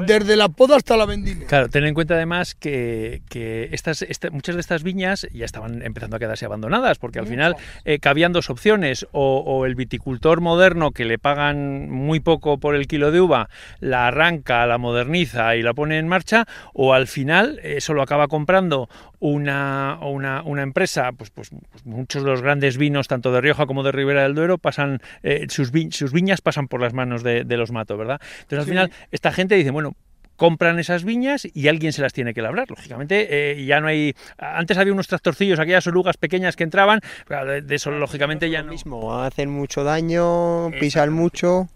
Desde 0.07 0.37
la 0.37 0.49
poda 0.49 0.77
hasta 0.77 0.97
la 0.97 1.07
vendimia. 1.07 1.47
Claro, 1.47 1.69
ten 1.69 1.85
en 1.85 1.95
cuenta 1.95 2.15
además 2.15 2.55
que, 2.55 3.23
que 3.29 3.69
estas, 3.73 4.03
esta- 4.03 4.31
muchas 4.31 4.55
de 4.57 4.61
estas 4.61 4.83
viñas 4.83 5.27
ya 5.33 5.45
estaban 5.45 5.83
empezando 5.83 6.17
a 6.17 6.19
quedarse 6.19 6.45
abandonadas, 6.45 6.99
porque 6.99 7.19
al 7.19 7.27
final 7.27 7.57
eh, 7.85 7.99
cabían 7.99 8.33
dos 8.33 8.51
opciones, 8.51 9.07
o, 9.13 9.39
o 9.39 9.65
el 9.67 9.75
viticultor 9.75 10.41
moderno 10.41 10.91
que 10.91 11.05
le 11.05 11.19
pagan 11.19 11.91
muy 11.91 12.21
poco 12.21 12.59
por 12.59 12.75
el 12.75 12.87
kilo 12.87 13.11
de 13.13 13.21
uva, 13.21 13.49
la 13.81 14.09
arranca, 14.09 14.67
la 14.67 14.79
moderniza 14.79 15.57
y 15.57 15.63
la 15.63 15.75
pone 15.75 15.99
en 15.99 16.09
marcha, 16.09 16.47
o 16.75 16.93
al 16.95 17.07
final 17.07 17.59
eso 17.63 17.95
lo 17.95 18.03
acaba 18.03 18.29
comprando 18.29 18.89
una, 19.25 19.99
una, 20.03 20.43
una 20.43 20.63
empresa, 20.63 21.13
pues, 21.13 21.31
pues, 21.31 21.51
pues 21.71 21.87
muchos 21.87 22.25
de 22.25 22.31
los 22.31 22.43
grandes 22.43 22.77
vinos, 22.77 23.07
tanto 23.07 23.31
de 23.31 23.41
Rioja 23.41 23.67
como 23.67 23.85
de 23.85 23.93
Ribera 23.93 24.25
del 24.25 24.35
Duero, 24.35 24.59
pasan, 24.59 25.01
eh, 25.23 25.47
sus, 25.49 25.71
vi- 25.71 25.93
sus 25.93 26.11
viñas 26.13 26.41
pasan 26.41 26.67
por 26.67 26.81
las 26.81 26.93
manos 26.93 27.23
de, 27.23 27.45
de 27.45 27.57
los 27.57 27.71
matos, 27.71 27.97
¿verdad? 27.97 28.21
Entonces 28.41 28.59
al 28.59 28.65
Sí. 28.65 28.71
final 28.71 28.91
esta 29.13 29.31
gente 29.33 29.55
dice, 29.55 29.71
bueno, 29.71 29.95
compran 30.35 30.81
esas 30.81 31.05
viñas 31.05 31.47
y 31.55 31.69
alguien 31.69 31.93
se 31.93 32.03
las 32.03 32.13
tiene 32.13 32.35
que 32.35 32.43
labrar. 32.43 32.69
Lógicamente, 32.69 33.53
eh, 33.53 33.65
ya 33.65 33.81
no 33.81 33.87
hay. 33.87 34.13
Antes 34.39 34.77
había 34.77 34.93
unos 34.93 35.07
tractorcillos, 35.07 35.61
aquellas 35.61 35.87
orugas 35.87 36.17
pequeñas 36.17 36.57
que 36.57 36.65
entraban, 36.65 36.99
pero 37.29 37.45
de, 37.47 37.63
de 37.63 37.75
eso 37.77 37.93
lógicamente 37.93 38.51
ya 38.51 38.65
no. 38.65 38.73
mismo, 38.73 39.23
hacen 39.23 39.51
mucho 39.51 39.85
daño, 39.85 40.73
pisan 40.81 41.13
mucho 41.13 41.69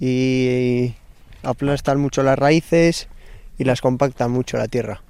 y 0.00 0.94
aplastan 1.42 2.00
mucho 2.00 2.22
las 2.22 2.38
raíces 2.38 3.08
y 3.58 3.64
las 3.64 3.82
compactan 3.82 4.30
mucho 4.30 4.56
la 4.56 4.68
tierra. 4.68 5.02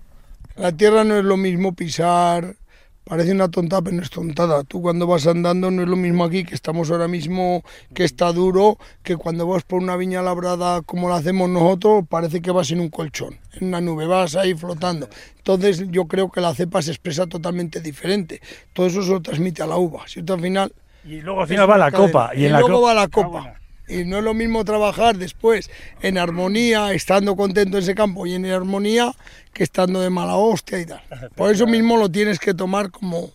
La 0.57 0.73
tierra 0.73 1.05
no 1.05 1.17
es 1.19 1.25
lo 1.25 1.37
mismo 1.37 1.75
pisar, 1.75 2.57
parece 3.05 3.33
una 3.33 3.51
tontada, 3.51 3.83
pero 3.83 3.97
no 3.97 4.03
es 4.03 4.11
tontada. 4.11 4.65
Tú 4.65 4.81
cuando 4.81 5.07
vas 5.07 5.27
andando 5.27 5.71
no 5.71 5.83
es 5.83 5.89
lo 5.89 5.97
mismo 5.97 6.25
aquí, 6.25 6.45
que 6.45 6.55
estamos 6.55 6.91
ahora 6.91 7.09
mismo, 7.09 7.63
que 7.95 8.05
está 8.05 8.33
duro, 8.33 8.79
que 9.03 9.17
cuando 9.17 9.47
vas 9.47 9.65
por 9.65 9.83
una 9.83 9.97
viña 9.97 10.23
labrada 10.23 10.81
como 10.83 11.09
la 11.11 11.17
hacemos 11.17 11.49
nosotros, 11.51 12.05
parece 12.09 12.41
que 12.41 12.51
vas 12.51 12.71
en 12.71 12.81
un 12.81 12.89
colchón, 12.89 13.39
en 13.53 13.69
una 13.69 13.81
nube, 13.81 14.07
vas 14.07 14.35
ahí 14.35 14.55
flotando. 14.55 15.09
Entonces 15.37 15.85
yo 15.91 16.07
creo 16.07 16.31
que 16.31 16.41
la 16.41 16.55
cepa 16.55 16.81
se 16.83 16.91
expresa 16.91 17.27
totalmente 17.27 17.81
diferente. 17.81 18.41
Todo 18.73 18.87
eso 18.87 19.03
se 19.03 19.11
lo 19.11 19.21
transmite 19.21 19.63
a 19.63 19.67
la 19.67 19.77
uva. 19.77 20.05
Si 20.09 20.21
al 20.27 20.41
final 20.41 20.73
Y 21.05 21.21
luego 21.21 21.43
al 21.43 21.49
final 21.49 21.71
va 21.71 21.79
la 21.79 21.91
cadena. 21.91 22.07
copa. 22.13 22.31
Y, 22.35 22.41
Y, 22.43 22.47
en 22.47 22.53
la 22.53 22.61
luego 22.61 22.77
copa- 22.81 22.87
va 22.89 22.95
la 22.95 23.03
Ah, 23.03 23.09
copa. 23.09 23.55
Y 23.89 24.05
no 24.05 24.19
es 24.19 24.25
lo 24.25 24.35
mismo 24.35 24.65
trabajar 24.65 25.17
después 25.17 25.71
en 26.03 26.19
armonía, 26.19 26.93
estando 26.93 27.37
contento 27.37 27.77
en 27.77 27.85
ese 27.85 27.95
campo 27.95 28.27
y 28.27 28.35
en 28.35 28.47
armonía, 28.47 29.15
que 29.53 29.63
estando 29.63 30.01
de 30.01 30.11
mala 30.11 30.37
hostia 30.37 30.81
y 30.81 30.87
tal. 30.87 31.03
Por 31.35 31.53
eso 31.53 31.67
mismo 31.67 31.97
lo 31.97 32.11
tienes 32.11 32.39
que 32.39 32.53
tomar 32.53 32.91
como, 32.91 33.31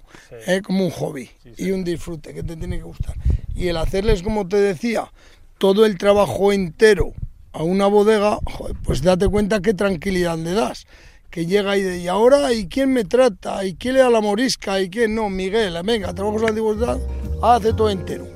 eh, 0.47 0.61
como 0.61 0.85
un 0.85 0.91
hobby 0.91 1.29
y 1.57 1.71
un 1.71 1.83
disfrute 1.83 2.33
que 2.33 2.43
te 2.43 2.55
tiene 2.55 2.77
que 2.77 2.83
gustar. 2.83 3.15
Y 3.55 3.67
el 3.69 3.77
hacerles, 3.77 4.21
como 4.23 4.47
te 4.47 4.57
decía, 4.57 5.11
todo 5.57 5.85
el 5.85 5.97
trabajo 5.97 6.51
entero 6.51 7.13
a 7.53 7.63
una 7.63 7.87
bodega, 7.87 8.39
joder, 8.45 8.75
pues 8.83 9.01
date 9.01 9.27
cuenta 9.27 9.61
qué 9.61 9.73
tranquilidad 9.73 10.37
le 10.37 10.51
das. 10.51 10.85
Que 11.29 11.45
llega 11.45 11.77
y 11.77 11.81
de, 11.81 11.99
y 11.99 12.07
ahora, 12.09 12.51
¿y 12.51 12.67
quién 12.67 12.91
me 12.91 13.05
trata? 13.05 13.63
¿Y 13.63 13.75
quién 13.75 13.93
le 13.93 14.01
da 14.01 14.09
la 14.09 14.19
morisca? 14.19 14.81
¿Y 14.81 14.89
quién 14.89 15.15
no? 15.15 15.29
Miguel, 15.29 15.79
venga, 15.83 16.13
trabajos 16.13 16.41
la 16.41 16.49
antigüedad, 16.49 16.99
hace 17.41 17.73
todo 17.73 17.89
entero. 17.89 18.27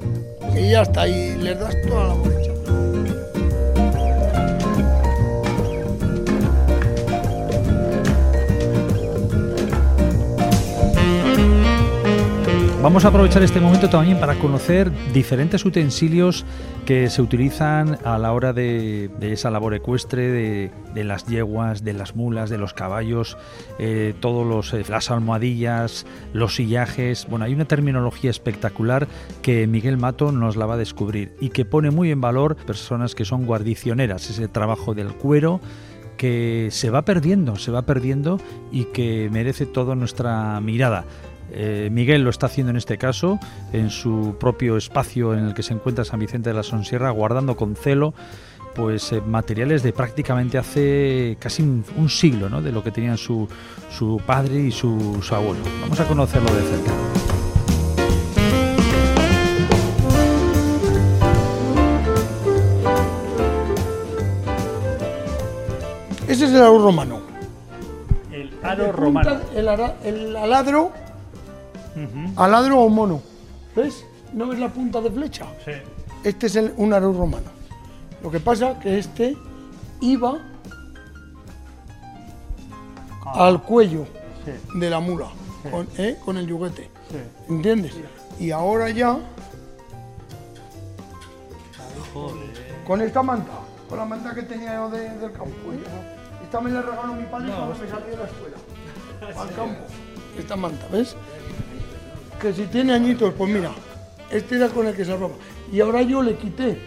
Y 0.57 0.69
ya 0.69 0.81
está, 0.83 1.07
y 1.07 1.37
les 1.37 1.59
das 1.59 1.75
toda 1.87 2.07
la 2.07 2.15
morisca. 2.15 2.53
Vamos 12.81 13.03
a 13.03 13.07
aprovechar 13.07 13.41
este 13.41 13.59
momento 13.59 13.89
también 13.89 14.19
para 14.19 14.35
conocer 14.35 14.91
diferentes 15.11 15.65
utensilios 15.65 16.45
que 16.85 17.09
se 17.09 17.21
utilizan 17.23 17.97
a 18.05 18.19
la 18.19 18.31
hora 18.31 18.53
de, 18.53 19.09
esa 19.19 19.49
labor 19.49 19.73
ecuestre, 19.73 20.29
de, 20.29 20.71
de 20.93 21.03
las 21.03 21.25
yeguas, 21.25 21.83
de 21.83 21.93
las 21.93 22.15
mulas, 22.15 22.51
de 22.51 22.59
los 22.59 22.73
caballos, 22.73 23.37
eh, 23.79 24.13
todos 24.19 24.45
los 24.45 24.73
eh, 24.73 24.85
las 24.87 25.09
almohadillas, 25.09 26.05
los 26.31 26.55
sillajes. 26.55 27.27
Bueno, 27.27 27.45
hay 27.45 27.53
una 27.53 27.65
terminología 27.65 28.29
espectacular 28.29 29.07
que 29.41 29.65
Miguel 29.65 29.97
Mato 29.97 30.31
nos 30.31 30.57
la 30.57 30.67
va 30.67 30.75
a 30.75 30.77
descubrir 30.77 31.35
y 31.39 31.49
que 31.49 31.65
pone 31.65 31.89
muy 31.89 32.11
en 32.11 32.21
valor 32.21 32.55
personas 32.55 33.15
que 33.15 33.25
son 33.25 33.47
guardicioneras, 33.47 34.29
ese 34.29 34.47
trabajo 34.47 34.93
del 34.93 35.13
cuero 35.13 35.61
que 36.17 36.69
se 36.71 36.91
va 36.91 37.03
perdiendo, 37.03 37.57
se 37.57 37.71
va 37.71 37.81
perdiendo 37.81 38.39
y 38.71 38.85
que 38.85 39.29
merece 39.31 39.65
toda 39.65 39.95
nuestra 39.95 40.59
mirada. 40.61 41.05
Eh, 41.51 41.89
Miguel 41.91 42.23
lo 42.23 42.29
está 42.29 42.45
haciendo 42.47 42.71
en 42.71 42.77
este 42.77 42.97
caso, 42.97 43.39
en 43.73 43.89
su 43.89 44.35
propio 44.39 44.77
espacio 44.77 45.33
en 45.33 45.45
el 45.45 45.53
que 45.53 45.63
se 45.63 45.73
encuentra 45.73 46.03
San 46.05 46.19
Vicente 46.19 46.49
de 46.49 46.55
la 46.55 46.63
Sonsierra, 46.63 47.09
guardando 47.11 47.55
con 47.55 47.75
celo 47.75 48.13
pues 48.75 49.13
eh, 49.13 49.21
materiales 49.21 49.83
de 49.83 49.93
prácticamente 49.93 50.57
hace 50.57 51.37
casi 51.39 51.63
un, 51.63 51.85
un 51.95 52.09
siglo, 52.09 52.49
¿no? 52.49 52.61
de 52.61 52.73
lo 52.73 52.83
que 52.83 52.91
tenían 52.91 53.17
su, 53.17 53.47
su 53.89 54.21
padre 54.25 54.59
y 54.59 54.71
su, 54.71 55.19
su 55.21 55.33
abuelo. 55.33 55.63
Vamos 55.81 55.97
a 55.99 56.05
conocerlo 56.05 56.53
de 56.53 56.61
cerca. 56.61 56.91
Ese 66.27 66.45
es 66.45 66.51
el 66.51 66.61
aro 66.61 66.79
romano. 66.79 67.21
El 68.31 68.49
El, 69.55 69.67
ara- 69.69 69.95
el 70.03 70.35
aladro, 70.35 70.91
aladro 72.35 72.79
o 72.81 72.89
mono. 72.89 73.21
¿Ves? 73.75 74.05
¿No 74.33 74.47
ves 74.47 74.59
la 74.59 74.69
punta 74.69 75.01
de 75.01 75.09
flecha? 75.11 75.45
Sí. 75.63 75.71
Este 76.23 76.47
es 76.47 76.55
el- 76.55 76.73
un 76.77 76.93
aro 76.93 77.13
romano. 77.13 77.47
Lo 78.23 78.31
que 78.31 78.39
pasa 78.39 78.79
que 78.79 78.97
este 78.99 79.37
iba 80.01 80.39
al 83.25 83.61
cuello 83.63 84.05
de 84.75 84.89
la 84.89 84.99
mula, 84.99 85.27
con, 85.71 85.87
¿eh? 85.97 86.17
con 86.23 86.37
el 86.37 86.47
yuguete. 86.47 86.89
¿Entiendes? 87.49 87.93
Y 88.39 88.51
ahora 88.51 88.89
ya. 88.89 89.17
Con 92.85 93.01
esta 93.01 93.21
manta, 93.23 93.51
con 93.89 93.97
la 93.97 94.05
manta 94.05 94.33
que 94.33 94.43
tenía 94.43 94.75
yo 94.75 94.89
de- 94.89 95.09
del 95.17 95.31
campo. 95.31 95.71
¿eh? 95.73 95.79
Esta 96.43 96.61
me 96.61 96.69
la 96.71 96.81
regaló 96.81 97.13
mi 97.13 97.23
padre 97.25 97.51
cuando 97.51 97.75
me 97.75 97.89
salí 97.89 98.09
de 98.11 98.17
la 98.17 98.25
escuela. 98.25 98.57
Al 99.41 99.55
campo. 99.55 99.81
Esta 100.37 100.55
manta, 100.55 100.87
¿ves? 100.91 101.15
Que 102.41 102.53
si 102.53 102.63
tiene 102.65 102.93
añitos, 102.93 103.33
pues 103.37 103.51
mira, 103.51 103.71
este 104.29 104.55
era 104.57 104.69
con 104.69 104.87
el 104.87 104.95
que 104.95 105.05
se 105.05 105.15
roba. 105.15 105.35
Y 105.71 105.79
ahora 105.81 106.01
yo 106.01 106.21
le 106.21 106.35
quité, 106.35 106.77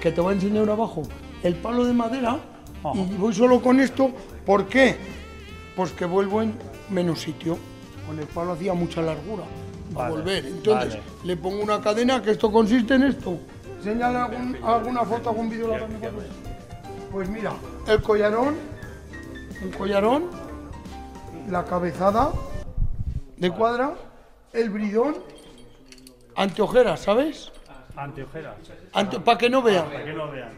que 0.00 0.10
te 0.10 0.20
voy 0.20 0.32
a 0.32 0.34
enseñar 0.36 0.68
abajo, 0.68 1.02
el 1.42 1.54
palo 1.56 1.84
de 1.84 1.92
madera 1.92 2.38
y 2.94 3.16
voy 3.16 3.34
solo 3.34 3.60
con 3.62 3.80
esto. 3.80 4.10
¿Por 4.44 4.66
qué? 4.66 4.96
Pues 5.76 5.92
que 5.92 6.04
vuelvo 6.04 6.42
en 6.42 6.54
menos 6.90 7.20
sitio. 7.20 7.58
Con 8.06 8.18
el 8.18 8.26
palo 8.26 8.52
hacía 8.52 8.74
mucha 8.74 9.00
largura 9.02 9.44
para 9.94 10.10
volver. 10.10 10.44
Entonces 10.46 10.98
le 11.24 11.36
pongo 11.36 11.62
una 11.62 11.80
cadena 11.80 12.20
que 12.22 12.32
esto 12.32 12.50
consiste 12.52 12.94
en 12.94 13.04
esto. 13.04 13.38
Señala 13.82 14.24
algún- 14.24 14.56
alguna 14.64 15.04
foto, 15.04 15.30
algún 15.30 15.48
vídeo. 15.50 15.68
la. 15.68 15.86
Pues 17.12 17.28
mira, 17.28 17.52
el 17.86 18.02
collarón, 18.02 18.56
un 19.62 19.70
collarón, 19.72 20.24
la 21.48 21.64
cabezada 21.64 22.32
de 23.36 23.50
cuadra, 23.50 23.94
el 24.54 24.70
bridón, 24.70 25.16
anteojeras, 26.36 27.00
¿sabes? 27.00 27.52
Anteojeras, 27.96 28.56
para 29.24 29.38
que 29.38 29.50
no 29.50 29.62
vean. 29.62 29.90
que 29.90 30.12
no 30.12 30.30
vean. 30.30 30.52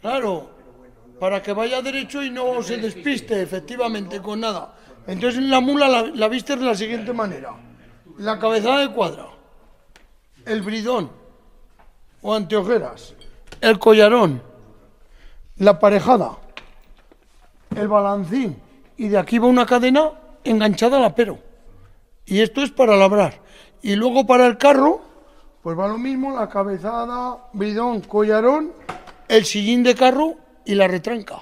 Claro, 0.00 0.50
para 1.18 1.42
que 1.42 1.52
vaya 1.52 1.82
derecho 1.82 2.22
y 2.22 2.30
no 2.30 2.62
se 2.62 2.76
despiste, 2.76 3.42
efectivamente, 3.42 4.20
con 4.20 4.40
nada. 4.40 4.76
Entonces 5.06 5.42
la 5.42 5.60
mula 5.60 5.88
la, 5.88 6.02
la 6.02 6.28
viste 6.28 6.54
de 6.56 6.64
la 6.64 6.74
siguiente 6.74 7.12
manera. 7.12 7.54
La 8.18 8.38
cabezada 8.38 8.80
de 8.80 8.92
cuadra, 8.92 9.26
el 10.44 10.62
bridón 10.62 11.10
o 12.20 12.34
anteojeras, 12.34 13.14
el 13.60 13.78
collarón, 13.78 14.42
la 15.56 15.78
parejada, 15.78 16.36
el 17.74 17.88
balancín 17.88 18.60
y 18.96 19.08
de 19.08 19.18
aquí 19.18 19.38
va 19.38 19.46
una 19.46 19.64
cadena 19.64 20.12
enganchada 20.44 20.98
al 20.98 21.04
apero. 21.04 21.47
Y 22.28 22.40
esto 22.40 22.62
es 22.62 22.70
para 22.70 22.96
labrar. 22.96 23.40
Y 23.82 23.96
luego 23.96 24.26
para 24.26 24.46
el 24.46 24.58
carro, 24.58 25.00
pues 25.62 25.78
va 25.78 25.88
lo 25.88 25.98
mismo, 25.98 26.36
la 26.36 26.48
cabezada, 26.48 27.38
bridón, 27.52 28.00
collarón, 28.02 28.72
el 29.28 29.44
sillín 29.44 29.82
de 29.82 29.94
carro 29.94 30.34
y 30.64 30.74
la 30.74 30.88
retranca. 30.88 31.36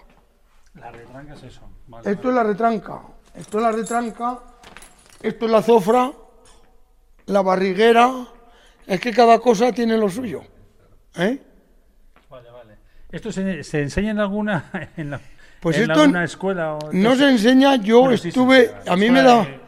La 0.75 0.90
retranca 0.90 1.35
es 1.35 1.42
eso. 1.42 1.62
Vale. 1.88 2.11
Esto 2.11 2.29
es 2.29 2.35
la 2.35 2.42
retranca, 2.42 3.01
esto 3.35 3.59
es 3.59 3.62
la 3.62 3.72
retranca, 3.72 4.38
esto 5.22 5.44
es 5.46 5.51
la 5.51 5.62
zofra, 5.62 6.12
la 7.27 7.42
barriguera, 7.42 8.27
es 8.87 9.01
que 9.01 9.12
cada 9.12 9.38
cosa 9.38 9.72
tiene 9.72 9.96
lo 9.96 10.09
suyo. 10.09 10.42
¿eh? 11.16 11.40
Vale, 12.29 12.51
vale. 12.51 12.77
¿Esto 13.11 13.33
se, 13.33 13.62
se 13.64 13.83
enseña 13.83 14.11
en 14.11 14.20
alguna, 14.20 14.70
en 14.96 15.11
la, 15.11 15.20
Pues 15.61 15.77
en 15.77 15.83
esto 15.90 16.01
alguna 16.01 16.25
escuela? 16.25 16.75
O, 16.75 16.92
No 16.92 17.14
se 17.16 17.29
enseña, 17.31 17.77
yo 17.77 18.01
Bueno, 18.01 18.16
sí 18.16 18.22
se 18.25 18.29
estuve, 18.31 18.75
a 18.87 18.96
mí 18.96 19.09
me 19.11 19.22
da, 19.22 19.44
de- 19.44 19.61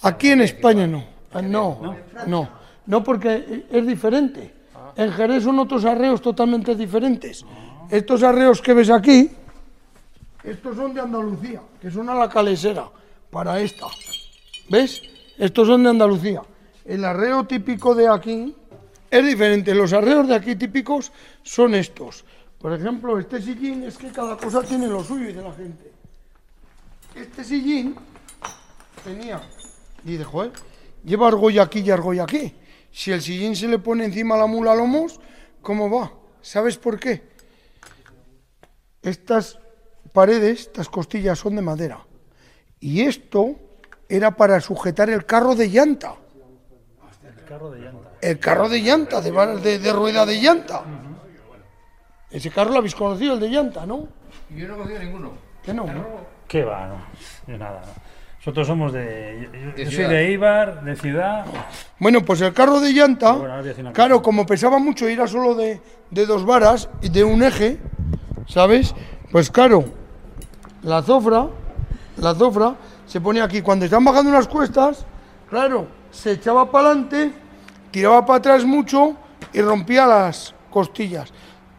aquí 0.00 0.30
en 0.30 0.40
España 0.42 0.86
no, 0.86 1.04
Ah, 1.34 1.40
no, 1.40 1.96
no, 2.26 2.48
no 2.86 3.02
porque 3.02 3.64
es 3.70 3.86
diferente. 3.86 4.52
En 4.96 5.10
Jerez 5.12 5.44
son 5.44 5.58
otros 5.58 5.84
arreos 5.86 6.20
totalmente 6.20 6.74
diferentes. 6.74 7.44
Estos 7.90 8.22
arreos 8.22 8.60
que 8.60 8.74
ves 8.74 8.90
aquí, 8.90 9.30
estos 10.44 10.76
son 10.76 10.92
de 10.92 11.00
Andalucía, 11.00 11.62
que 11.80 11.90
son 11.90 12.10
a 12.10 12.14
la 12.14 12.28
calesera, 12.28 12.90
para 13.30 13.60
esta. 13.60 13.86
¿Ves? 14.68 15.02
Estos 15.38 15.68
son 15.68 15.84
de 15.84 15.90
Andalucía. 15.90 16.42
El 16.84 17.04
arreo 17.04 17.44
típico 17.44 17.94
de 17.94 18.08
aquí 18.08 18.54
es 19.10 19.24
diferente. 19.24 19.74
Los 19.74 19.92
arreos 19.92 20.28
de 20.28 20.34
aquí 20.34 20.56
típicos 20.56 21.12
son 21.42 21.74
estos. 21.74 22.24
Por 22.58 22.72
ejemplo, 22.72 23.18
este 23.18 23.40
sillín 23.40 23.84
es 23.84 23.96
que 23.96 24.10
cada 24.10 24.36
cosa 24.36 24.62
tiene 24.62 24.86
lo 24.86 25.02
suyo 25.02 25.30
y 25.30 25.32
de 25.32 25.42
la 25.42 25.52
gente. 25.52 25.92
Este 27.14 27.44
sillín 27.44 27.94
tenía, 29.04 29.40
dice, 30.04 30.24
joder, 30.24 30.52
lleva 31.04 31.28
argolla 31.28 31.62
aquí 31.62 31.80
y 31.80 31.90
argolla 31.90 32.24
aquí. 32.24 32.54
Si 32.90 33.10
el 33.12 33.22
sillín 33.22 33.56
se 33.56 33.68
le 33.68 33.78
pone 33.78 34.04
encima 34.04 34.34
a 34.34 34.38
la 34.38 34.46
mula 34.46 34.72
a 34.72 34.74
lomos, 34.74 35.20
¿cómo 35.62 35.88
va? 35.90 36.12
¿Sabes 36.42 36.76
por 36.76 36.98
qué? 37.00 37.22
Estas 39.02 39.58
paredes, 40.12 40.60
estas 40.60 40.88
costillas 40.88 41.38
son 41.38 41.56
de 41.56 41.62
madera. 41.62 42.04
Y 42.80 43.02
esto 43.02 43.56
era 44.08 44.32
para 44.36 44.60
sujetar 44.60 45.08
el 45.10 45.24
carro 45.24 45.54
de 45.54 45.68
llanta. 45.68 46.14
El 47.24 47.44
carro 47.44 47.70
de 47.70 47.80
llanta. 47.80 48.10
El 48.20 48.38
carro 48.38 48.68
de 48.68 48.80
llanta, 48.80 49.20
de, 49.20 49.30
bar- 49.30 49.60
de- 49.60 49.78
de 49.78 49.92
rueda 49.92 50.24
de 50.26 50.40
llanta. 50.40 50.84
Ese 52.30 52.50
carro 52.50 52.70
lo 52.72 52.78
habéis 52.78 52.94
conocido, 52.94 53.34
el 53.34 53.40
de 53.40 53.48
llanta, 53.48 53.84
¿no? 53.86 54.08
Yo 54.50 54.68
no 54.68 54.76
conocía 54.76 54.98
ninguno. 55.00 55.32
Que 55.62 55.72
no, 55.74 55.86
¿no? 55.86 56.06
¿Qué 56.48 56.64
va? 56.64 56.88
No, 56.88 57.02
de 57.46 57.58
nada. 57.58 57.80
no. 57.80 57.92
Nosotros 58.42 58.66
somos 58.66 58.92
de. 58.92 59.48
Yo, 59.76 59.88
soy 59.88 60.04
de 60.04 60.26
Eibar, 60.26 60.82
de 60.82 60.96
ciudad. 60.96 61.46
Bueno, 62.00 62.24
pues 62.24 62.40
el 62.40 62.52
carro 62.52 62.80
de 62.80 62.90
llanta, 62.90 63.34
Bueno, 63.34 63.92
claro, 63.92 64.20
como 64.20 64.44
pesaba 64.44 64.80
mucho 64.80 65.08
y 65.08 65.12
era 65.12 65.28
solo 65.28 65.54
de, 65.54 65.80
de 66.10 66.26
dos 66.26 66.44
varas 66.44 66.88
y 67.02 67.08
de 67.08 67.22
un 67.22 67.44
eje, 67.44 67.78
¿sabes? 68.48 68.96
Pues 69.30 69.48
claro, 69.48 69.84
la 70.82 71.02
zofra, 71.02 71.46
la 72.16 72.34
zofra 72.34 72.74
se 73.06 73.20
pone 73.20 73.40
aquí. 73.40 73.62
Cuando 73.62 73.84
están 73.84 74.04
bajando 74.04 74.30
unas 74.30 74.48
cuestas, 74.48 75.06
claro, 75.48 75.86
se 76.10 76.32
echaba 76.32 76.68
para 76.68 76.88
adelante, 76.88 77.30
tiraba 77.92 78.26
para 78.26 78.38
atrás 78.38 78.64
mucho 78.64 79.14
y 79.52 79.60
rompía 79.60 80.04
las 80.04 80.52
costillas. 80.68 81.32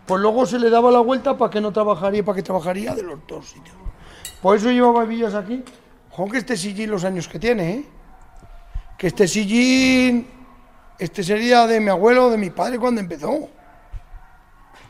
Pues 0.05 0.21
luego 0.21 0.45
se 0.45 0.57
le 0.59 0.69
daba 0.69 0.91
la 0.91 1.01
vuelta 1.01 1.37
para 1.37 1.51
que 1.51 1.59
no 1.59 1.73
trabajaría, 1.73 2.23
para 2.23 2.37
que 2.37 2.43
trabajaría 2.43 2.95
de 2.95 3.03
los 3.03 3.19
dos 3.27 3.47
sitios. 3.47 3.75
Por 4.41 4.55
eso 4.55 4.71
llevaba 4.71 5.03
hebillas 5.03 5.35
aquí. 5.35 5.61
Ojo 6.13 6.29
que 6.29 6.37
este 6.37 6.55
sillín 6.57 6.91
los 6.91 7.03
años 7.03 7.27
que 7.27 7.39
tiene, 7.39 7.71
¿eh? 7.73 7.85
Que 8.97 9.07
este 9.07 9.27
sillín, 9.27 10.27
este 10.99 11.23
sería 11.23 11.65
de 11.65 11.79
mi 11.79 11.89
abuelo 11.89 12.27
o 12.27 12.29
de 12.29 12.37
mi 12.37 12.49
padre 12.51 12.77
cuando 12.79 13.01
empezó. 13.01 13.49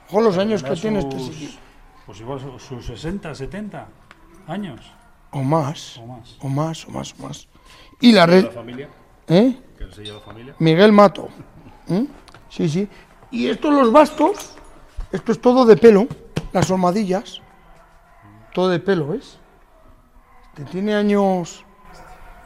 Ojo 0.09 0.21
los 0.21 0.37
años 0.37 0.61
que 0.61 0.69
Tendrá 0.69 0.81
tiene 0.81 0.99
este 0.99 1.17
sus- 1.19 1.27
sillín. 1.35 1.55
Pues 2.05 2.19
igual 2.19 2.39
su- 2.41 2.59
sus 2.59 2.85
60, 2.85 3.33
70 3.33 3.87
años 4.47 4.81
O 5.31 5.41
más, 5.41 5.97
o 5.97 6.05
más. 6.05 6.35
o 6.41 6.49
más, 6.49 6.85
o 6.87 6.91
más, 6.91 7.13
o 7.17 7.27
más. 7.27 7.47
Y 8.01 8.11
la 8.11 8.25
red, 8.25 8.51
familia? 8.51 8.89
¿eh? 9.27 9.57
¿Que 9.77 10.03
lleva 10.03 10.19
familia? 10.19 10.55
Miguel 10.59 10.91
Mato. 10.91 11.29
¿eh? 11.87 12.05
Sí, 12.49 12.67
sí. 12.67 12.87
Y 13.31 13.47
estos 13.47 13.73
los 13.73 13.91
bastos, 13.93 14.51
esto 15.13 15.31
es 15.31 15.39
todo 15.39 15.65
de 15.65 15.77
pelo, 15.77 16.07
las 16.51 16.69
hormadillas, 16.69 17.41
todo 18.53 18.67
de 18.69 18.79
pelo, 18.79 19.07
¿ves? 19.07 19.39
Este 20.57 20.71
tiene 20.71 20.93
años... 20.95 21.65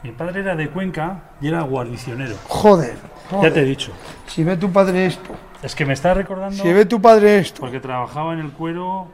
Mi 0.02 0.12
padre 0.12 0.40
era 0.40 0.54
de 0.54 0.70
Cuenca 0.70 1.30
y 1.40 1.48
era 1.48 1.62
guarnicionero. 1.62 2.36
Joder, 2.46 2.94
Ya 3.32 3.40
te 3.40 3.46
he 3.46 3.50
joder. 3.50 3.64
dicho. 3.66 3.92
Si 4.26 4.44
ve 4.44 4.56
tu 4.56 4.70
padre 4.70 5.06
esto, 5.06 5.30
Es 5.62 5.74
que 5.74 5.84
me 5.84 5.92
está 5.92 6.14
recordando. 6.14 6.62
si 6.62 6.72
ve 6.72 6.86
tu 6.86 7.02
padre 7.02 7.38
esto. 7.38 7.60
Porque 7.60 7.80
trabajaba 7.80 8.32
en 8.32 8.38
el 8.40 8.52
cuero. 8.52 9.08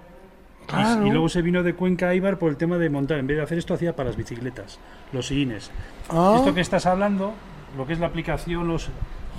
y- 0.62 0.66
Claro. 0.66 1.07
Y, 1.07 1.11
luego 1.11 1.28
se 1.30 1.40
vino 1.42 1.62
de 1.62 1.74
Cuenca 1.74 2.09
a 2.09 2.12
Eibar 2.12 2.38
por 2.38 2.50
el 2.50 2.57
tema 2.57 2.76
de 2.78 2.88
montar. 2.90 3.18
En 3.18 3.26
vez 3.26 3.37
de 3.38 3.42
hacer 3.42 3.59
esto, 3.59 3.74
hacía 3.74 3.96
para 3.96 4.11
las 4.11 4.16
bicicletas, 4.16 4.78
los 5.12 5.26
sillines. 5.26 5.70
Ah, 6.11 6.35
Esto 6.37 6.54
que 6.54 6.61
estás 6.61 6.85
hablando, 6.87 7.33
lo 7.76 7.87
que 7.87 7.94
es 7.94 7.98
la 7.98 8.07
aplicación 8.07 8.68
los, 8.68 8.88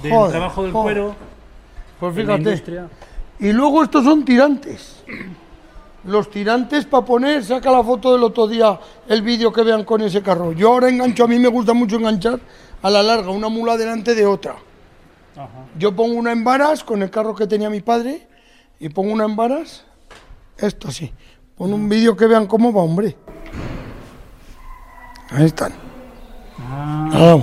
del 0.03 0.11
Joder, 0.11 0.31
trabajo 0.31 0.63
del 0.63 0.71
joder. 0.71 0.95
cuero 0.97 1.15
pues 1.99 2.17
en 2.17 2.27
la 2.27 2.33
fíjate. 2.33 2.49
industria. 2.49 2.87
Y 3.39 3.53
luego 3.53 3.83
estos 3.83 4.03
son 4.03 4.25
tirantes. 4.25 5.03
Los 6.05 6.29
tirantes 6.29 6.85
para 6.85 7.05
poner, 7.05 7.43
saca 7.43 7.71
la 7.71 7.83
foto 7.83 8.13
del 8.13 8.23
otro 8.23 8.47
día, 8.47 8.79
el 9.07 9.21
vídeo 9.21 9.51
que 9.51 9.63
vean 9.63 9.83
con 9.83 10.01
ese 10.01 10.21
carro. 10.21 10.51
Yo 10.51 10.69
ahora 10.69 10.89
engancho, 10.89 11.23
a 11.23 11.27
mí 11.27 11.39
me 11.39 11.47
gusta 11.47 11.73
mucho 11.73 11.95
enganchar 11.97 12.39
a 12.81 12.89
la 12.89 13.01
larga 13.01 13.31
una 13.31 13.49
mula 13.49 13.77
delante 13.77 14.13
de 14.15 14.25
otra. 14.25 14.55
Yo 15.77 15.95
pongo 15.95 16.15
una 16.15 16.31
en 16.31 16.43
varas 16.43 16.83
con 16.83 17.01
el 17.01 17.09
carro 17.09 17.35
que 17.35 17.47
tenía 17.47 17.69
mi 17.69 17.81
padre 17.81 18.27
y 18.79 18.89
pongo 18.89 19.11
una 19.11 19.25
en 19.25 19.35
varas, 19.35 19.83
esto 20.57 20.91
sí. 20.91 21.11
Pon 21.57 21.73
un 21.73 21.87
vídeo 21.87 22.15
que 22.15 22.27
vean 22.27 22.47
cómo 22.47 22.73
va, 22.73 22.81
hombre. 22.81 23.15
Ahí 25.31 25.45
están. 25.45 25.73
Ah. 26.59 27.39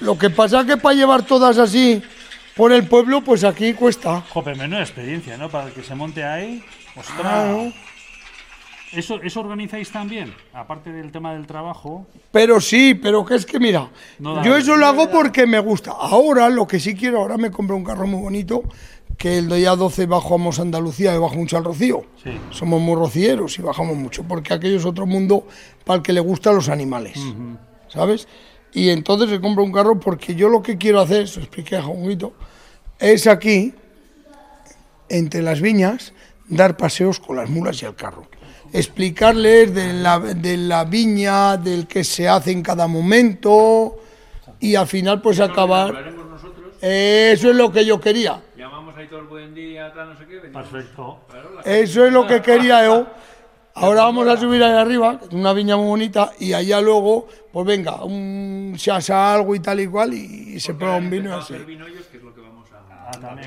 Lo 0.00 0.16
que 0.16 0.30
pasa 0.30 0.64
que 0.64 0.76
para 0.76 0.94
llevar 0.94 1.22
todas 1.22 1.58
así 1.58 2.02
por 2.60 2.72
el 2.72 2.86
pueblo, 2.86 3.22
pues 3.22 3.42
aquí 3.42 3.72
cuesta. 3.72 4.22
Joder, 4.28 4.54
menuda 4.54 4.82
experiencia, 4.82 5.38
¿no? 5.38 5.48
Para 5.48 5.68
el 5.68 5.72
que 5.72 5.82
se 5.82 5.94
monte 5.94 6.22
ahí. 6.22 6.62
Ostras. 6.94 7.18
Claro. 7.18 7.72
¿Eso, 8.92 9.18
¿Eso 9.22 9.40
organizáis 9.40 9.90
también? 9.90 10.34
Aparte 10.52 10.92
del 10.92 11.10
tema 11.10 11.32
del 11.32 11.46
trabajo. 11.46 12.06
Pero 12.30 12.60
sí, 12.60 12.92
pero 12.92 13.24
que 13.24 13.36
es 13.36 13.46
que 13.46 13.58
mira, 13.58 13.88
No 14.18 14.44
yo 14.44 14.58
eso 14.58 14.76
lo 14.76 14.84
hago 14.84 15.10
porque 15.10 15.46
me 15.46 15.58
gusta. 15.58 15.92
Ahora 15.92 16.50
lo 16.50 16.66
que 16.66 16.78
sí 16.78 16.94
quiero, 16.94 17.22
ahora 17.22 17.38
me 17.38 17.50
compré 17.50 17.74
un 17.74 17.82
carro 17.82 18.06
muy 18.06 18.20
bonito, 18.20 18.64
que 19.16 19.38
el 19.38 19.48
día 19.48 19.74
12 19.74 20.04
bajamos 20.04 20.58
a 20.58 20.62
Andalucía 20.62 21.14
y 21.14 21.18
bajo 21.18 21.36
mucho 21.36 21.56
al 21.56 21.64
Rocío. 21.64 22.04
Sí. 22.22 22.32
Somos 22.50 22.78
muy 22.78 22.94
rocieros 22.94 23.58
y 23.58 23.62
bajamos 23.62 23.96
mucho, 23.96 24.22
porque 24.24 24.52
aquello 24.52 24.76
es 24.76 24.84
otro 24.84 25.06
mundo 25.06 25.46
para 25.86 25.96
el 25.96 26.02
que 26.02 26.12
le 26.12 26.20
gustan 26.20 26.56
los 26.56 26.68
animales, 26.68 27.18
¿sabes? 27.88 28.28
Y 28.74 28.90
entonces 28.90 29.30
se 29.30 29.40
compra 29.40 29.64
un 29.64 29.72
carro 29.72 29.98
porque 29.98 30.34
yo 30.34 30.50
lo 30.50 30.62
que 30.62 30.76
quiero 30.76 31.00
hacer, 31.00 31.26
se 31.26 31.38
lo 31.38 31.46
expliqué 31.46 31.76
a 31.76 31.82
Jonguito, 31.82 32.34
es 33.00 33.26
aquí, 33.26 33.74
entre 35.08 35.42
las 35.42 35.60
viñas, 35.60 36.12
dar 36.48 36.76
paseos 36.76 37.18
con 37.18 37.36
las 37.36 37.48
mulas 37.48 37.82
y 37.82 37.86
el 37.86 37.94
carro. 37.94 38.28
Explicarles 38.72 39.74
de 39.74 39.92
la, 39.94 40.20
de 40.20 40.56
la 40.56 40.84
viña, 40.84 41.56
del 41.56 41.86
que 41.86 42.04
se 42.04 42.28
hace 42.28 42.52
en 42.52 42.62
cada 42.62 42.86
momento 42.86 43.96
y 44.60 44.74
al 44.76 44.86
final 44.86 45.20
pues 45.20 45.40
acabar... 45.40 46.20
Eso 46.82 47.50
es 47.50 47.56
lo 47.56 47.70
que 47.70 47.84
yo 47.84 48.00
quería. 48.00 48.40
llamamos 48.56 48.96
a 48.96 49.06
todo 49.06 49.20
el 49.20 49.26
buen 49.26 49.54
día, 49.54 49.92
tal, 49.92 50.14
no 50.14 50.18
sé 50.18 50.24
qué. 50.26 50.38
venimos. 50.38 50.66
Perfecto. 50.66 51.20
Eso 51.62 52.06
es 52.06 52.12
lo 52.12 52.26
que 52.26 52.40
quería 52.40 52.86
yo. 52.86 53.06
Ahora 53.74 54.04
vamos 54.04 54.26
a 54.26 54.36
subir 54.36 54.62
ahí 54.62 54.72
arriba, 54.72 55.20
una 55.30 55.52
viña 55.52 55.76
muy 55.76 55.86
bonita, 55.86 56.32
y 56.38 56.52
allá 56.52 56.80
luego, 56.80 57.28
pues 57.52 57.66
venga, 57.66 58.02
un, 58.02 58.74
se 58.76 58.90
asa 58.90 59.32
algo 59.32 59.54
y 59.54 59.60
tal 59.60 59.80
y 59.80 59.86
cual, 59.86 60.12
y 60.12 60.58
se 60.58 60.74
prueba 60.74 60.96
un 60.96 61.08
vino 61.08 61.30
y 61.30 61.32
así. 61.32 61.54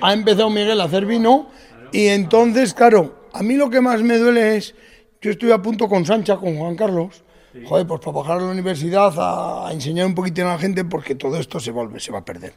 Ha 0.01 0.13
empezado 0.13 0.49
Miguel 0.49 0.79
a 0.81 0.85
hacer 0.85 1.05
vino, 1.05 1.47
y 1.91 2.07
entonces, 2.07 2.73
claro, 2.73 3.27
a 3.33 3.43
mí 3.43 3.55
lo 3.55 3.69
que 3.69 3.81
más 3.81 4.01
me 4.01 4.17
duele 4.17 4.57
es, 4.57 4.75
yo 5.21 5.31
estoy 5.31 5.51
a 5.51 5.61
punto 5.61 5.87
con 5.87 6.05
Sancha, 6.05 6.37
con 6.37 6.57
Juan 6.57 6.75
Carlos, 6.75 7.23
joder, 7.65 7.85
pues 7.85 7.99
para 8.01 8.17
bajar 8.17 8.37
a 8.37 8.41
la 8.41 8.51
universidad 8.51 9.13
a, 9.17 9.67
a 9.67 9.73
enseñar 9.73 10.07
un 10.07 10.15
poquito 10.15 10.41
a 10.41 10.45
la 10.45 10.57
gente, 10.57 10.83
porque 10.85 11.15
todo 11.15 11.37
esto 11.37 11.59
se 11.59 11.71
vuelve, 11.71 11.99
se 11.99 12.11
va 12.11 12.19
a 12.19 12.25
perder. 12.25 12.53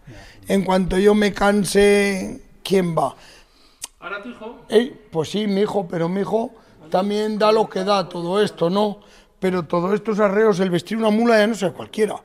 En 0.48 0.64
cuanto 0.64 0.98
yo 0.98 1.14
me 1.14 1.32
canse, 1.32 2.40
¿quién 2.62 2.96
va? 2.96 3.14
Ahora 4.00 4.22
tu 4.22 4.30
hijo, 4.30 4.64
Eh, 4.68 5.08
pues 5.10 5.30
sí, 5.30 5.46
mi 5.46 5.62
hijo, 5.62 5.86
pero 5.88 6.08
mi 6.08 6.20
hijo 6.20 6.52
también 6.90 7.38
da 7.38 7.52
lo 7.52 7.68
que 7.68 7.84
da 7.84 8.08
todo 8.08 8.42
esto, 8.42 8.70
¿no? 8.70 9.00
Pero 9.38 9.64
todos 9.64 9.92
estos 9.94 10.18
arreos, 10.18 10.60
el 10.60 10.70
vestir 10.70 10.96
una 10.96 11.10
mula 11.10 11.38
ya 11.38 11.46
no 11.46 11.54
sé 11.54 11.70
cualquiera. 11.72 12.16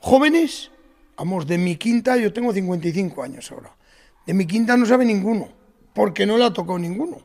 Jóvenes, 0.00 0.70
vamos, 1.16 1.46
de 1.46 1.58
mi 1.58 1.76
quinta, 1.76 2.16
yo 2.16 2.32
tengo 2.32 2.52
55 2.52 3.22
años 3.22 3.50
ahora. 3.52 3.72
De 4.26 4.34
mi 4.34 4.46
quinta 4.46 4.76
no 4.76 4.84
sabe 4.86 5.04
ninguno, 5.04 5.48
porque 5.94 6.26
no 6.26 6.36
le 6.36 6.44
ha 6.44 6.52
tocado 6.52 6.78
ninguno. 6.78 7.18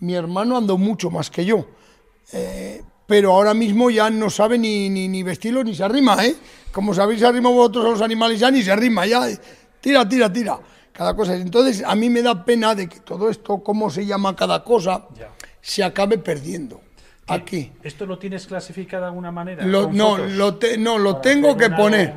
Mi 0.00 0.14
hermano 0.14 0.56
andó 0.56 0.76
mucho 0.76 1.10
más 1.10 1.30
que 1.30 1.44
yo. 1.44 1.66
Eh, 2.32 2.82
pero 3.06 3.32
ahora 3.32 3.54
mismo 3.54 3.90
ya 3.90 4.10
no 4.10 4.30
sabe 4.30 4.58
ni, 4.58 4.88
ni, 4.90 5.08
ni 5.08 5.22
vestirlo 5.22 5.64
ni 5.64 5.74
se 5.74 5.84
arrima, 5.84 6.24
¿eh? 6.24 6.34
Como 6.72 6.94
sabéis, 6.94 7.20
se 7.20 7.26
arrima 7.26 7.50
vosotros 7.50 7.84
a 7.86 7.88
los 7.90 8.02
animales, 8.02 8.40
ya 8.40 8.50
ni 8.50 8.62
se 8.62 8.70
arrima, 8.72 9.06
ya. 9.06 9.28
eh, 9.28 9.38
Tira, 9.80 10.08
tira, 10.08 10.32
tira. 10.32 10.58
Cada 10.92 11.14
cosa. 11.16 11.34
Entonces, 11.34 11.82
a 11.86 11.94
mí 11.94 12.10
me 12.10 12.22
da 12.22 12.44
pena 12.44 12.74
de 12.74 12.88
que 12.88 13.00
todo 13.00 13.30
esto, 13.30 13.58
cómo 13.62 13.90
se 13.90 14.04
llama 14.06 14.36
cada 14.36 14.62
cosa, 14.62 15.06
se 15.60 15.82
acabe 15.82 16.18
perdiendo. 16.18 16.80
Aquí. 17.26 17.72
¿Esto 17.82 18.04
lo 18.04 18.18
tienes 18.18 18.46
clasificado 18.46 19.02
de 19.04 19.08
alguna 19.08 19.30
manera? 19.32 19.64
Lo- 19.64 19.90
no, 19.92 20.16
fotos? 20.16 20.32
lo, 20.32 20.54
te- 20.56 20.76
no, 20.76 20.98
lo 20.98 21.12
Para 21.12 21.22
tengo 21.22 21.56
que 21.56 21.66
una- 21.66 21.76
poner. 21.76 22.14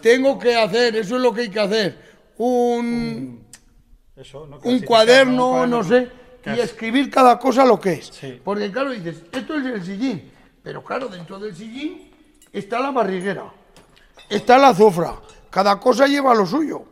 Tengo 0.00 0.38
que 0.38 0.56
hacer, 0.56 0.96
eso 0.96 1.16
es 1.16 1.22
lo 1.22 1.32
que 1.32 1.42
hay 1.42 1.48
que 1.50 1.60
hacer. 1.60 2.15
Un, 2.38 3.46
Eso, 4.14 4.46
¿no? 4.46 4.58
un 4.62 4.80
cuaderno, 4.80 5.66
no 5.66 5.82
sé, 5.82 6.10
y 6.44 6.60
escribir 6.60 7.10
cada 7.10 7.38
cosa 7.38 7.64
lo 7.64 7.80
que 7.80 7.94
es. 7.94 8.06
Sí. 8.06 8.40
Porque 8.44 8.70
claro, 8.70 8.90
dices, 8.90 9.22
esto 9.32 9.56
es 9.56 9.66
el 9.66 9.84
sillín, 9.84 10.30
pero 10.62 10.82
claro, 10.84 11.08
dentro 11.08 11.38
del 11.38 11.54
sillín 11.54 12.10
está 12.52 12.80
la 12.80 12.90
barriguera, 12.90 13.52
está 14.28 14.58
la 14.58 14.68
azufra, 14.68 15.14
cada 15.50 15.80
cosa 15.80 16.06
lleva 16.06 16.34
lo 16.34 16.46
suyo. 16.46 16.84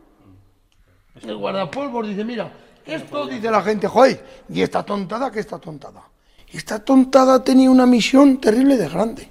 El 1.21 1.37
guardapolvos 1.37 2.07
dice, 2.07 2.23
mira, 2.23 2.51
esto 2.85 3.25
dice 3.27 3.49
la 3.49 3.61
gente, 3.61 3.87
joder, 3.87 4.43
y 4.49 4.61
esta 4.61 4.83
tontada, 4.83 5.31
que 5.31 5.39
esta 5.39 5.59
tontada. 5.59 6.03
Esta 6.51 6.83
tontada 6.83 7.43
tenía 7.43 7.69
una 7.69 7.85
misión 7.85 8.39
terrible 8.39 8.77
de 8.77 8.87
grande. 8.87 9.29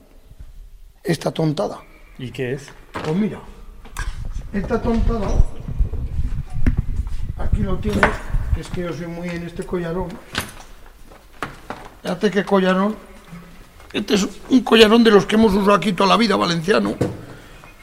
Esta 1.02 1.30
tontada. 1.30 1.80
¿Y 2.18 2.30
qué 2.30 2.54
es? 2.54 2.68
Pues 2.92 3.16
mira, 3.16 3.40
esta 4.52 4.80
tontada, 4.80 5.28
aquí 7.44 7.62
lo 7.62 7.78
tienes, 7.78 8.00
que 8.54 8.60
es 8.60 8.68
que 8.68 8.82
yo 8.82 8.92
soy 8.92 9.06
muy 9.06 9.28
en 9.28 9.44
este 9.44 9.64
collarón. 9.64 10.08
Fíjate 12.02 12.30
qué 12.30 12.44
collarón. 12.44 12.96
Este 13.92 14.14
es 14.14 14.26
un 14.50 14.60
collarón 14.62 15.04
de 15.04 15.10
los 15.10 15.24
que 15.26 15.36
hemos 15.36 15.52
usado 15.54 15.74
aquí 15.74 15.92
toda 15.92 16.08
la 16.10 16.16
vida, 16.16 16.36
valenciano. 16.36 16.96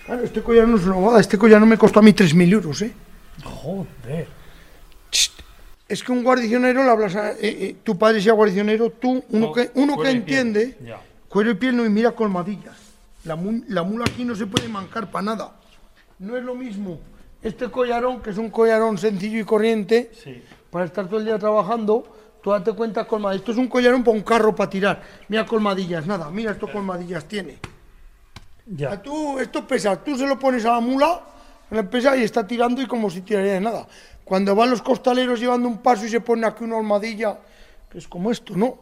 Claro, 0.06 0.24
este 0.24 0.41
collarón 0.41 0.76
es 0.76 0.86
una 0.86 0.95
bobada, 0.95 1.19
este 1.21 1.38
collarón 1.38 1.69
me 1.69 1.78
costó 1.78 2.00
a 2.00 2.02
mí 2.04 2.12
3.000 2.12 2.52
euros, 2.54 2.82
¿eh? 2.82 2.93
Joder. 3.43 4.28
Es 5.88 6.04
que 6.04 6.12
un 6.12 6.24
guardicionero, 6.24 6.84
le 6.84 6.89
hablas 6.89 7.15
a, 7.15 7.32
eh, 7.32 7.38
eh, 7.41 7.76
tu 7.84 7.97
padre 7.97 8.21
sea 8.21 8.34
guardicionero, 8.34 8.91
tú, 8.91 9.24
uno 9.30 9.47
No, 9.47 9.54
que, 9.54 9.71
uno 9.76 9.97
que 10.00 10.10
entiende, 10.10 10.78
ya. 10.86 11.02
cuero 11.28 11.52
y 11.52 11.56
piel 11.56 11.76
no 11.76 11.86
y 11.86 11.89
mira 11.89 12.12
colmadillas. 12.12 12.76
La, 13.26 13.36
mu- 13.36 13.63
la 13.67 13.84
mula 13.84 14.06
aquí 14.08 14.24
no 14.24 14.34
se 14.36 14.47
puede 14.47 14.67
mancar 14.69 15.12
para 15.12 15.24
nada. 15.24 15.52
No 16.19 16.38
es 16.38 16.43
lo 16.43 16.56
mismo 16.56 17.00
este 17.41 17.69
collarón, 17.71 18.21
que 18.21 18.30
es 18.32 18.38
un 18.38 18.49
collarón 18.49 18.97
sencillo 18.97 19.39
y 19.39 19.43
corriente, 19.43 20.12
Sí. 20.13 20.43
para 20.69 20.86
estar 20.86 21.08
todo 21.08 21.19
el 21.19 21.25
día 21.25 21.38
trabajando, 21.39 22.04
tú 22.41 22.51
date 22.51 22.71
cuenta 22.73 23.06
colmadillas. 23.06 23.41
Esto 23.41 23.51
es 23.54 23.58
un 23.58 23.67
collarón 23.67 24.04
para 24.04 24.15
un 24.17 24.23
carro 24.23 24.56
para 24.56 24.69
tirar. 24.69 25.01
Mira 25.27 25.45
colmadillas, 25.45 26.06
nada, 26.06 26.30
mira 26.30 26.51
esto 26.51 26.71
colmadillas 26.71 27.25
tiene. 27.25 27.54
A 27.54 27.60
Ya. 28.75 29.01
tú, 29.01 29.39
esto 29.39 29.65
pesa, 29.67 29.95
tú 30.04 30.15
se 30.15 30.25
lo 30.27 30.38
pones 30.39 30.63
a 30.65 30.71
la 30.73 30.80
mula, 30.80 31.21
le 31.71 31.84
pesa 31.84 32.15
y 32.15 32.23
está 32.23 32.45
tirando 32.45 32.82
y 32.82 32.86
como 32.88 33.10
si 33.10 33.21
tiraría 33.21 33.54
de 33.54 33.62
nada. 33.62 33.88
Cuando 34.23 34.56
van 34.56 34.69
los 34.69 34.82
costaleros 34.82 35.39
llevando 35.39 35.67
un 35.67 35.80
paso 35.80 36.06
y 36.06 36.10
se 36.10 36.21
pone 36.21 36.45
aquí 36.45 36.63
una 36.63 36.77
almohadilla, 36.77 37.38
que 37.89 37.97
es 37.97 38.08
como 38.08 38.32
esto, 38.32 38.56
¿no? 38.56 38.77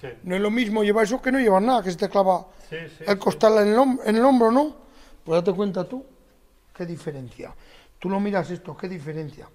Sí. 0.00 0.08
No 0.22 0.34
es 0.34 0.40
lo 0.40 0.50
mismo 0.50 0.82
llevar 0.82 1.04
eso 1.04 1.20
que 1.20 1.30
no 1.30 1.38
llevar 1.38 1.62
nada, 1.62 1.82
que 1.82 1.90
se 1.90 1.96
te 1.96 2.08
clava 2.08 2.46
Sí, 2.70 2.76
sí, 2.98 3.04
el 3.06 3.18
costal 3.18 3.58
en 3.66 3.68
el, 3.68 3.98
en 4.04 4.16
el 4.16 4.24
hombro, 4.24 4.50
¿no? 4.50 4.76
Pues 5.24 5.40
date 5.40 5.56
cuenta 5.56 5.84
tú, 5.84 6.04
qué 6.74 6.84
diferencia. 6.86 7.52
Tú 7.98 8.08
lo 8.10 8.20
miras 8.20 8.50
esto, 8.50 8.76
qué 8.76 8.88
diferencia. 8.88 9.48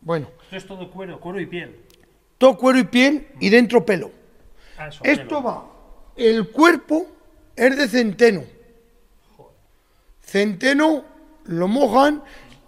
Bueno, 0.00 0.28
Esto 0.44 0.56
es 0.56 0.66
todo 0.66 0.90
cuero, 0.90 1.18
cuero 1.20 1.40
y 1.40 1.46
piel. 1.46 1.76
todo 2.38 2.56
cuero 2.56 2.78
y 2.78 2.84
piel 2.84 3.28
y 3.40 3.48
dentro 3.48 3.84
pelo. 3.84 4.10
Ah, 4.76 4.88
eso, 4.88 5.02
Esto 5.04 5.28
pelo. 5.28 5.42
va, 5.42 5.66
el 6.16 6.50
cuerpo 6.50 7.06
es 7.56 7.76
de 7.76 7.88
centeno. 7.88 8.42
Centeno 10.22 11.04
lo 11.44 11.68
mojan, 11.68 12.22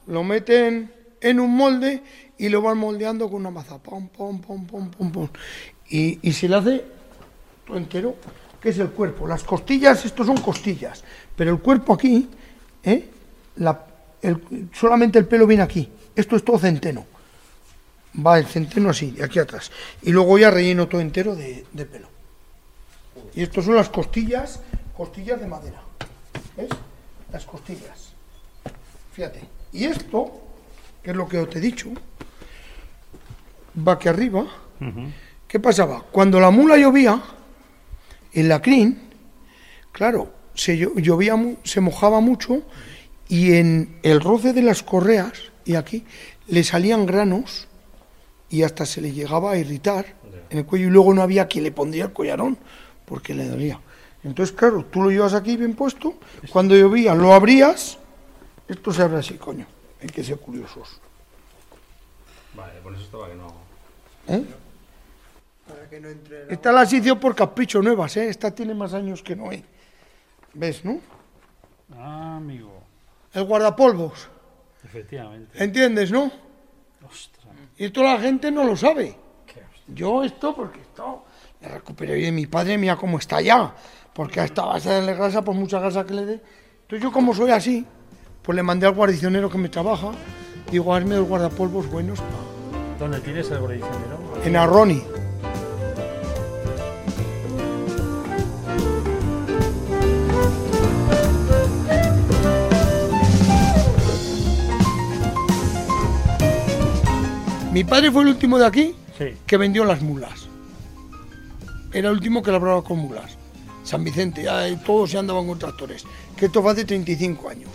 lo 0.07 0.25
meten 0.25 0.93
en 1.21 1.41
un 1.41 1.55
molde 1.55 2.03
y 2.39 2.49
lo 2.49 2.63
van 2.63 2.79
moldeando 2.79 3.29
con 3.29 3.41
una 3.41 3.51
maza. 3.51 3.79
Pom, 3.79 4.09
pom, 4.09 4.41
pom, 4.41 4.67
pom, 4.67 4.91
pom, 4.91 5.13
pom. 5.13 5.29
Y, 5.91 6.19
y 6.27 6.33
se 6.33 6.49
le 6.49 6.57
hace 6.57 6.85
todo 7.67 7.77
entero, 7.77 8.17
que 8.61 8.71
es 8.71 8.79
el 8.79 8.91
cuerpo. 8.91 9.27
Las 9.27 9.45
costillas, 9.45 10.05
estos 10.05 10.27
son 10.27 10.39
costillas, 10.41 11.05
pero 11.37 11.51
el 11.53 11.61
cuerpo 11.61 11.93
aquí, 11.95 12.29
¿eh? 12.83 13.09
La- 13.57 13.87
el- 14.23 14.69
solamente 14.73 15.19
el 15.19 15.27
pelo 15.27 15.47
viene 15.47 15.63
aquí. 15.63 15.89
Esto 16.15 16.37
es 16.37 16.45
todo 16.45 16.59
centeno. 16.59 17.07
Va 18.27 18.39
el 18.39 18.47
centeno 18.47 18.91
así, 18.91 19.13
de 19.13 19.25
aquí 19.25 19.39
atrás. 19.39 19.71
Y 20.03 20.11
luego 20.11 20.37
ya 20.39 20.51
relleno 20.51 20.89
todo 20.89 21.01
entero 21.01 21.37
de, 21.37 21.65
de 21.73 21.85
pelo. 21.87 22.09
Y 23.35 23.43
estos 23.43 23.65
son 23.65 23.77
las 23.77 23.89
costillas, 23.89 24.61
costillas 24.97 25.41
de 25.41 25.47
madera. 25.47 25.81
¿Ves? 26.57 26.69
Las 27.33 27.45
costillas. 27.45 28.13
Fíjate. 29.13 29.41
Y 29.73 29.85
esto, 29.85 30.41
que 31.03 31.11
es 31.13 31.17
lo 31.17 31.29
que 31.29 31.39
te 31.47 31.59
he 31.59 31.61
dicho, 31.61 31.89
va 33.87 33.93
aquí 33.93 34.09
arriba. 34.09 34.47
¿Qué 35.47 35.61
pasaba? 35.61 36.03
Cuando 36.11 36.41
la 36.41 36.51
mula 36.51 36.77
llovía, 36.77 37.21
en 38.33 38.49
la 38.49 38.63
crin, 38.63 38.99
claro, 39.93 40.33
se 40.55 40.77
llo- 40.77 40.99
llovía, 40.99 41.37
se 41.65 41.81
mojaba 41.81 42.21
mucho 42.21 42.63
y 43.31 43.55
en 43.55 44.01
el 44.03 44.21
roce 44.21 44.53
de 44.53 44.61
las 44.61 44.83
correas 44.83 45.33
y 45.64 45.77
aquí 45.77 46.05
le 46.49 46.64
salían 46.64 47.07
granos 47.07 47.69
y 48.51 48.64
hasta 48.64 48.85
se 48.85 49.01
le 49.01 49.12
llegaba 49.12 49.53
a 49.53 49.57
irritar 49.57 50.05
en 50.51 50.59
el 50.59 50.66
cuello 50.66 50.88
y 50.88 50.90
luego 50.90 51.14
no 51.14 51.23
había 51.23 51.47
quien 51.47 51.62
le 51.62 51.71
pondría 51.71 52.07
el 52.07 52.12
collarón 52.12 52.59
porque 53.07 53.33
le 53.33 53.47
dolía. 53.47 53.81
Entonces, 54.25 54.55
claro, 54.55 54.85
tú 54.85 55.03
lo 55.03 55.11
llevas 55.11 55.33
aquí 55.33 55.57
bien 55.57 55.75
puesto, 55.75 56.14
cuando 56.51 56.77
llovía 56.77 57.14
lo 57.14 57.33
abrías, 57.33 57.99
esto 58.66 58.93
se 58.93 59.03
abre 59.03 59.19
así, 59.19 59.35
coño, 59.35 59.64
hay 60.03 60.09
que 60.09 60.25
ser 60.25 60.38
curiosos. 60.38 61.01
Vale, 62.55 62.81
por 62.83 62.93
eso 62.95 63.05
estaba 63.05 63.29
que 63.29 63.37
no. 63.37 63.55
¿eh? 64.27 64.45
Para 65.69 65.88
que 65.88 66.01
no 66.01 66.09
entre 66.09 66.53
Esta 66.53 66.73
la 66.73 66.83
hice 66.83 67.14
por 67.14 67.37
capricho 67.37 67.81
nuevas, 67.81 68.16
¿eh? 68.16 68.29
esta 68.29 68.53
tiene 68.53 68.75
más 68.75 68.93
años 68.93 69.23
que 69.23 69.37
Noé. 69.37 69.64
¿Ves, 70.53 70.85
no? 70.85 70.99
Ah, 71.97 72.37
amigo. 72.37 72.89
El 73.33 73.45
guardapolvos, 73.45 74.29
Efectivamente. 74.85 75.62
¿entiendes, 75.62 76.11
no? 76.11 76.31
Ostras. 77.09 77.47
Y 77.77 77.85
esto 77.87 78.03
la 78.03 78.19
gente 78.19 78.51
no 78.51 78.64
lo 78.64 78.77
sabe. 78.77 79.16
Yo 79.88 80.23
esto, 80.23 80.55
porque 80.55 80.81
esto 80.81 81.25
le 81.61 81.69
recuperé 81.69 82.14
de 82.14 82.31
mi 82.33 82.47
padre, 82.47 82.79
mira 82.79 82.97
cómo 82.97 83.19
está 83.19 83.40
ya. 83.40 83.75
Porque 84.12 84.40
a 84.40 84.45
esta 84.45 84.64
base 84.64 84.88
de 84.90 85.14
grasa, 85.14 85.43
por 85.43 85.55
mucha 85.55 85.81
grasa 85.81 86.05
que 86.05 86.14
le 86.14 86.27
dé. 86.27 86.40
Entonces 86.83 87.03
yo 87.03 87.11
como 87.12 87.35
soy 87.35 87.51
así, 87.51 87.85
pues 88.43 88.57
le 88.57 88.62
mandé 88.62 88.87
al 88.87 88.95
guardicionero 88.95 89.49
que 89.51 89.59
me 89.59 89.69
trabaja, 89.69 90.12
digo, 90.71 90.95
hazme 90.95 91.16
dos 91.16 91.29
guardapolvos 91.29 91.90
buenos 91.90 92.21
¿Dónde 92.99 93.21
tienes 93.21 93.51
el 93.51 93.59
guardicionero? 93.59 94.19
en 94.45 94.57
Arroni. 94.57 95.03
Mi 107.73 107.85
padre 107.85 108.11
fue 108.11 108.23
el 108.23 108.29
último 108.31 108.59
de 108.59 108.67
aquí 108.67 108.95
Sí. 109.19 109.27
que 109.47 109.57
vendió 109.57 109.85
las 109.85 110.03
mulas. 110.03 110.49
Era 111.93 112.09
el 112.09 112.15
último 112.15 112.43
que 112.43 112.51
labraba 112.53 112.83
con 112.83 112.99
mulas. 112.99 113.37
San 113.85 114.05
Vicente, 114.05 114.47
eh, 114.49 114.79
todos 114.85 115.11
se 115.11 115.19
andaban 115.19 115.47
con 115.47 115.59
tractores. 115.59 116.05
Que 116.37 116.47
esto 116.47 116.63
fue 116.63 116.73
hace 116.73 116.85
35 116.85 117.49
años. 117.49 117.71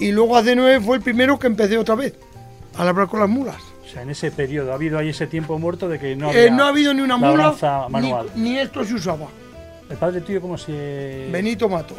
Y 0.00 0.12
luego 0.12 0.36
hace 0.36 0.54
nueve 0.56 0.80
fue 0.80 0.96
el 0.96 1.02
primero 1.02 1.38
que 1.38 1.46
empecé 1.46 1.78
otra 1.78 1.94
vez 1.94 2.14
a 2.76 2.84
labrar 2.84 3.08
con 3.08 3.20
las 3.20 3.28
mulas. 3.28 3.56
O 3.84 3.88
sea, 3.88 4.02
en 4.02 4.10
ese 4.10 4.30
periodo 4.30 4.72
ha 4.72 4.74
habido 4.74 4.98
ahí 4.98 5.10
ese 5.10 5.26
tiempo 5.26 5.58
muerto 5.58 5.88
de 5.88 5.98
que 5.98 6.16
no 6.16 6.30
Eh, 6.32 6.48
había 6.48 6.50
no 6.50 6.64
ha 6.64 6.68
habido 6.68 6.92
ni 6.92 7.00
una 7.02 7.16
mula, 7.16 7.54
ni, 7.86 7.92
manual. 7.92 8.30
ni 8.34 8.58
esto 8.58 8.84
se 8.84 8.94
usaba. 8.94 9.28
El 9.88 9.96
padre 9.96 10.20
tuyo 10.20 10.40
cómo 10.40 10.58
se... 10.58 11.28
Benito 11.30 11.68
Mato. 11.68 11.94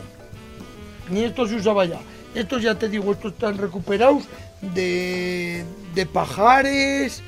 Ni 1.10 1.24
esto 1.24 1.48
se 1.48 1.56
usaba 1.56 1.86
ya. 1.86 2.00
Estos 2.36 2.62
ya 2.62 2.76
te 2.76 2.90
digo, 2.90 3.12
estos 3.14 3.32
están 3.34 3.58
recuperados 3.58 4.24
de, 4.62 5.64
de 5.98 6.06
pajares. 6.06 7.24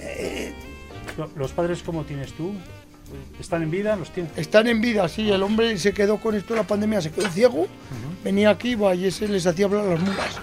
eh, 0.00 0.54
Lo- 1.18 1.28
¿Los 1.36 1.50
padres 1.52 1.82
cómo 1.82 2.04
tienes 2.04 2.32
tú? 2.32 2.54
¿Están 3.38 3.62
en 3.62 3.70
vida? 3.70 3.96
¿Los 3.96 4.10
tienes? 4.10 4.32
están 4.38 4.66
en 4.68 4.80
vida, 4.80 5.06
sí. 5.08 5.30
El 5.30 5.42
hombre 5.42 5.76
se 5.76 5.92
quedó 5.92 6.16
con 6.18 6.34
esto 6.34 6.54
de 6.54 6.60
la 6.60 6.66
pandemia, 6.66 7.02
se 7.02 7.10
quedó 7.10 7.28
ciego. 7.28 7.66
Venía 8.24 8.48
aquí 8.50 8.70
iba, 8.70 8.94
y 8.94 9.06
ese 9.06 9.28
les 9.28 9.44
hacía 9.46 9.66
hablar 9.66 9.84
a 9.86 9.90
las 9.94 10.00
mulas. 10.00 10.36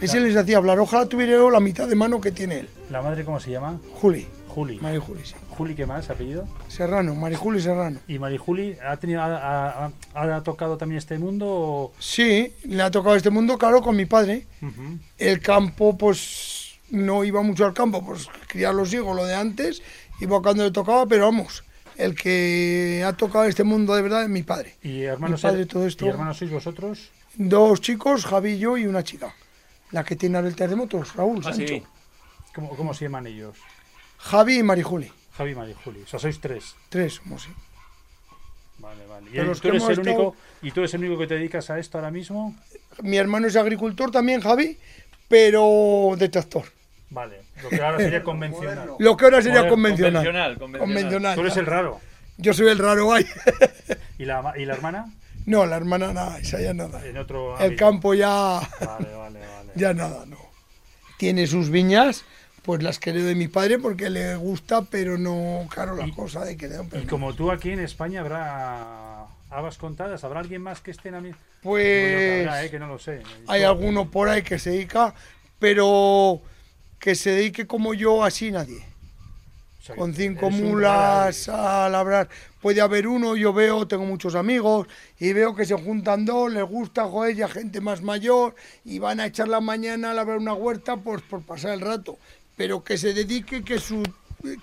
Ese 0.00 0.20
les 0.20 0.36
hacía 0.36 0.56
hablar. 0.56 0.78
Ojalá 0.78 1.06
tuviera 1.06 1.36
la 1.50 1.60
mitad 1.60 1.86
de 1.88 1.94
mano 1.96 2.20
que 2.20 2.30
tiene 2.30 2.60
él. 2.60 2.68
¿La 2.90 3.02
madre 3.02 3.24
cómo 3.24 3.40
se 3.40 3.50
llama? 3.50 3.78
Juli. 4.00 4.26
Juli. 4.48 4.78
María 4.80 5.00
Juli, 5.00 5.20
sí. 5.24 5.34
¿Juli 5.50 5.74
qué 5.74 5.84
más? 5.84 6.08
¿Apellido? 6.10 6.46
Serrano, 6.68 7.14
María 7.16 7.36
Juli 7.36 7.60
Serrano. 7.60 7.98
¿Y 8.06 8.20
Marijuli 8.20 8.76
ha, 8.86 8.96
tenido, 8.98 9.20
ha, 9.20 9.86
ha- 9.86 9.90
ha- 10.14 10.42
tocado 10.44 10.76
también 10.78 10.98
este 10.98 11.18
mundo? 11.18 11.46
o- 11.48 11.92
Sí, 11.98 12.52
le 12.64 12.80
ha 12.82 12.90
tocado 12.90 13.16
este 13.16 13.30
mundo, 13.30 13.58
claro, 13.58 13.82
con 13.82 13.96
mi 13.96 14.06
padre. 14.06 14.46
Ujú. 14.62 14.98
El 15.18 15.40
campo, 15.40 15.98
pues 15.98 16.53
no 16.94 17.24
iba 17.24 17.42
mucho 17.42 17.66
al 17.66 17.74
campo, 17.74 18.04
pues 18.04 18.28
criar 18.48 18.74
los 18.74 18.92
hijos, 18.94 19.14
lo 19.14 19.24
de 19.24 19.34
antes, 19.34 19.82
iba 20.20 20.40
cuando 20.40 20.64
le 20.64 20.70
tocaba, 20.70 21.06
pero 21.06 21.24
vamos, 21.26 21.64
el 21.96 22.14
que 22.14 23.04
ha 23.06 23.12
tocado 23.12 23.44
este 23.44 23.64
mundo 23.64 23.94
de 23.94 24.02
verdad 24.02 24.22
es 24.24 24.28
mi 24.28 24.42
padre. 24.42 24.76
¿Y 24.82 25.02
hermanos, 25.02 25.42
Mi 25.44 25.50
padre, 25.50 25.66
todo 25.66 25.86
esto. 25.86 26.06
¿Y 26.06 26.08
hermanos 26.08 26.38
sois 26.38 26.50
vosotros? 26.50 27.10
Dos 27.36 27.80
chicos, 27.80 28.24
Javi 28.24 28.52
y 28.52 28.58
yo, 28.58 28.76
y 28.76 28.86
una 28.86 29.02
chica. 29.02 29.34
La 29.90 30.04
que 30.04 30.16
tiene 30.16 30.36
ahora 30.38 30.48
el 30.48 30.56
terremoto, 30.56 31.02
Raúl 31.14 31.40
Ah, 31.44 31.52
Sancho. 31.52 31.66
sí. 31.68 31.82
¿Cómo, 32.54 32.70
cómo 32.76 32.94
se 32.94 33.04
llaman 33.06 33.26
ellos? 33.26 33.56
Javi 34.18 34.58
y 34.58 34.62
Marijuli. 34.62 35.10
Javi 35.36 35.50
y 35.52 35.54
Marijuli. 35.56 36.02
O 36.02 36.06
sea, 36.06 36.18
sois 36.20 36.40
tres. 36.40 36.74
Tres 36.88 37.14
somos, 37.14 37.42
sí. 37.42 37.50
Vale, 38.78 39.06
vale. 39.06 39.30
¿Y 39.30 39.34
tú 39.60 39.68
eres 39.68 39.82
el 39.84 39.90
estado- 39.98 40.00
único 40.00 40.36
¿Y 40.62 40.70
tú 40.70 40.80
eres 40.80 40.94
el 40.94 41.00
único 41.04 41.18
que 41.18 41.26
te 41.26 41.34
dedicas 41.34 41.70
a 41.70 41.78
esto 41.78 41.98
ahora 41.98 42.10
mismo? 42.10 42.54
Mi 43.02 43.16
hermano 43.16 43.46
es 43.46 43.56
agricultor 43.56 44.10
también, 44.10 44.40
Javi, 44.40 44.78
pero 45.28 46.14
de 46.16 46.28
tractor. 46.28 46.64
Vale. 47.14 47.42
Lo 47.62 47.68
que 47.70 47.80
ahora 47.80 47.98
sería 47.98 48.22
convencional. 48.24 48.90
Lo 48.98 49.16
que 49.16 49.24
ahora 49.24 49.38
sería 49.40 49.58
Moderno, 49.60 49.70
convencional. 49.74 50.12
Convencional, 50.24 50.58
convencional. 50.58 50.80
Convencional, 50.88 51.34
Tú 51.36 51.40
eres 51.42 51.56
el 51.56 51.66
raro. 51.66 52.00
Yo 52.36 52.52
soy 52.52 52.68
el 52.68 52.78
raro 52.78 53.12
ahí. 53.12 53.24
¿Y 54.18 54.24
la, 54.24 54.52
y 54.56 54.64
la 54.64 54.74
hermana? 54.74 55.12
no, 55.46 55.64
la 55.66 55.76
hermana 55.76 56.12
nada, 56.12 56.38
esa 56.38 56.60
ya 56.60 56.74
nada. 56.74 57.04
En 57.06 57.16
otro 57.18 57.58
El 57.60 57.76
campo 57.76 58.14
ya, 58.14 58.28
Vale, 58.80 59.14
vale, 59.14 59.38
vale. 59.40 59.70
ya 59.76 59.94
nada, 59.94 60.24
no. 60.26 60.38
Tiene 61.18 61.46
sus 61.46 61.70
viñas, 61.70 62.24
pues 62.62 62.82
las 62.82 62.98
quedé 62.98 63.22
de 63.22 63.34
mi 63.36 63.46
padre 63.48 63.78
porque 63.78 64.10
le 64.10 64.34
gusta, 64.36 64.82
pero 64.82 65.16
no, 65.18 65.68
claro, 65.70 65.94
la 65.96 66.06
Y- 66.06 66.12
cosa 66.12 66.44
de 66.44 66.56
que 66.56 66.66
le 66.68 66.76
Y 67.00 67.06
como 67.06 67.34
tú 67.34 67.52
aquí 67.52 67.70
en 67.70 67.80
España 67.80 68.20
habrá 68.22 69.26
habas 69.50 69.78
contadas, 69.78 70.24
¿habrá 70.24 70.40
alguien 70.40 70.62
más 70.62 70.80
que 70.80 70.90
esté 70.90 71.10
en 71.10 71.14
la 71.14 71.20
misma? 71.20 71.38
Pues 71.62 72.40
habrá, 72.48 72.64
eh, 72.64 72.70
que 72.70 72.78
no 72.80 72.88
lo 72.88 72.98
sé. 72.98 73.22
hay 73.46 73.62
alguno 73.62 74.10
por 74.10 74.28
ahí 74.28 74.42
que 74.42 74.58
se 74.58 74.70
dedica, 74.70 75.14
pero 75.60 76.40
que 77.04 77.14
se 77.14 77.32
dedique 77.32 77.66
como 77.66 77.92
yo, 77.92 78.24
así 78.24 78.50
nadie. 78.50 78.82
o 79.78 79.82
sea, 79.82 79.94
Con 79.94 80.14
cinco 80.14 80.48
mulas 80.50 81.50
a 81.50 81.86
labrar. 81.90 82.30
Puede 82.62 82.80
haber 82.80 83.06
uno, 83.06 83.36
yo 83.36 83.52
veo, 83.52 83.86
tengo 83.86 84.06
muchos 84.06 84.34
amigos, 84.34 84.88
y 85.20 85.34
veo 85.34 85.54
que 85.54 85.66
se 85.66 85.74
juntan 85.74 86.24
dos, 86.24 86.50
les 86.50 86.64
gusta, 86.64 87.04
joder, 87.04 87.36
ya 87.36 87.46
gente 87.46 87.82
más 87.82 88.00
mayor, 88.00 88.54
y 88.86 89.00
van 89.00 89.20
a 89.20 89.26
echar 89.26 89.48
la 89.48 89.60
mañana 89.60 90.12
a 90.12 90.14
labrar 90.14 90.38
una 90.38 90.54
huerta 90.54 90.96
pues, 90.96 91.20
por 91.20 91.42
pasar 91.42 91.72
el 91.74 91.82
rato. 91.82 92.16
Pero 92.56 92.82
que 92.82 92.96
se 92.96 93.12
dedique, 93.12 93.62
que 93.62 93.78
su, 93.78 94.02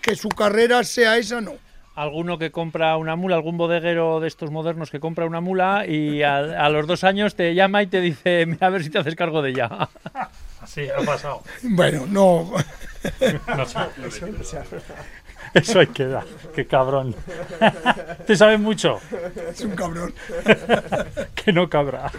que 0.01 0.15
su 0.15 0.29
carrera 0.29 0.83
sea 0.83 1.17
esa, 1.17 1.41
no. 1.41 1.53
Alguno 1.93 2.39
que 2.39 2.49
compra 2.49 2.97
una 2.97 3.15
mula, 3.15 3.35
algún 3.35 3.57
bodeguero 3.57 4.19
de 4.19 4.27
estos 4.27 4.49
modernos 4.49 4.89
que 4.89 4.99
compra 4.99 5.27
una 5.27 5.41
mula 5.41 5.85
y 5.85 6.23
a, 6.23 6.37
a 6.37 6.69
los 6.69 6.87
dos 6.87 7.03
años 7.03 7.35
te 7.35 7.53
llama 7.53 7.83
y 7.83 7.87
te 7.87 8.01
dice, 8.01 8.47
"Mira, 8.47 8.65
a 8.65 8.69
ver 8.71 8.83
si 8.83 8.89
te 8.89 8.97
haces 8.97 9.13
cargo 9.13 9.43
de 9.43 9.51
ella. 9.51 9.89
Así 10.71 10.87
ha 10.89 11.05
pasado. 11.05 11.43
Bueno, 11.63 12.05
no. 12.07 12.51
No 13.57 13.65
sé. 13.65 13.79
Eso 15.53 15.79
hay 15.79 15.87
que 15.87 16.05
dar. 16.05 16.23
Qué 16.55 16.65
cabrón. 16.67 17.15
Te 18.27 18.35
sabes 18.37 18.59
mucho. 18.59 18.99
Es 19.49 19.61
un 19.61 19.71
cabrón. 19.71 20.13
Que 21.35 21.51
no 21.51 21.67
cabra. 21.69 22.11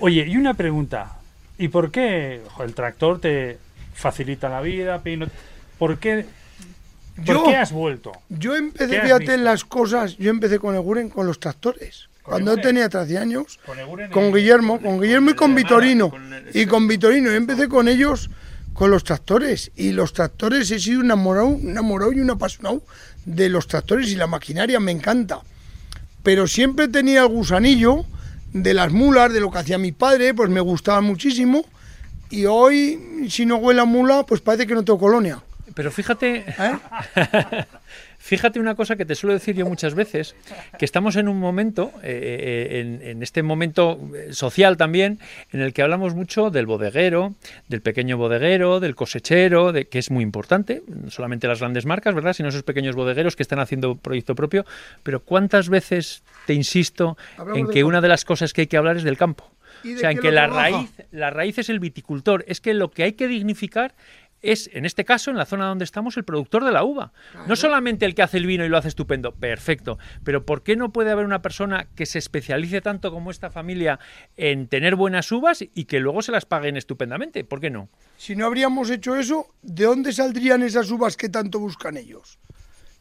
Oye, 0.00 0.26
y 0.26 0.36
una 0.36 0.54
pregunta. 0.54 1.12
¿Y 1.58 1.68
por 1.68 1.90
qué 1.90 2.42
jo, 2.50 2.64
el 2.64 2.74
tractor 2.74 3.20
te 3.20 3.58
facilita 3.94 4.48
la 4.48 4.60
vida? 4.60 5.00
Pino- 5.02 5.28
¿Por 5.78 5.98
qué, 5.98 6.26
por 7.16 7.24
Yo- 7.24 7.44
qué 7.44 7.56
has 7.56 7.70
vuelto? 7.72 8.12
Yo 8.28 8.56
empecé, 8.56 8.90
¿Qué 8.90 8.96
has 8.98 9.02
fíjate, 9.04 9.24
visto? 9.24 9.36
las 9.38 9.64
cosas, 9.64 10.16
yo 10.18 10.30
empecé 10.30 10.58
con 10.58 10.74
el 10.74 10.80
Guren 10.80 11.08
con 11.08 11.26
los 11.26 11.38
tractores. 11.38 12.08
¿Con 12.22 12.32
Cuando 12.32 12.52
Eguren? 12.52 12.66
tenía 12.68 12.88
13 12.88 13.18
años, 13.18 13.58
Con 13.66 13.78
Eguren 13.78 14.10
con 14.10 14.24
en- 14.24 14.32
Guillermo, 14.34 14.80
con 14.80 15.00
Guillermo 15.00 15.30
y 15.30 15.34
con 15.34 15.54
Vitorino. 15.54 16.12
el- 16.14 16.56
Y 16.56 16.66
con 16.66 16.86
Vitorino. 16.86 17.30
Yo 17.30 17.36
empecé 17.36 17.68
con 17.68 17.88
ellos, 17.88 18.30
con 18.74 18.90
los 18.90 19.02
tractores. 19.04 19.72
Y 19.76 19.90
los 19.92 20.12
tractores 20.12 20.70
he 20.70 20.78
sido 20.78 21.00
enamorado, 21.00 21.48
enamorado 21.60 22.12
y 22.12 22.20
un 22.20 22.30
apasionado 22.30 22.82
de 23.24 23.48
los 23.48 23.66
tractores 23.66 24.08
y 24.10 24.14
la 24.16 24.26
maquinaria, 24.28 24.78
me 24.78 24.92
encanta. 24.92 25.40
Pero 26.22 26.46
siempre 26.46 26.86
tenía 26.88 27.22
el 27.22 27.28
gusanillo 27.28 28.04
de 28.52 28.74
las 28.74 28.92
mulas, 28.92 29.32
de 29.32 29.40
lo 29.40 29.50
que 29.50 29.58
hacía 29.58 29.78
mi 29.78 29.90
padre, 29.92 30.32
pues 30.34 30.48
me 30.48 30.60
gustaba 30.60 31.00
muchísimo. 31.00 31.64
Y 32.30 32.44
hoy, 32.46 33.26
si 33.30 33.44
no 33.46 33.56
huele 33.56 33.80
a 33.80 33.84
mula, 33.84 34.24
pues 34.24 34.40
parece 34.40 34.66
que 34.66 34.74
no 34.74 34.84
tengo 34.84 34.98
colonia. 35.00 35.42
Pero 35.74 35.90
fíjate, 35.90 36.44
¿eh? 36.58 36.78
fíjate 38.22 38.60
una 38.60 38.76
cosa 38.76 38.94
que 38.94 39.04
te 39.04 39.16
suelo 39.16 39.34
decir 39.34 39.56
yo 39.56 39.66
muchas 39.66 39.94
veces, 39.94 40.36
que 40.78 40.84
estamos 40.84 41.16
en 41.16 41.28
un 41.28 41.40
momento, 41.40 41.90
eh, 42.02 42.68
eh, 42.72 42.80
en, 42.80 43.02
en 43.02 43.22
este 43.22 43.42
momento 43.42 43.98
eh, 44.14 44.32
social 44.32 44.76
también, 44.76 45.18
en 45.50 45.60
el 45.60 45.72
que 45.72 45.82
hablamos 45.82 46.14
mucho 46.14 46.48
del 46.50 46.66
bodeguero, 46.66 47.34
del 47.68 47.82
pequeño 47.82 48.16
bodeguero, 48.16 48.78
del 48.78 48.94
cosechero, 48.94 49.72
de, 49.72 49.86
que 49.88 49.98
es 49.98 50.12
muy 50.12 50.22
importante, 50.22 50.82
no 50.86 51.10
solamente 51.10 51.48
las 51.48 51.58
grandes 51.58 51.84
marcas, 51.84 52.14
¿verdad?, 52.14 52.32
sino 52.32 52.48
esos 52.48 52.62
pequeños 52.62 52.94
bodegueros 52.94 53.34
que 53.34 53.42
están 53.42 53.58
haciendo 53.58 53.96
proyecto 53.96 54.36
propio, 54.36 54.64
pero 55.02 55.20
¿cuántas 55.20 55.68
veces 55.68 56.22
te 56.46 56.54
insisto 56.54 57.18
Hablamos 57.36 57.58
en 57.58 57.66
que 57.66 57.80
campo. 57.80 57.88
una 57.88 58.00
de 58.00 58.08
las 58.08 58.24
cosas 58.24 58.52
que 58.52 58.62
hay 58.62 58.66
que 58.68 58.76
hablar 58.76 58.96
es 58.98 59.02
del 59.02 59.16
campo? 59.16 59.50
¿Y 59.84 59.94
O 59.94 59.98
sea, 59.98 60.12
en 60.12 60.18
que 60.18 60.30
la 60.30 60.46
trabaja? 60.46 60.70
raíz, 60.70 60.90
la 61.10 61.30
raíz 61.30 61.58
es 61.58 61.68
el 61.68 61.80
viticultor. 61.80 62.44
Es 62.46 62.60
que 62.60 62.72
lo 62.72 62.90
que 62.90 63.02
hay 63.02 63.12
que 63.14 63.26
dignificar 63.26 63.94
es, 64.42 64.68
en 64.72 64.84
este 64.84 65.04
caso, 65.04 65.30
en 65.30 65.36
la 65.36 65.46
zona 65.46 65.66
donde 65.66 65.84
estamos, 65.84 66.16
el 66.16 66.24
productor 66.24 66.64
de 66.64 66.72
la 66.72 66.84
uva. 66.84 67.12
No 67.46 67.56
solamente 67.56 68.04
el 68.04 68.14
que 68.14 68.22
hace 68.22 68.38
el 68.38 68.46
vino 68.46 68.64
y 68.64 68.68
lo 68.68 68.76
hace 68.76 68.88
estupendo, 68.88 69.32
perfecto, 69.32 69.98
pero 70.24 70.44
¿por 70.44 70.62
qué 70.62 70.76
no 70.76 70.92
puede 70.92 71.12
haber 71.12 71.24
una 71.24 71.42
persona 71.42 71.86
que 71.94 72.06
se 72.06 72.18
especialice 72.18 72.80
tanto 72.80 73.12
como 73.12 73.30
esta 73.30 73.50
familia 73.50 74.00
en 74.36 74.66
tener 74.66 74.96
buenas 74.96 75.30
uvas 75.30 75.62
y 75.62 75.84
que 75.84 76.00
luego 76.00 76.22
se 76.22 76.32
las 76.32 76.44
paguen 76.44 76.76
estupendamente? 76.76 77.44
¿Por 77.44 77.60
qué 77.60 77.70
no? 77.70 77.88
Si 78.16 78.34
no 78.36 78.46
habríamos 78.46 78.90
hecho 78.90 79.16
eso, 79.16 79.46
¿de 79.62 79.84
dónde 79.84 80.12
saldrían 80.12 80.62
esas 80.62 80.90
uvas 80.90 81.16
que 81.16 81.28
tanto 81.28 81.58
buscan 81.58 81.96
ellos? 81.96 82.38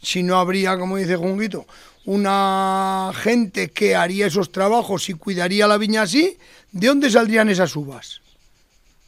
Si 0.01 0.23
no 0.23 0.37
habría, 0.37 0.77
como 0.77 0.97
dice 0.97 1.15
Junguito, 1.15 1.67
una 2.05 3.11
gente 3.13 3.69
que 3.69 3.95
haría 3.95 4.25
esos 4.25 4.51
trabajos 4.51 5.09
y 5.09 5.13
cuidaría 5.13 5.67
la 5.67 5.77
viña 5.77 6.03
así, 6.03 6.37
¿de 6.71 6.87
dónde 6.87 7.11
saldrían 7.11 7.49
esas 7.49 7.75
uvas? 7.75 8.21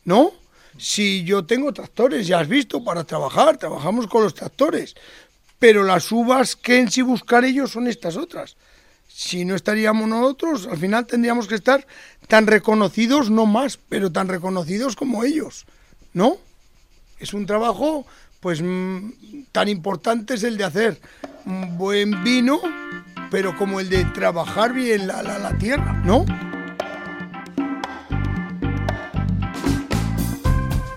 ¿No? 0.06 0.34
Si 0.78 1.24
yo 1.24 1.46
tengo 1.46 1.74
tractores, 1.74 2.28
ya 2.28 2.40
has 2.40 2.48
visto, 2.48 2.84
para 2.84 3.04
trabajar, 3.04 3.58
trabajamos 3.58 4.08
con 4.08 4.24
los 4.24 4.34
tractores, 4.34 4.96
pero 5.60 5.84
las 5.84 6.12
uvas 6.12 6.56
que 6.56 6.80
en 6.80 6.92
sí 6.92 7.02
buscar 7.02 7.46
ellos 7.46 7.72
son 7.72 7.88
estas 7.88 8.18
otras. 8.18 8.58
Si 9.08 9.46
no 9.46 9.56
estaríamos 9.56 10.08
nosotros, 10.08 10.68
al 10.68 10.78
final 10.78 11.06
tendríamos 11.06 11.48
que 11.48 11.56
estar 11.56 11.86
tan 12.28 12.48
reconocidos, 12.48 13.30
no 13.30 13.46
más, 13.46 13.78
pero 13.78 14.12
tan 14.12 14.28
reconocidos 14.28 14.96
como 14.96 15.24
ellos, 15.24 15.66
¿no? 16.14 16.38
Es 17.20 17.34
un 17.34 17.46
trabajo, 17.46 18.06
pues, 18.40 18.62
mm, 18.62 19.12
tan 19.52 19.70
importante 19.70 20.34
es 20.34 20.44
el 20.44 20.58
de 20.58 20.64
hacer 20.64 21.00
un 21.46 21.78
buen 21.78 22.24
vino, 22.24 22.60
pero 23.30 23.56
como 23.56 23.80
el 23.80 23.90
de 23.90 24.04
trabajar 24.06 24.74
bien 24.74 25.08
la, 25.08 25.22
la, 25.22 25.38
la 25.38 25.58
tierra, 25.58 25.94
¿no? 26.04 26.26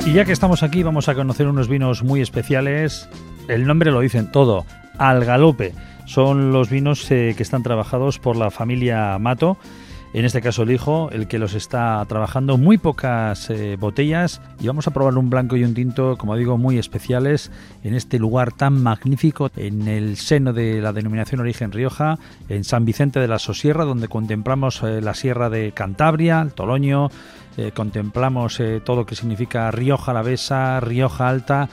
Y 0.06 0.12
ya 0.12 0.24
que 0.24 0.30
estamos 0.30 0.62
aquí, 0.62 0.84
vamos 0.84 1.08
a 1.08 1.16
conocer 1.16 1.48
unos 1.48 1.66
vinos 1.68 2.04
muy 2.04 2.20
especiales. 2.20 3.08
El 3.48 3.66
nombre 3.66 3.90
lo 3.90 3.98
dicen 3.98 4.30
todo, 4.30 4.64
al 4.98 5.24
galope. 5.24 5.74
Son 6.04 6.52
los 6.52 6.70
vinos 6.70 7.10
eh, 7.10 7.34
que 7.36 7.42
están 7.42 7.64
trabajados 7.64 8.20
por 8.20 8.36
la 8.36 8.52
familia 8.52 9.18
Mato. 9.18 9.58
En 10.16 10.24
este 10.24 10.40
caso 10.40 10.62
el 10.62 10.70
hijo, 10.70 11.10
el 11.12 11.28
que 11.28 11.38
los 11.38 11.52
está 11.52 12.02
trabajando. 12.08 12.56
Muy 12.56 12.78
pocas 12.78 13.50
eh, 13.50 13.76
botellas 13.78 14.40
y 14.58 14.66
vamos 14.66 14.86
a 14.86 14.90
probar 14.90 15.18
un 15.18 15.28
blanco 15.28 15.56
y 15.56 15.64
un 15.64 15.74
tinto, 15.74 16.16
como 16.16 16.34
digo, 16.36 16.56
muy 16.56 16.78
especiales 16.78 17.50
en 17.84 17.92
este 17.92 18.18
lugar 18.18 18.50
tan 18.50 18.82
magnífico, 18.82 19.50
en 19.56 19.88
el 19.88 20.16
seno 20.16 20.54
de 20.54 20.80
la 20.80 20.94
denominación 20.94 21.42
Origen 21.42 21.70
Rioja, 21.70 22.18
en 22.48 22.64
San 22.64 22.86
Vicente 22.86 23.20
de 23.20 23.28
la 23.28 23.38
Sosierra, 23.38 23.84
donde 23.84 24.08
contemplamos 24.08 24.82
eh, 24.82 25.02
la 25.02 25.12
Sierra 25.12 25.50
de 25.50 25.72
Cantabria, 25.72 26.40
el 26.40 26.54
Toloño, 26.54 27.10
eh, 27.58 27.72
contemplamos 27.74 28.58
todo 28.84 28.96
lo 28.96 29.04
que 29.04 29.16
significa 29.16 29.70
Rioja 29.70 30.12
Alavesa, 30.12 30.80
Rioja 30.80 31.28
Alta. 31.28 31.68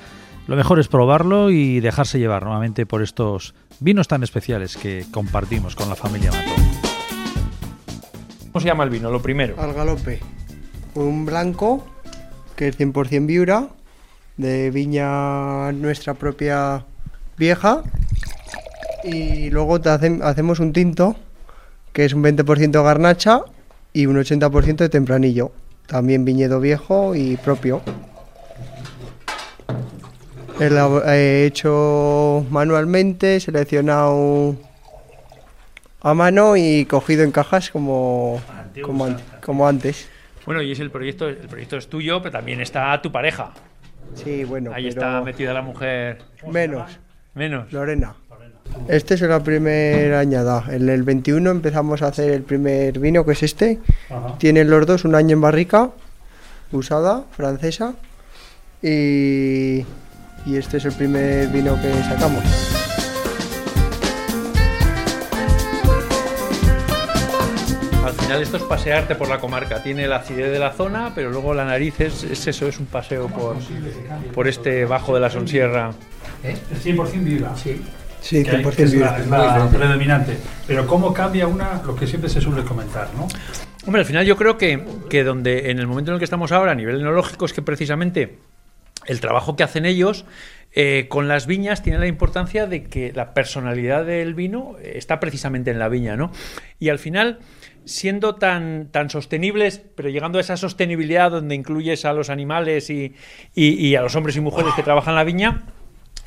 Lo 0.48 0.58
mejor 0.58 0.82
es 0.82 0.90
probarlo 0.90 1.50
y 1.50 1.80
dejarse 1.80 2.20
llevar 2.20 2.44
nuevamente 2.44 2.86
por 2.86 3.04
estos 3.04 3.56
vinos 3.80 4.10
tan 4.10 4.22
especiales 4.22 4.76
que 4.76 5.06
compartimos 5.12 5.78
con 5.78 5.88
la 5.88 5.96
familia 5.96 6.32
Mato. 6.32 6.83
¿Cómo 8.54 8.62
se 8.62 8.68
llama 8.68 8.84
el 8.84 8.92
vino? 8.92 9.10
Lo 9.10 9.20
primero. 9.20 9.56
Al 9.60 9.74
galope. 9.74 10.20
Un 10.94 11.26
blanco, 11.26 11.84
que 12.56 12.68
es 12.68 12.80
100% 12.80 13.26
viura, 13.26 13.70
de 14.38 14.70
viña 14.70 15.72
nuestra 15.72 16.14
propia 16.14 16.86
vieja. 17.36 17.82
Y 19.04 19.50
luego 19.50 19.80
hacemos 20.22 20.60
un 20.60 20.72
tinto, 20.72 21.16
que 21.94 22.06
es 22.06 22.14
un 22.14 22.24
20% 22.24 22.84
garnacha 22.84 23.42
y 23.92 24.06
un 24.06 24.18
80% 24.18 24.76
de 24.76 24.90
tempranillo. 24.90 25.52
También 25.88 26.24
viñedo 26.24 26.60
viejo 26.60 27.16
y 27.16 27.38
propio. 27.38 27.82
Eh, 30.60 31.46
hecho 31.48 32.46
manualmente, 32.52 33.40
seleccionado 33.40 34.56
a 36.04 36.14
mano 36.14 36.56
y 36.58 36.86
cogido 36.86 37.24
en 37.24 37.32
cajas 37.32 37.70
como, 37.72 38.40
como, 38.84 39.06
an- 39.06 39.18
como 39.44 39.68
antes. 39.68 40.08
Bueno, 40.46 40.62
y 40.62 40.72
es 40.74 40.80
el 40.80 40.92
proyecto, 40.92 41.28
el 41.30 41.38
proyecto 41.38 41.78
es 41.78 41.88
tuyo, 41.88 42.22
pero 42.22 42.32
también 42.34 42.60
está 42.62 43.02
tu 43.02 43.12
pareja. 43.12 43.52
Sí, 44.16 44.44
bueno, 44.44 44.72
Ahí 44.74 44.90
pero 44.90 45.02
está 45.08 45.22
metida 45.22 45.54
la 45.54 45.62
mujer. 45.62 46.20
menos. 46.52 46.92
Menos. 47.34 47.72
Lorena. 47.74 48.14
Este 48.88 49.14
es 49.16 49.22
la 49.22 49.44
primera 49.44 50.20
añada. 50.20 50.66
En 50.70 50.88
el 50.90 51.04
21 51.04 51.50
empezamos 51.50 52.02
a 52.02 52.08
hacer 52.08 52.32
el 52.32 52.44
primer 52.44 53.00
vino, 53.00 53.26
que 53.26 53.32
es 53.32 53.44
este. 53.44 53.80
Tienen 54.38 54.70
los 54.70 54.86
dos 54.86 55.06
un 55.06 55.16
año 55.16 55.34
en 55.34 55.42
barrica, 55.42 55.90
usada, 56.72 57.24
francesa. 57.32 57.94
Y, 58.82 59.78
y 60.46 60.58
este 60.58 60.78
es 60.78 60.86
el 60.86 60.94
primer 60.94 61.48
vino 61.50 61.76
que 61.82 61.92
sacamos. 62.04 62.44
Final 68.24 68.42
esto 68.42 68.58
es 68.58 68.64
pasearte 68.64 69.16
por 69.16 69.30
la 69.30 69.40
comarca. 69.40 69.82
Tiene 69.84 70.08
la 70.08 70.18
acidez 70.18 70.52
de 70.52 70.60
la 70.60 70.72
zona, 70.72 71.12
pero 71.14 71.30
luego 71.32 71.54
la 71.54 71.66
nariz 71.66 72.00
es, 72.00 72.24
es 72.24 72.48
eso, 72.48 72.68
es 72.68 72.80
un 72.80 72.86
paseo 72.86 73.28
por, 73.28 73.58
por 74.34 74.48
este 74.48 74.86
bajo 74.86 75.14
de 75.14 75.20
la 75.22 75.30
Sonsierra. 75.30 75.92
Es 76.44 76.60
100% 76.86 77.24
viva. 77.24 77.56
Sí. 77.56 77.82
Sí, 78.22 78.44
que 78.44 78.52
hay- 78.52 78.64
100% 78.64 78.76
que 78.76 78.84
es 78.84 78.92
viva. 78.94 79.12
la, 79.12 79.20
es 79.20 79.28
la 79.28 79.70
predominante. 79.70 80.38
Pero 80.68 80.88
cómo 80.88 81.14
cambia 81.14 81.48
una, 81.48 81.82
lo 81.86 81.96
que 81.96 82.08
siempre 82.08 82.30
se 82.30 82.40
suele 82.42 82.64
comentar, 82.64 83.10
¿no? 83.16 83.28
Hombre, 83.86 84.00
al 84.02 84.06
final 84.06 84.26
yo 84.26 84.38
creo 84.38 84.58
que, 84.58 84.82
que 85.10 85.26
donde 85.26 85.70
en 85.72 85.80
el 85.80 85.88
momento 85.88 86.12
en 86.12 86.16
el 86.16 86.20
que 86.20 86.24
estamos 86.26 86.54
ahora 86.54 86.72
a 86.72 86.76
nivel 86.76 87.02
enológico 87.02 87.46
es 87.46 87.52
que 87.52 87.62
precisamente 87.62 88.38
el 89.08 89.20
trabajo 89.20 89.58
que 89.58 89.64
hacen 89.64 89.86
ellos 89.86 90.24
eh, 90.72 91.08
con 91.10 91.28
las 91.28 91.46
viñas 91.48 91.84
tiene 91.84 92.00
la 92.00 92.08
importancia 92.08 92.66
de 92.66 92.84
que 92.86 93.12
la 93.14 93.34
personalidad 93.34 94.06
del 94.06 94.34
vino 94.36 94.78
eh, 94.82 94.94
está 94.96 95.20
precisamente 95.20 95.70
en 95.72 95.80
la 95.80 95.90
viña, 95.90 96.16
¿no? 96.16 96.32
Y 96.80 96.88
al 96.88 96.98
final, 97.00 97.40
siendo 97.86 98.36
tan, 98.36 98.88
tan 98.92 99.10
sostenibles, 99.10 99.82
pero 99.96 100.10
llegando 100.10 100.38
a 100.38 100.42
esa 100.42 100.58
sostenibilidad 100.58 101.32
donde 101.32 101.56
incluyes 101.56 102.06
a 102.06 102.14
los 102.14 102.30
animales 102.30 102.90
y, 102.90 103.14
y- 103.56 103.74
y 103.88 103.96
a 103.96 104.02
los 104.02 104.16
hombres 104.16 104.36
y 104.38 104.42
mujeres 104.42 104.74
que 104.76 104.84
trabajan 104.84 105.16
la 105.16 105.24
viña, 105.24 105.64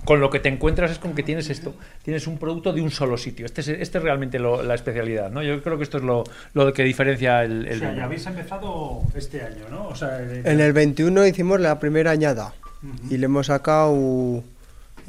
con 0.05 0.21
lo 0.21 0.31
que 0.31 0.39
te 0.39 0.49
encuentras 0.49 0.91
es 0.93 0.99
con 0.99 1.15
que 1.15 1.23
tienes 1.25 1.51
esto, 1.51 1.75
tienes 2.05 2.27
un 2.29 2.39
producto 2.39 2.73
de 2.73 2.81
un 2.81 2.91
solo 2.93 3.17
sitio. 3.17 3.45
Este 3.47 3.61
es, 3.63 3.69
este 3.69 3.99
es 3.99 4.05
realmente 4.05 4.39
lo- 4.39 4.63
la 4.63 4.75
especialidad, 4.75 5.31
¿no? 5.31 5.43
Yo 5.43 5.61
creo 5.63 5.79
que 5.79 5.83
esto 5.85 5.99
es 5.99 6.05
lo, 6.05 6.23
lo 6.55 6.73
que 6.73 6.85
diferencia 6.85 7.43
el, 7.43 7.67
el 7.67 7.77
O 7.77 7.79
sea, 7.81 7.95
ya 7.97 8.05
habéis 8.05 8.27
empezado 8.27 9.03
este 9.17 9.43
año, 9.43 9.65
¿no? 9.71 9.89
O 9.89 9.97
sea, 9.97 10.21
el- 10.21 10.47
En 10.47 10.61
el 10.61 10.73
21 10.73 11.27
hicimos 11.27 11.59
la 11.61 11.79
primera 11.81 12.13
añada 12.13 12.53
y 13.11 13.17
le 13.17 13.25
hemos 13.25 13.47
sacado 13.47 14.45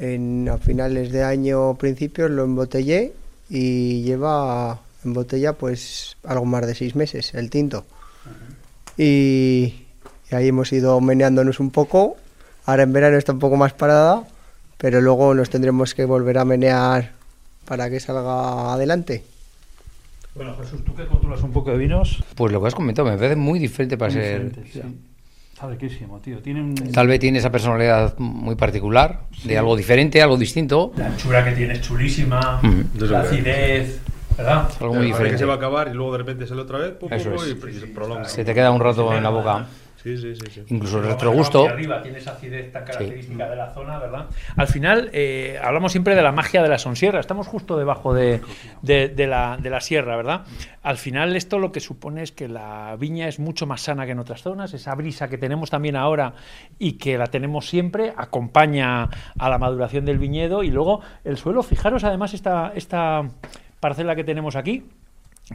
en, 0.00 0.48
a 0.48 0.58
finales 0.58 1.12
de 1.12 1.22
año, 1.22 1.74
principios, 1.76 2.30
lo 2.30 2.42
embotellé 2.44 3.12
y 3.50 4.02
lleva 4.02 4.80
en 5.04 5.12
botella 5.12 5.52
pues 5.54 6.16
algo 6.24 6.44
más 6.44 6.66
de 6.66 6.74
seis 6.74 6.94
meses 6.94 7.34
el 7.34 7.50
tinto. 7.50 7.84
Y, 8.96 9.74
y 10.30 10.34
ahí 10.34 10.48
hemos 10.48 10.72
ido 10.72 11.00
meneándonos 11.00 11.60
un 11.60 11.70
poco. 11.70 12.16
Ahora 12.66 12.82
en 12.82 12.92
verano 12.92 13.16
está 13.16 13.32
un 13.32 13.38
poco 13.38 13.56
más 13.56 13.72
parada, 13.72 14.24
pero 14.76 15.00
luego 15.00 15.34
nos 15.34 15.50
tendremos 15.50 15.94
que 15.94 16.04
volver 16.04 16.38
a 16.38 16.44
menear 16.44 17.12
para 17.64 17.88
que 17.90 18.00
salga 18.00 18.72
adelante. 18.72 19.24
Bueno, 20.34 20.54
Jesús, 20.56 20.84
tú 20.84 20.94
que 20.94 21.06
controlas 21.06 21.42
un 21.42 21.52
poco 21.52 21.70
de 21.70 21.78
vinos. 21.78 22.22
Pues 22.34 22.52
lo 22.52 22.60
que 22.60 22.68
has 22.68 22.74
comentado, 22.74 23.08
me 23.08 23.16
parece 23.16 23.36
muy 23.36 23.58
diferente 23.58 23.96
para 23.96 24.12
muy 24.12 24.22
ser. 24.22 24.44
diferente, 24.44 24.70
sí. 24.72 24.82
Está 25.52 25.68
riquísimo, 25.68 26.20
tío. 26.20 26.38
Tiene 26.38 26.62
un... 26.62 26.74
Tal 26.92 27.08
vez 27.08 27.18
tiene 27.18 27.38
esa 27.40 27.50
personalidad 27.50 28.16
muy 28.18 28.54
particular, 28.54 29.22
de 29.42 29.58
algo 29.58 29.76
diferente, 29.76 30.22
algo 30.22 30.36
distinto. 30.36 30.92
La 30.96 31.06
anchura 31.06 31.44
que 31.44 31.50
tiene 31.52 31.74
es 31.74 31.80
chulísima, 31.80 32.60
la 32.94 33.20
acidez, 33.20 33.98
¿verdad? 34.38 34.68
Algo 34.80 34.94
muy 34.94 35.12
Parece 35.12 35.30
que 35.32 35.38
se 35.38 35.44
va 35.44 35.54
a 35.54 35.56
diferente. 35.56 35.66
acabar 35.66 35.88
y 35.88 35.94
luego 35.94 36.12
de 36.12 36.18
repente 36.18 36.46
sale 36.46 36.62
otra 36.62 36.78
vez 36.78 36.92
pum, 36.92 37.12
Eso 37.12 37.30
pum, 37.30 37.42
es. 37.44 37.48
y, 37.48 37.68
y 37.76 37.80
se 37.80 37.86
prolonga. 37.88 38.24
Se 38.24 38.44
te 38.44 38.54
queda 38.54 38.70
un 38.70 38.80
rato 38.80 39.12
en 39.14 39.22
la 39.22 39.30
boca. 39.30 39.66
Sí, 40.00 40.16
sí, 40.16 40.32
sí. 40.36 40.42
sí. 40.54 40.62
Incluso 40.68 40.98
el 41.00 41.06
retrogusto. 41.06 41.66
arriba 41.68 42.00
tiene 42.00 42.18
esa 42.18 42.30
acidez 42.30 42.70
tan 42.72 42.84
característica 42.84 43.50
de 43.50 43.56
la 43.56 43.74
zona, 43.74 43.98
¿verdad? 43.98 44.26
Al 44.56 44.68
final, 44.68 45.10
eh, 45.12 45.58
hablamos 45.60 45.90
siempre 45.90 46.14
de 46.14 46.22
la 46.22 46.30
magia 46.30 46.62
de 46.62 46.68
la 46.68 46.78
Sonsierra. 46.78 47.18
Estamos 47.18 47.48
justo 47.48 47.76
debajo 47.76 48.14
de, 48.14 48.40
de- 48.80 49.08
de 49.08 49.26
la, 49.26 49.58
de 49.60 49.68
la 49.70 49.80
sierra, 49.80 50.16
¿verdad? 50.16 50.42
Al 50.84 50.98
final, 50.98 51.34
esto 51.34 51.58
lo 51.58 51.72
que 51.72 51.80
supone 51.80 52.22
es 52.22 52.30
que 52.30 52.46
la 52.46 52.94
viña 52.96 53.26
es 53.26 53.40
mucho 53.40 53.66
más 53.66 53.80
sana 53.80 54.06
que 54.06 54.12
en 54.12 54.20
otras 54.20 54.40
zonas. 54.40 54.72
Esa 54.72 54.94
brisa 54.94 55.28
que 55.28 55.36
tenemos 55.36 55.68
también 55.68 55.96
ahora 55.96 56.32
y 56.78 56.92
que 56.92 57.18
la 57.18 57.26
tenemos 57.26 57.68
siempre 57.68 58.14
acompaña 58.16 59.10
a 59.36 59.48
la 59.50 59.58
maduración 59.58 60.04
del 60.04 60.18
viñedo. 60.18 60.62
Y 60.62 60.70
luego, 60.70 61.00
el 61.24 61.36
suelo, 61.36 61.64
fijaros 61.64 62.04
además 62.04 62.34
esta, 62.34 62.72
esta 62.76 63.28
parcela 63.80 64.14
que 64.16 64.24
tenemos 64.24 64.56
aquí 64.56 64.84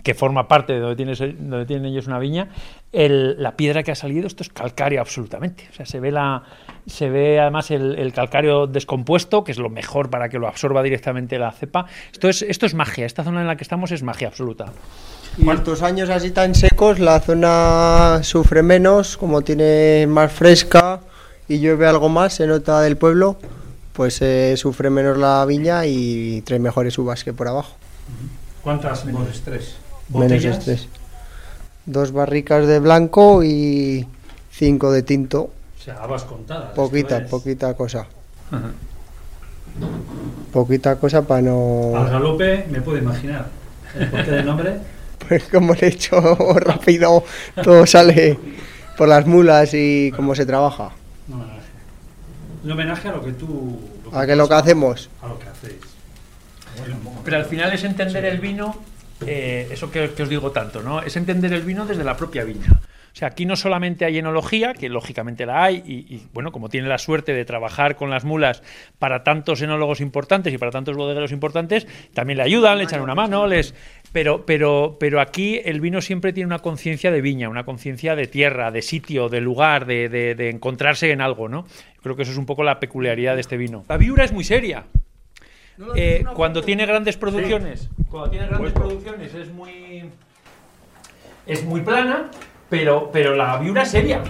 que 0.03 0.15
forma 0.15 0.47
parte 0.47 0.74
de 0.74 0.80
donde, 0.80 0.95
tienes, 0.95 1.19
donde 1.19 1.67
tienen 1.67 1.86
ellos 1.86 2.07
una 2.07 2.17
viña, 2.17 2.47
el- 2.91 3.36
la 3.41 3.55
piedra 3.55 3.84
que 3.84 3.91
ha 3.91 3.95
salido, 3.95 4.26
esto 4.26 4.41
es 4.41 4.49
calcáreo 4.49 4.99
absolutamente. 4.99 5.67
O 5.71 5.76
sea, 5.76 5.86
se 5.86 5.99
ve, 5.99 6.11
la, 6.11 6.41
se 6.88 7.11
ve 7.11 7.39
además 7.39 7.69
el, 7.69 7.93
el 7.99 8.11
calcáreo 8.11 8.65
descompuesto, 8.65 9.43
que 9.43 9.51
es 9.51 9.59
lo 9.59 9.69
mejor 9.69 10.09
para 10.09 10.30
que 10.30 10.39
lo 10.39 10.47
absorba 10.47 10.82
directamente 10.82 11.38
la 11.38 11.51
cepa. 11.51 11.86
Esto 12.11 12.28
es, 12.28 12.41
esto 12.41 12.65
es 12.65 12.74
magia, 12.74 13.05
esta 13.05 13.24
zona 13.24 13.41
en 13.41 13.45
la 13.47 13.55
que 13.55 13.63
estamos 13.63 13.91
es 13.91 14.01
magia 14.01 14.30
absoluta. 14.30 14.65
Y 15.38 15.47
estos 15.47 15.84
años 15.84 16.09
así 16.09 16.32
tan 16.32 16.55
secos, 16.55 16.97
la 16.99 17.19
zona 17.19 18.21
sufre 18.24 18.63
menos, 18.63 19.15
como 19.15 19.43
tiene 19.43 20.07
más 20.07 20.32
fresca 20.32 21.01
y 21.47 21.59
llueve 21.59 21.86
algo 21.86 22.09
más, 22.09 22.34
se 22.34 22.47
nota 22.47 22.82
del 22.82 22.97
pueblo, 22.97 23.38
pues 23.93 24.24
eh, 24.24 24.55
sufre 24.57 24.89
menos 24.89 25.19
la 25.19 25.45
viña 25.45 25.86
y 25.86 26.41
trae 26.41 26.57
mejores 26.57 26.97
uvas 26.97 27.24
que 27.24 27.32
por 27.32 27.47
abajo. 27.47 27.76
¿Cuántas? 28.62 29.06
Menos 29.06 29.30
estrés. 29.30 29.76
Menos 30.10 30.24
¿Botellas? 30.30 30.58
estrés. 30.60 30.88
Dos 31.86 32.12
barricas 32.12 32.66
de 32.68 32.80
blanco 32.80 33.43
y 33.43 34.08
cinco 34.51 34.91
de 34.91 35.04
tinto. 35.04 35.41
O 35.80 35.84
sea, 35.84 35.95
habas 35.95 36.24
contadas. 36.24 36.72
Poquita, 36.74 37.18
es- 37.18 37.30
poquita 37.30 37.74
cosa. 37.74 38.08
Poquita 40.51 40.95
cosa 40.97 41.22
para 41.24 41.39
Al 41.39 41.45
no... 41.45 41.91
galope 41.93 42.68
me 42.70 42.82
puedo 42.82 42.97
imaginar. 42.97 43.47
¿El 43.97 44.10
porqué 44.10 44.32
del 44.32 44.45
nombre? 44.45 44.78
Pues 45.28 45.45
como 45.45 45.74
le 45.74 45.88
he 45.88 45.88
hecho 45.88 46.20
rápido, 46.60 47.24
todo 47.64 47.86
sale 47.86 48.38
por 48.97 49.08
las 49.08 49.26
mulas 49.26 49.70
y 49.74 50.12
cómo 50.14 50.36
se 50.36 50.45
trabaja. 50.45 50.91
Un 51.30 51.36
homenaje. 51.36 51.62
Un 52.66 52.72
homenaje 52.72 53.08
a 53.08 53.12
lo 53.14 53.24
que 53.24 53.32
tú... 53.32 53.80
A 54.12 54.26
que 54.26 54.36
lo 54.36 54.49
que 54.49 54.54
hacemos. 54.56 55.10
A 55.22 55.30
lo 55.30 55.39
que 55.39 55.47
hacéis. 55.47 55.78
Pero 57.24 57.38
al 57.38 57.45
final 57.45 57.71
es 57.74 57.84
entender 57.84 58.26
el 58.26 58.39
vino, 58.39 58.76
eh, 59.26 59.67
eso 59.71 59.91
que, 59.91 60.11
que 60.11 60.24
os 60.24 60.30
digo 60.30 60.51
tanto, 60.51 60.82
¿no? 60.82 61.01
Es 61.01 61.15
entender 61.15 61.53
el 61.53 61.61
vino 61.61 61.86
desde 61.86 62.03
la 62.03 62.17
propia 62.17 62.43
viña. 62.43 62.67
O 62.71 63.15
sea, 63.15 63.28
aquí 63.28 63.45
no 63.45 63.55
solamente 63.55 64.05
hay 64.05 64.17
enología, 64.17 64.74
que 64.74 64.89
lógicamente 64.89 65.45
la 65.45 65.63
hay, 65.63 65.84
y, 65.86 66.15
y, 66.15 66.28
bueno, 66.34 66.51
como 66.51 66.67
tiene 66.69 66.88
la 66.88 66.97
suerte 66.97 67.32
de 67.36 67.45
trabajar 67.45 67.95
con 67.95 68.09
las 68.09 68.24
mulas 68.26 68.63
para 68.97 69.24
tantos 69.24 69.61
enólogos 69.61 70.01
importantes 70.01 70.51
y 70.51 70.57
para 70.57 70.71
tantos 70.71 70.97
bodegueros 70.97 71.32
importantes, 71.32 71.86
también 72.15 72.38
le 72.38 72.43
ayudan, 72.43 72.80
le 72.80 72.86
echan 72.86 73.01
una 73.01 73.13
mano, 73.13 73.45
les. 73.45 73.76
Pero, 74.11 74.47
pero, 74.47 74.97
pero 74.99 75.21
aquí 75.21 75.61
el 75.63 75.80
vino 75.80 76.01
siempre 76.01 76.34
tiene 76.34 76.47
una 76.47 76.57
conciencia 76.59 77.11
de 77.11 77.21
viña, 77.21 77.49
una 77.49 77.65
conciencia 77.65 78.15
de 78.15 78.26
tierra, 78.26 78.71
de 78.71 78.82
sitio, 78.82 79.30
de 79.30 79.41
lugar, 79.41 79.86
de, 79.86 80.09
de- 80.09 80.34
de 80.34 80.49
encontrarse 80.49 81.11
en 81.11 81.21
algo, 81.21 81.47
¿no? 81.49 81.67
Creo 82.01 82.15
que 82.15 82.24
eso 82.24 82.32
es 82.32 82.38
un 82.39 82.47
poco 82.47 82.63
la 82.63 82.80
peculiaridad 82.80 83.36
de 83.36 83.41
este 83.41 83.57
vino. 83.57 83.86
La 83.89 83.97
viura 83.97 84.24
es 84.24 84.32
muy 84.32 84.43
seria. 84.43 84.86
Eh, 85.95 86.24
cuando 86.36 86.61
tiene 86.61 86.86
grandes 86.86 87.17
producciones, 87.17 87.89
cuando 88.09 88.30
tiene 88.30 88.47
grandes 88.47 88.71
producciones 88.74 89.34
es 89.34 89.51
muy 89.51 90.09
es 91.45 91.63
muy 91.65 91.82
plana, 91.82 92.30
pero 92.69 93.09
pero 93.11 93.36
la 93.36 93.57
viura 93.57 93.82
es 93.84 93.89
seria. 93.89 94.21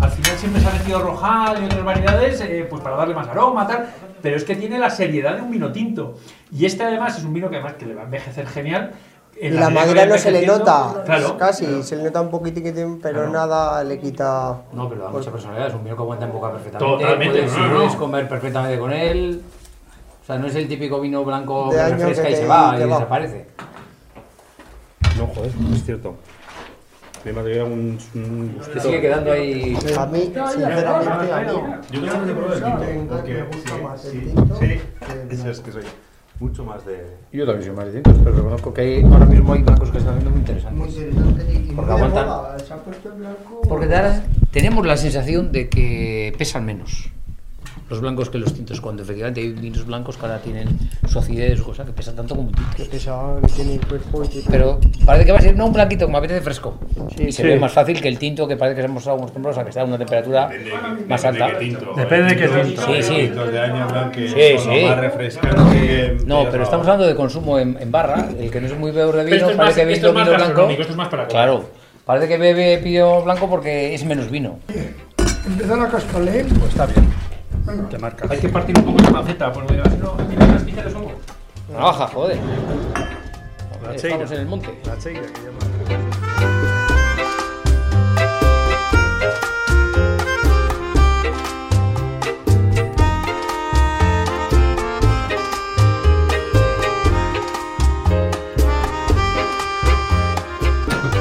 Al 0.00 0.10
final 0.10 0.36
siempre 0.38 0.60
se 0.60 0.68
ha 0.68 0.72
metido 0.72 1.00
rojal 1.00 1.62
y 1.62 1.66
otras 1.66 1.84
variedades, 1.84 2.40
eh, 2.42 2.66
pues 2.68 2.82
para 2.82 2.96
darle 2.96 3.14
más 3.14 3.28
aroma, 3.28 3.66
tal. 3.66 3.86
Pero 4.22 4.36
es 4.36 4.44
que 4.44 4.54
tiene 4.56 4.78
la 4.78 4.90
seriedad 4.90 5.36
de 5.36 5.42
un 5.42 5.50
vino 5.50 5.72
tinto. 5.72 6.16
Y 6.52 6.66
este 6.66 6.84
además 6.84 7.16
es 7.18 7.24
un 7.24 7.32
vino 7.32 7.48
que 7.48 7.56
además 7.56 7.74
que 7.74 7.86
le 7.86 7.94
va 7.94 8.02
a 8.02 8.04
envejecer 8.04 8.46
genial. 8.46 8.92
Y 9.40 9.46
En 9.46 9.56
la 9.56 9.68
que 9.68 9.74
madera 9.74 10.04
no 10.06 10.18
se 10.18 10.30
le 10.30 10.46
nota, 10.46 11.02
Claro. 11.06 11.38
casi, 11.38 11.82
se 11.82 11.96
le 11.96 12.02
nota 12.04 12.20
un 12.20 12.30
poquitín, 12.30 12.98
pero 13.00 13.30
nada 13.30 13.82
le 13.84 13.98
quita... 13.98 14.60
No, 14.74 14.86
pero 14.88 15.04
da 15.04 15.08
mucha 15.10 15.30
personalidad. 15.30 15.68
Es 15.68 15.74
un 15.74 15.82
vino 15.84 15.96
que 15.96 16.02
aguanta 16.02 16.26
en 16.26 16.32
boca 16.32 16.50
perfectamente. 16.52 17.02
Totalmente, 17.02 17.38
Puedes, 17.38 17.56
no, 17.56 17.66
no. 17.68 17.74
puedes 17.76 17.94
comer 17.96 18.28
perfectamente 18.28 18.78
con 18.78 18.92
él. 18.92 19.42
O 20.22 20.24
sea, 20.24 20.38
no 20.38 20.46
es 20.46 20.54
el 20.54 20.68
típico 20.68 21.00
vino 21.00 21.24
blanco 21.24 21.70
De 21.72 21.76
que 21.76 21.88
refresca 21.88 22.26
que 22.26 22.32
y 22.32 22.36
se 22.36 22.46
va 22.46 22.76
y 22.76 22.80
va. 22.80 22.94
desaparece. 22.96 23.46
No, 25.18 25.26
joder, 25.26 25.50
es 25.74 25.84
cierto. 25.84 26.16
Además 27.22 27.44
que 27.44 27.62
un, 27.62 27.98
un 28.14 28.60
Te 28.72 28.80
sigue 28.80 29.00
quedando 29.00 29.32
ahí. 29.32 29.76
A 29.98 30.06
mí, 30.06 30.20
sinceramente, 30.20 30.38
a 30.38 31.40
mí... 31.40 31.46
Yo 31.90 32.00
creo 32.00 32.24
que 32.24 32.30
el 32.30 32.34
Me 32.34 32.60
tinto, 32.60 32.84
encanta, 32.84 33.16
porque 33.16 33.34
me 33.34 33.42
gusta 33.42 33.74
sí, 33.76 33.82
más 33.82 34.04
el 34.06 34.10
sí, 34.12 34.18
tinto 34.20 34.56
sí, 34.56 34.66
blanco. 35.36 35.50
es 35.50 35.60
que 35.60 35.72
soy 35.72 35.82
mucho 36.38 36.64
más 36.64 36.86
de... 36.86 37.06
Yo 37.32 37.44
también 37.44 37.66
soy 37.66 37.76
más 37.76 37.84
distintos, 37.86 38.14
pero 38.24 38.36
reconozco 38.36 38.72
que 38.72 38.80
hay, 38.80 39.02
ahora 39.02 39.26
mismo 39.26 39.52
hay 39.52 39.62
blancos 39.62 39.90
que 39.90 39.98
están 39.98 40.14
viendo 40.14 40.30
muy 40.30 40.40
interesantes. 40.40 40.78
Muy 40.78 40.88
interesante 40.88 41.72
Porque 41.76 41.90
de 41.90 41.96
aguantan. 41.96 42.26
moda, 42.26 42.58
Se 42.58 42.72
ha 42.72 42.76
puesto 42.78 43.08
el 43.10 43.14
blanco... 43.18 43.60
Porque 43.68 43.86
tenemos 44.50 44.86
la 44.86 44.96
sensación 44.96 45.52
de 45.52 45.68
que 45.68 46.32
pesan 46.38 46.64
menos 46.64 47.10
los 47.90 48.00
blancos 48.00 48.30
que 48.30 48.38
los 48.38 48.54
tintos, 48.54 48.80
cuando 48.80 49.02
efectivamente 49.02 49.40
hay 49.40 49.52
vinos 49.52 49.84
blancos 49.84 50.16
que 50.16 50.24
ahora 50.24 50.38
tienen 50.38 50.68
su 51.08 51.18
acidez, 51.18 51.58
su 51.58 51.64
cosa, 51.64 51.84
que 51.84 51.92
pesan 51.92 52.14
tanto 52.16 52.36
como 52.36 52.48
un 52.48 52.54
tinto. 52.54 52.70
Que 52.76 52.84
pesa, 52.84 53.20
que 53.44 53.52
tiene 53.52 53.74
el 53.74 53.80
cuerpo 53.86 54.24
y 54.24 54.28
que... 54.28 54.42
Pero 54.48 54.78
parece 55.04 55.26
que 55.26 55.32
va 55.32 55.38
a 55.38 55.42
ser 55.42 55.56
no 55.56 55.66
un 55.66 55.72
blanquito 55.72 56.06
que 56.06 56.12
me 56.12 56.18
apetece 56.18 56.40
fresco. 56.40 56.78
Sí, 57.16 57.24
y 57.24 57.32
se 57.32 57.42
sí. 57.42 57.48
ve 57.48 57.58
más 57.58 57.72
fácil 57.72 58.00
que 58.00 58.06
el 58.08 58.16
tinto 58.18 58.46
que 58.46 58.56
parece 58.56 58.80
que 58.80 58.86
hemos 58.86 59.02
estado 59.02 59.16
acostumbrados 59.18 59.58
a 59.58 59.64
que 59.64 59.70
está 59.70 59.82
a 59.82 59.84
una 59.84 59.98
temperatura 59.98 60.48
más 61.08 61.24
alta. 61.24 61.48
Depende 61.58 62.34
de 62.34 62.36
qué 62.36 62.48
tinto. 62.48 62.82
Sí, 62.86 63.02
sí. 63.02 63.14
Tintos 63.16 63.50
de 63.52 63.58
año 63.58 64.12
que 64.12 64.28
Sí, 64.28 64.64
son 64.64 64.74
sí. 64.74 64.84
más 64.84 64.98
refrescante. 64.98 66.16
No, 66.26 66.46
pero 66.50 66.62
estamos 66.62 66.86
hablando 66.86 67.06
de 67.08 67.14
consumo 67.16 67.58
en, 67.58 67.76
en 67.80 67.90
barra. 67.90 68.28
El 68.38 68.50
que 68.50 68.60
no 68.60 68.68
es 68.68 68.78
muy 68.78 68.92
bebedor 68.92 69.16
de 69.16 69.24
vino 69.24 69.36
esto 69.36 69.50
es 69.50 69.56
parece 69.56 69.80
más- 69.80 69.86
que 69.88 69.92
esto 69.94 70.08
es 70.08 70.14
bebiendo 70.14 70.32
más 70.38 70.48
vino 70.48 70.54
blanco. 70.64 70.80
esto 70.80 70.92
es 70.92 70.96
más 70.96 71.08
para. 71.08 71.26
Claro. 71.26 71.64
Parece 72.06 72.28
que 72.28 72.38
bebe 72.38 72.78
pino 72.78 73.22
blanco 73.22 73.48
porque 73.50 73.94
es 73.94 74.04
menos 74.04 74.30
vino. 74.30 74.58
Empezar 75.46 75.80
a 75.80 75.88
cascarle. 75.88 76.44
Pues 76.44 76.70
está 76.70 76.86
bien. 76.86 77.06
Te 77.90 77.98
marca. 77.98 78.26
Hay 78.28 78.38
que 78.38 78.48
partir 78.48 78.78
un 78.78 78.84
poco 78.84 79.02
la 79.02 79.10
maceta, 79.10 79.52
porque 79.52 79.76
no, 79.76 80.14
mira 80.28 80.46
las 80.46 80.64
tijeras 80.64 80.92
son. 80.92 81.06
Navaja, 81.72 82.06
joder. 82.08 82.38
La 83.82 83.94
Estamos 83.94 84.00
cheira. 84.00 84.24
en 84.26 84.40
el 84.40 84.46
monte. 84.46 84.80
La 84.84 84.98
cheira 84.98 85.22
que 85.22 85.40
llaman. 85.40 86.70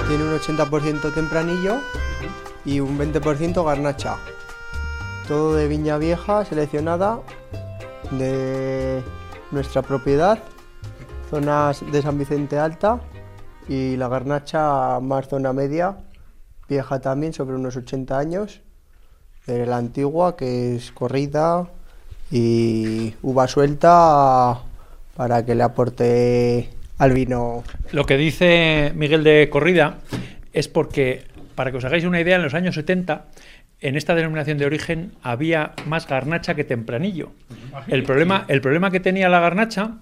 Tiene 0.08 0.24
un 0.24 0.40
80% 0.40 1.14
tempranillo 1.14 1.78
y 2.66 2.80
un 2.80 2.98
20% 2.98 3.64
garnacha. 3.64 4.18
Todo 5.30 5.54
de 5.54 5.68
viña 5.68 6.00
vieja, 6.00 6.44
seleccionada, 6.44 7.20
de 8.10 9.04
nuestra 9.52 9.84
propiedad, 9.84 10.40
zonas 11.30 11.84
de 11.92 12.02
San 12.02 12.18
Vicente 12.18 12.58
Alta 12.58 13.00
y 13.68 13.96
la 13.96 14.08
garnacha 14.08 15.00
más 15.00 15.28
zona 15.28 15.54
media, 15.54 15.98
vieja 16.68 17.00
también, 17.00 17.34
sobre 17.34 17.56
unos 17.56 17.78
80 17.78 18.18
años, 18.18 18.62
de 19.46 19.68
la 19.68 19.78
antigua 19.78 20.36
que 20.36 20.76
es 20.76 20.92
corrida 20.92 21.68
y 22.32 23.14
uva 23.22 23.48
suelta 23.48 24.62
para 25.16 25.46
que 25.46 25.54
le 25.54 25.62
aporte 25.62 26.72
al 26.98 27.14
vino. 27.14 27.64
Lo 27.92 28.04
que 28.08 28.18
dice 28.18 28.94
Miguel 28.96 29.24
de 29.24 29.48
Corrida 29.52 30.00
es 30.54 30.68
porque, 30.68 31.28
para 31.54 31.70
que 31.70 31.78
os 31.78 31.86
hagáis 31.86 32.04
una 32.06 32.20
idea, 32.20 32.38
en 32.38 32.42
los 32.42 32.56
años 32.56 32.74
70, 32.74 33.26
en 33.82 33.96
esta 33.96 34.16
denominación 34.16 34.58
de 34.58 34.66
origen 34.66 35.14
había 35.24 35.72
más 35.86 36.08
garnacha 36.08 36.56
que 36.56 36.64
tempranillo. 36.64 37.32
El 37.88 38.04
problema, 38.04 38.46
el 38.48 38.62
problema 38.62 38.92
que 38.92 39.00
tenía 39.00 39.30
la 39.30 39.40
garnacha 39.40 39.98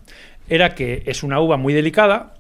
era 0.50 0.74
que 0.76 1.04
es 1.06 1.24
una 1.24 1.40
uva 1.40 1.58
muy 1.58 1.74
delicada, 1.74 2.34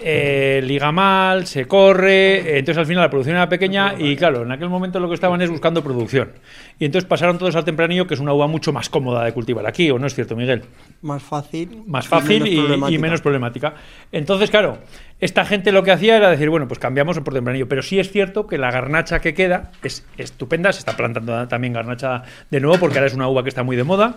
eh, 0.00 0.60
liga 0.64 0.90
mal, 0.90 1.46
se 1.46 1.66
corre, 1.66 2.58
entonces 2.58 2.78
al 2.78 2.86
final 2.86 3.04
la 3.04 3.10
producción 3.10 3.36
era 3.36 3.48
pequeña 3.48 3.94
y 3.96 4.16
claro, 4.16 4.42
en 4.42 4.50
aquel 4.50 4.68
momento 4.68 4.98
lo 4.98 5.08
que 5.08 5.14
estaban 5.14 5.40
es 5.40 5.50
buscando 5.50 5.82
producción. 5.82 6.32
Y 6.78 6.84
entonces 6.84 7.08
pasaron 7.08 7.38
todos 7.38 7.54
al 7.54 7.64
tempranillo, 7.64 8.06
que 8.06 8.14
es 8.14 8.20
una 8.20 8.32
uva 8.32 8.46
mucho 8.48 8.72
más 8.72 8.88
cómoda 8.88 9.24
de 9.24 9.32
cultivar 9.32 9.66
aquí, 9.66 9.90
¿o 9.90 9.98
no 9.98 10.06
es 10.06 10.14
cierto, 10.14 10.36
Miguel? 10.36 10.62
más 11.00 11.22
fácil. 11.22 11.82
más 11.86 12.08
fácil 12.08 12.42
menos 12.42 12.48
y, 12.48 12.52
y 12.52 12.58
problemática. 12.58 13.00
menos 13.00 13.20
problemática. 13.20 13.74
Entonces, 14.10 14.50
claro, 14.50 14.78
esta 15.24 15.44
gente 15.44 15.72
lo 15.72 15.82
que 15.82 15.90
hacía 15.90 16.16
era 16.16 16.28
decir, 16.30 16.50
bueno, 16.50 16.68
pues 16.68 16.78
cambiamos 16.78 17.18
por 17.20 17.32
tempranillo, 17.32 17.66
pero 17.68 17.82
sí 17.82 17.98
es 17.98 18.10
cierto 18.10 18.46
que 18.46 18.58
la 18.58 18.70
garnacha 18.70 19.20
que 19.20 19.32
queda 19.32 19.70
es 19.82 20.04
estupenda, 20.18 20.72
se 20.72 20.80
está 20.80 20.96
plantando 20.96 21.48
también 21.48 21.72
garnacha 21.72 22.22
de 22.50 22.60
nuevo 22.60 22.78
porque 22.78 22.98
ahora 22.98 23.06
es 23.06 23.14
una 23.14 23.28
uva 23.28 23.42
que 23.42 23.48
está 23.48 23.62
muy 23.62 23.74
de 23.76 23.84
moda. 23.84 24.16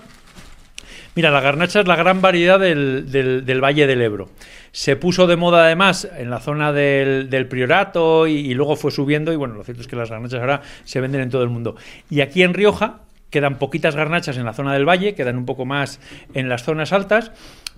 Mira, 1.15 1.31
la 1.31 1.41
garnacha 1.41 1.79
es 1.79 1.87
la 1.87 1.95
gran 1.95 2.21
variedad 2.21 2.59
del, 2.59 3.09
del- 3.11 3.63
Valle 3.63 3.87
del 3.87 4.01
Ebro. 4.01 4.29
Se 4.71 4.95
puso 4.95 5.25
de 5.25 5.35
moda 5.35 5.63
además 5.65 6.07
en 6.15 6.29
la 6.29 6.39
zona 6.39 6.71
del, 6.71 7.29
del 7.29 7.47
Priorato 7.47 8.27
y, 8.27 8.33
y 8.33 8.53
luego 8.53 8.75
fue 8.75 8.91
subiendo 8.91 9.33
y 9.33 9.35
bueno, 9.35 9.55
lo 9.55 9.63
cierto 9.63 9.81
es 9.81 9.87
que 9.87 9.95
las 9.95 10.11
garnachas 10.11 10.39
ahora 10.39 10.61
se 10.83 11.01
venden 11.01 11.21
en 11.21 11.29
todo 11.31 11.41
el 11.41 11.49
mundo. 11.49 11.75
Y 12.11 12.21
aquí 12.21 12.43
en 12.43 12.53
Rioja 12.53 12.99
quedan 13.31 13.57
poquitas 13.57 13.95
garnachas 13.95 14.37
en 14.37 14.45
la 14.45 14.53
zona 14.53 14.73
del 14.73 14.87
Valle, 14.87 15.15
quedan 15.15 15.37
un 15.37 15.45
poco 15.45 15.65
más 15.65 15.99
en 16.35 16.49
las 16.49 16.63
zonas 16.63 16.93
altas, 16.93 17.31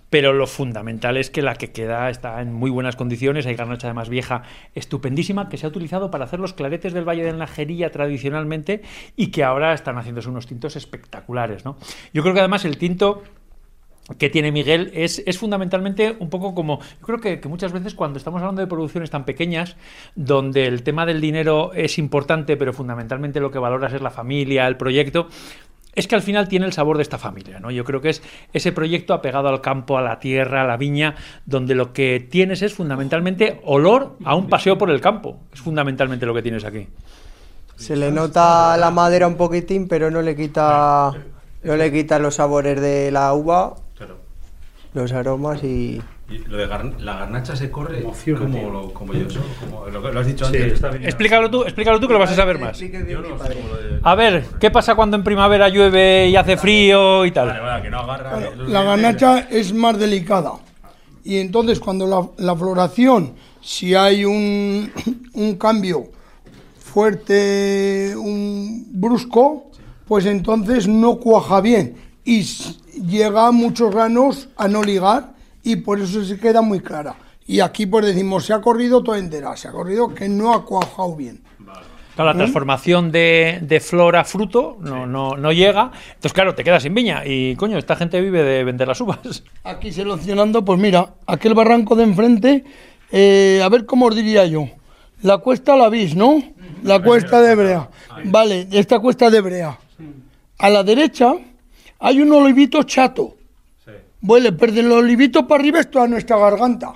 pero 0.09 0.33
lo 0.33 0.47
fundamental 0.47 1.17
es 1.17 1.29
que 1.29 1.41
la 1.41 1.55
que 1.55 1.71
queda 1.71 2.09
está 2.09 2.41
en 2.41 2.53
muy 2.53 2.71
buenas 2.71 2.95
condiciones. 2.95 3.45
Hay 3.45 3.55
garnacha 3.55 3.87
además 3.87 4.09
vieja 4.09 4.43
estupendísima 4.75 5.49
que 5.49 5.57
se 5.57 5.65
ha 5.65 5.69
utilizado 5.69 6.09
para 6.11 6.25
hacer 6.25 6.39
los 6.39 6.53
claretes 6.53 6.93
del 6.93 7.07
Valle 7.07 7.23
de 7.23 7.33
Najería 7.33 7.91
tradicionalmente 7.91 8.81
y 9.15 9.27
que 9.27 9.43
ahora 9.43 9.73
están 9.73 9.97
haciéndose 9.97 10.29
unos 10.29 10.47
tintos 10.47 10.75
espectaculares. 10.75 11.65
¿no? 11.65 11.77
Yo 12.13 12.21
creo 12.23 12.33
que 12.33 12.39
además 12.39 12.65
el 12.65 12.77
tinto 12.77 13.23
que 14.17 14.29
tiene 14.29 14.51
Miguel 14.51 14.91
es, 14.95 15.21
fundamentalmente 15.37 16.15
un 16.19 16.31
poco 16.31 16.55
como, 16.55 16.79
yo 16.79 17.05
creo 17.05 17.19
que, 17.19 17.39
que 17.39 17.47
muchas 17.47 17.71
veces 17.71 17.93
cuando 17.93 18.17
estamos 18.17 18.41
hablando 18.41 18.61
de 18.61 18.67
producciones 18.67 19.11
tan 19.11 19.23
pequeñas, 19.23 19.75
donde 20.15 20.65
el 20.65 20.81
tema 20.81 21.05
del 21.05 21.21
dinero 21.21 21.73
es 21.73 21.99
importante, 21.99 22.57
pero 22.57 22.73
fundamentalmente 22.73 23.39
lo 23.39 23.51
que 23.51 23.59
valoras 23.59 23.93
es 23.93 24.01
la 24.01 24.09
familia, 24.09 24.67
el 24.67 24.77
proyecto, 24.77 25.27
es 25.93 26.07
que 26.07 26.15
al 26.15 26.21
final 26.21 26.47
tiene 26.47 26.65
el 26.65 26.73
sabor 26.73 26.97
de 26.97 27.03
esta 27.03 27.17
familia, 27.17 27.59
¿no? 27.59 27.71
Yo 27.71 27.83
creo 27.83 27.99
que 28.01 28.09
es 28.09 28.21
ese 28.53 28.71
proyecto 28.71 29.13
apegado 29.13 29.49
al 29.49 29.61
campo, 29.61 29.97
a 29.97 30.01
la 30.01 30.19
tierra, 30.19 30.61
a 30.61 30.67
la 30.67 30.77
viña, 30.77 31.15
donde 31.45 31.75
lo 31.75 31.93
que 31.93 32.25
tienes 32.29 32.61
es 32.61 32.73
fundamentalmente 32.73 33.59
olor 33.63 34.17
a 34.23 34.35
un 34.35 34.47
paseo 34.47 34.77
por 34.77 34.89
el 34.91 35.01
campo. 35.01 35.39
Es 35.53 35.59
fundamentalmente 35.61 36.25
lo 36.25 36.33
que 36.33 36.41
tienes 36.41 36.63
aquí. 36.63 36.87
Se 37.75 37.95
le 37.95 38.11
nota 38.11 38.75
la 38.77 38.91
madera 38.91 39.27
un 39.27 39.35
poquitín, 39.35 39.87
pero 39.87 40.11
no 40.11 40.21
le 40.21 40.35
quita, 40.35 41.11
no 41.63 41.75
le 41.75 41.91
quita 41.91 42.19
los 42.19 42.35
sabores 42.35 42.79
de 42.79 43.09
la 43.11 43.33
uva, 43.33 43.75
Claro. 43.95 44.17
los 44.93 45.11
aromas 45.13 45.63
y 45.63 46.01
Y 46.31 46.37
lo 46.47 46.57
de 46.57 46.67
gar- 46.67 46.97
la 46.99 47.17
garnacha 47.19 47.55
se 47.55 47.71
corre 47.71 48.03
como, 48.37 48.69
lo, 48.69 48.93
como 48.93 49.13
yo, 49.13 49.25
eso, 49.27 49.39
como 49.59 49.87
lo, 49.87 50.01
que- 50.01 50.11
lo 50.13 50.19
has 50.19 50.27
dicho 50.27 50.45
Sí, 50.45 50.57
antes. 50.57 50.73
está 50.73 50.89
bien. 50.89 51.05
Explícalo 51.05 51.49
tú, 51.49 51.63
explícalo 51.63 51.99
tú 51.99 52.07
que 52.07 52.13
lo 52.13 52.19
vas 52.19 52.31
a 52.31 52.35
saber 52.35 52.59
más. 52.59 52.77
Yo 52.79 52.87
no 53.21 53.43
sé 53.43 53.53
cómo 53.55 53.67
lo 53.69 53.77
de... 53.77 53.99
A 54.03 54.15
ver, 54.15 54.45
¿qué 54.59 54.69
pasa 54.69 54.93
cuando 54.95 55.17
en 55.17 55.23
primavera 55.23 55.69
llueve 55.69 56.27
y 56.29 56.35
hace 56.35 56.55
frío 56.57 57.25
y 57.25 57.31
tal? 57.31 57.47
vale, 57.59 57.81
que 57.83 57.89
no 57.89 57.99
agarra. 57.99 58.39
La 58.67 58.83
garnacha 58.83 59.47
es 59.49 59.73
más 59.73 59.97
delicada. 59.97 60.53
Y 61.23 61.37
entonces 61.37 61.79
cuando 61.79 62.05
la, 62.05 62.27
la 62.45 62.55
floración, 62.55 63.33
si 63.61 63.95
hay 63.95 64.23
un, 64.25 64.91
un 65.33 65.55
cambio 65.55 66.05
fuerte, 66.79 68.13
un 68.17 68.85
brusco, 68.91 69.71
pues 70.07 70.25
entonces 70.25 70.87
no 70.87 71.17
cuaja 71.17 71.61
bien. 71.61 71.95
Y 72.23 72.43
llega 73.07 73.47
a 73.47 73.51
muchos 73.51 73.91
granos 73.93 74.49
a 74.57 74.67
no 74.67 74.83
ligar 74.83 75.33
y 75.71 75.75
por 75.75 75.99
eso 75.99 76.23
se 76.23 76.37
queda 76.39 76.61
muy 76.61 76.79
clara. 76.79 77.15
Y 77.45 77.59
aquí 77.59 77.85
pues 77.85 78.05
decimos, 78.05 78.45
se 78.45 78.53
ha 78.53 78.61
corrido 78.61 79.03
toda 79.03 79.19
entera, 79.19 79.55
se 79.55 79.67
ha 79.67 79.71
corrido 79.71 80.13
que 80.13 80.27
no 80.27 80.53
ha 80.53 80.65
cuajado 80.65 81.15
bien. 81.15 81.41
Claro, 82.15 82.31
la 82.31 82.37
transformación 82.37 83.11
de, 83.11 83.59
de 83.61 83.79
flor 83.79 84.15
a 84.17 84.25
fruto 84.25 84.77
no, 84.81 85.07
no, 85.07 85.37
no 85.37 85.51
llega. 85.51 85.91
Entonces, 86.07 86.33
claro, 86.33 86.53
te 86.53 86.63
quedas 86.63 86.83
sin 86.83 86.93
viña. 86.93 87.25
Y, 87.25 87.55
coño, 87.55 87.77
esta 87.77 87.95
gente 87.95 88.19
vive 88.19 88.43
de 88.43 88.63
vender 88.63 88.87
las 88.87 88.99
uvas. 88.99 89.43
Aquí 89.63 89.91
seleccionando, 89.93 90.65
pues 90.65 90.79
mira, 90.79 91.13
aquel 91.27 91.53
barranco 91.53 91.95
de 91.95 92.03
enfrente, 92.03 92.65
eh, 93.11 93.61
a 93.63 93.69
ver 93.69 93.85
cómo 93.85 94.07
os 94.07 94.15
diría 94.15 94.45
yo. 94.45 94.67
La 95.21 95.37
cuesta 95.37 95.77
la 95.77 95.87
veis, 95.87 96.15
¿no? 96.15 96.43
La 96.83 97.01
cuesta 97.01 97.41
de 97.41 97.55
Brea. 97.55 97.89
Vale, 98.25 98.67
esta 98.71 98.99
cuesta 98.99 99.29
de 99.29 99.41
Brea. 99.41 99.77
A 100.57 100.69
la 100.69 100.83
derecha 100.83 101.33
hay 101.99 102.21
un 102.21 102.33
olivito 102.33 102.83
chato. 102.83 103.35
Sí. 104.21 104.25
Bueno, 104.27 104.55
pero 104.57 104.73
del 104.73 104.91
olivito 104.91 105.47
para 105.47 105.61
arriba 105.61 105.79
es 105.79 105.89
toda 105.89 106.07
nuestra 106.07 106.37
garganta. 106.37 106.93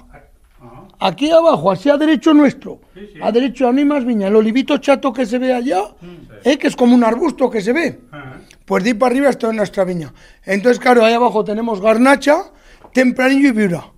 Aquí 0.99 1.29
abajo, 1.31 1.71
así 1.71 1.89
a 1.89 1.97
derecho 1.97 2.33
nuestro. 2.33 2.79
A 3.21 3.31
derecho 3.31 3.71
no 3.71 3.77
hay 3.77 3.85
más 3.85 4.05
viña. 4.05 4.27
El 4.27 4.37
olivito 4.37 4.77
chato 4.77 5.11
que 5.11 5.25
se 5.25 5.37
ve 5.37 5.53
allá, 5.53 5.81
eh, 6.43 6.57
que 6.57 6.67
es 6.67 6.75
como 6.75 6.95
un 6.95 7.03
arbusto 7.03 7.49
que 7.49 7.61
se 7.61 7.73
ve. 7.73 7.99
Pues 8.65 8.83
de 8.83 8.91
ahí 8.91 8.93
para 8.93 9.11
arriba 9.11 9.29
es 9.29 9.37
toda 9.37 9.51
nuestra 9.51 9.83
viña. 9.83 10.13
Entonces, 10.45 10.79
claro, 10.79 11.03
ahí 11.03 11.13
abajo 11.13 11.43
tenemos 11.43 11.81
garnacha, 11.81 12.45
tempranillo 12.93 13.49
y 13.49 13.51
viura. 13.51 13.91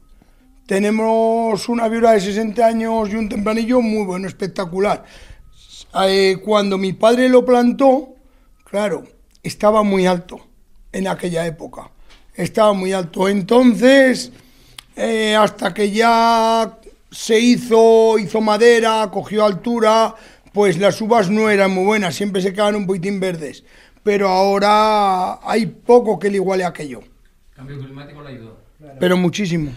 Tenemos 0.65 1.69
una 1.69 1.87
viura 1.87 2.13
de 2.13 2.21
60 2.21 2.65
años 2.65 3.09
y 3.11 3.15
un 3.15 3.29
tempranillo 3.29 3.81
muy 3.81 4.03
bueno, 4.03 4.27
espectacular. 4.27 5.03
Eh, 6.07 6.37
cuando 6.43 6.79
mi 6.79 6.93
padre 6.93 7.29
lo 7.29 7.45
plantó, 7.45 8.15
claro, 8.63 9.03
estaba 9.43 9.83
muy 9.83 10.07
alto 10.07 10.39
en 10.91 11.07
aquella 11.07 11.45
época. 11.45 11.91
Estaba 12.35 12.73
muy 12.73 12.93
alto. 12.93 13.27
Entonces, 13.29 14.31
eh, 14.95 15.35
hasta 15.35 15.73
que 15.73 15.91
ya 15.91 16.77
se 17.11 17.39
hizo, 17.39 18.17
hizo 18.17 18.41
madera, 18.41 19.09
cogió 19.11 19.45
altura, 19.45 20.15
pues 20.53 20.77
las 20.77 20.99
uvas 21.01 21.29
no 21.29 21.49
eran 21.49 21.71
muy 21.71 21.85
buenas, 21.85 22.15
siempre 22.15 22.41
se 22.41 22.51
quedaban 22.51 22.75
un 22.75 22.85
poquitín 22.85 23.19
verdes. 23.19 23.63
Pero 24.03 24.29
ahora 24.29 25.39
hay 25.49 25.65
poco 25.65 26.19
que 26.19 26.29
le 26.29 26.35
iguale 26.35 26.63
a 26.63 26.67
aquello, 26.67 27.01
Cambio 27.55 27.79
climático 27.79 28.21
le 28.21 28.29
ayudó. 28.29 28.57
pero 28.99 29.17
muchísimo. 29.17 29.71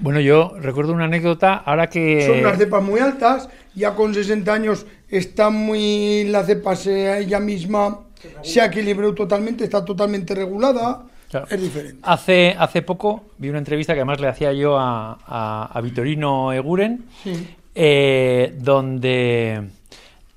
Bueno, 0.00 0.20
yo 0.20 0.54
recuerdo 0.58 0.92
una 0.92 1.04
anécdota, 1.04 1.54
ahora 1.54 1.88
que... 1.88 2.26
Son 2.26 2.40
unas 2.40 2.58
cepas 2.58 2.82
muy 2.82 3.00
altas, 3.00 3.48
ya 3.74 3.94
con 3.94 4.12
60 4.14 4.52
años 4.52 4.86
está 5.08 5.50
muy. 5.50 6.24
La 6.24 6.44
cepa 6.44 6.74
se, 6.76 7.18
ella 7.18 7.40
misma 7.40 8.00
se 8.42 8.60
ha 8.60 8.66
equilibrado 8.66 9.14
totalmente, 9.14 9.64
está 9.64 9.84
totalmente 9.84 10.34
regulada. 10.34 11.04
Claro. 11.32 11.46
Es 11.50 11.60
diferente. 11.60 11.98
Hace, 12.02 12.54
hace 12.56 12.82
poco 12.82 13.24
vi 13.38 13.48
una 13.48 13.58
entrevista 13.58 13.94
que 13.94 14.00
además 14.00 14.20
le 14.20 14.28
hacía 14.28 14.52
yo 14.52 14.78
a, 14.78 15.18
a, 15.26 15.70
a 15.72 15.80
Vitorino 15.80 16.52
Eguren, 16.52 17.06
Sí. 17.24 17.48
eh, 17.74 18.54
donde, 18.60 19.62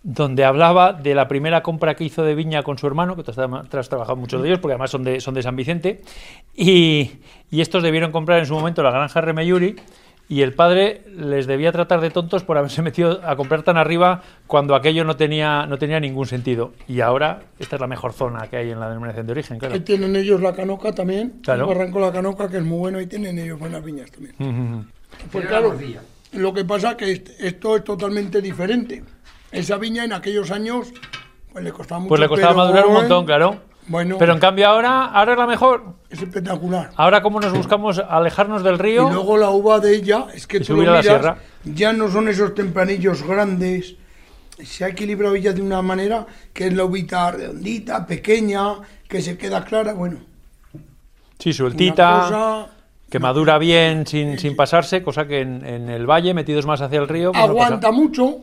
donde 0.02 0.46
hablaba 0.46 0.94
de 0.94 1.14
la 1.14 1.28
primera 1.28 1.62
compra 1.62 1.96
que 1.96 2.06
hizo 2.06 2.24
de 2.24 2.34
viña 2.34 2.64
con 2.64 2.78
su 2.78 2.88
hermano, 2.88 3.16
que 3.16 3.24
tú 3.24 3.32
has, 3.32 3.38
tra- 3.38 3.68
tú 3.68 3.78
has 3.78 3.90
trabajado 3.90 4.16
muchos 4.16 4.42
de 4.42 4.48
ellos, 4.48 4.60
porque 4.60 4.74
además 4.74 4.90
son 4.92 5.04
de, 5.04 5.20
son 5.20 5.34
de 5.34 5.44
San 5.44 5.56
Vicente, 5.58 6.02
y, 6.56 7.12
y 7.52 7.62
estos 7.62 7.84
debieron 7.84 8.12
comprar 8.12 8.40
en 8.40 8.46
su 8.46 8.54
momento 8.56 8.82
la 8.82 8.92
granja 8.92 9.20
Remeyuri, 9.22 9.76
y 10.28 10.42
el 10.42 10.54
padre 10.54 11.04
les 11.16 11.46
debía 11.46 11.72
tratar 11.72 12.02
de 12.02 12.10
tontos 12.10 12.44
por 12.44 12.58
haberse 12.58 12.82
metido 12.82 13.22
a 13.24 13.36
comprar 13.36 13.64
tan 13.64 13.78
arriba 13.78 14.22
cuando 14.48 14.76
aquello 14.76 15.04
no 15.04 15.16
tenía, 15.16 15.66
no 15.68 15.78
tenía 15.78 16.00
ningún 16.00 16.26
sentido. 16.26 16.74
Y 16.88 17.02
ahora 17.02 17.42
esta 17.60 17.76
es 17.76 17.80
la 17.82 17.88
mejor 17.88 18.14
zona 18.14 18.48
que 18.48 18.58
hay 18.58 18.72
en 18.72 18.80
la 18.80 18.88
denominación 18.90 19.26
de 19.28 19.32
origen, 19.34 19.60
claro. 19.60 19.74
Ahí 19.76 19.82
tienen 19.82 20.16
ellos 20.16 20.42
la 20.42 20.54
canoca 20.54 20.92
también. 20.94 21.40
Claro. 21.44 21.70
El 21.70 21.78
barranco 21.78 22.00
la 22.00 22.12
canoca, 22.12 22.50
que 22.50 22.58
es 22.58 22.64
muy 22.64 22.80
bueno, 22.80 23.00
y 23.02 23.08
tienen 23.08 23.38
ellos 23.40 23.60
buenas 23.60 23.84
viñas 23.84 24.10
también. 24.12 24.36
Ujú. 24.40 24.86
Pues 25.32 25.46
claro, 25.46 25.76
lo 26.34 26.54
que 26.54 26.66
pasa 26.66 26.92
es 26.92 26.96
que 26.98 27.12
est- 27.12 27.30
esto 27.40 27.76
es 27.78 27.84
totalmente 27.84 28.42
diferente. 28.42 29.04
Esa 29.52 29.78
viña 29.78 30.04
en 30.04 30.12
aquellos 30.14 30.52
años 30.52 30.92
pues 31.54 31.64
le 31.64 31.72
costaba 31.72 32.00
mucho. 32.00 32.10
Pues 32.10 32.20
le 32.20 32.28
costaba 32.28 32.54
madurar 32.54 32.86
un 32.88 32.94
montón, 32.94 33.26
claro. 33.26 33.56
Bueno, 33.88 34.18
Pero 34.18 34.34
en 34.34 34.40
cambio 34.40 34.68
ahora, 34.68 35.06
ahora 35.06 35.34
es 35.34 35.38
la 35.38 35.46
mejor. 35.48 35.84
es 36.10 36.22
espectacular. 36.22 36.90
Ahora 36.96 37.22
como 37.22 37.40
nos 37.40 37.54
buscamos 37.54 38.00
alejarnos 38.00 38.64
del 38.64 38.76
Y 38.76 38.78
río. 38.80 39.10
luego 39.12 39.38
la 39.38 39.50
uva 39.52 39.80
de 39.80 39.96
ella, 39.96 40.26
es 40.34 40.48
que 40.48 40.58
Y 40.58 40.62
tú 40.62 40.76
lo 40.76 40.82
la 40.84 40.90
miras, 40.90 41.06
sierra. 41.06 41.38
ya 41.66 41.94
no 41.94 42.10
son 42.10 42.28
esos 42.28 42.56
tempranillos 42.56 43.22
grandes. 43.24 43.96
Se 44.64 44.86
ha 44.86 44.88
equilibrado 44.88 45.36
ella 45.36 45.54
de 45.54 45.62
una 45.62 45.82
manera 45.82 46.26
que 46.54 46.68
es 46.68 46.74
la 46.74 46.86
uvita 46.86 47.30
redondita, 47.32 48.08
pequeña, 48.08 48.76
que 49.08 49.22
se 49.22 49.38
queda 49.38 49.64
clara. 49.64 49.94
Bueno, 49.94 50.18
Sí, 51.38 51.52
sueltita, 51.54 52.22
cosa- 52.24 52.68
que 53.10 53.20
madura 53.20 53.58
bien 53.58 54.08
sin, 54.08 54.40
sin 54.40 54.56
pasarse, 54.56 55.04
cosa 55.04 55.28
que 55.28 55.42
en, 55.42 55.64
en 55.66 55.90
el 55.90 56.10
valle, 56.10 56.34
metidos 56.34 56.66
más 56.66 56.82
hacia 56.82 57.00
el 57.00 57.08
río, 57.08 57.32
pues 57.34 57.44
aguanta 57.44 57.92
mucho. 57.92 58.38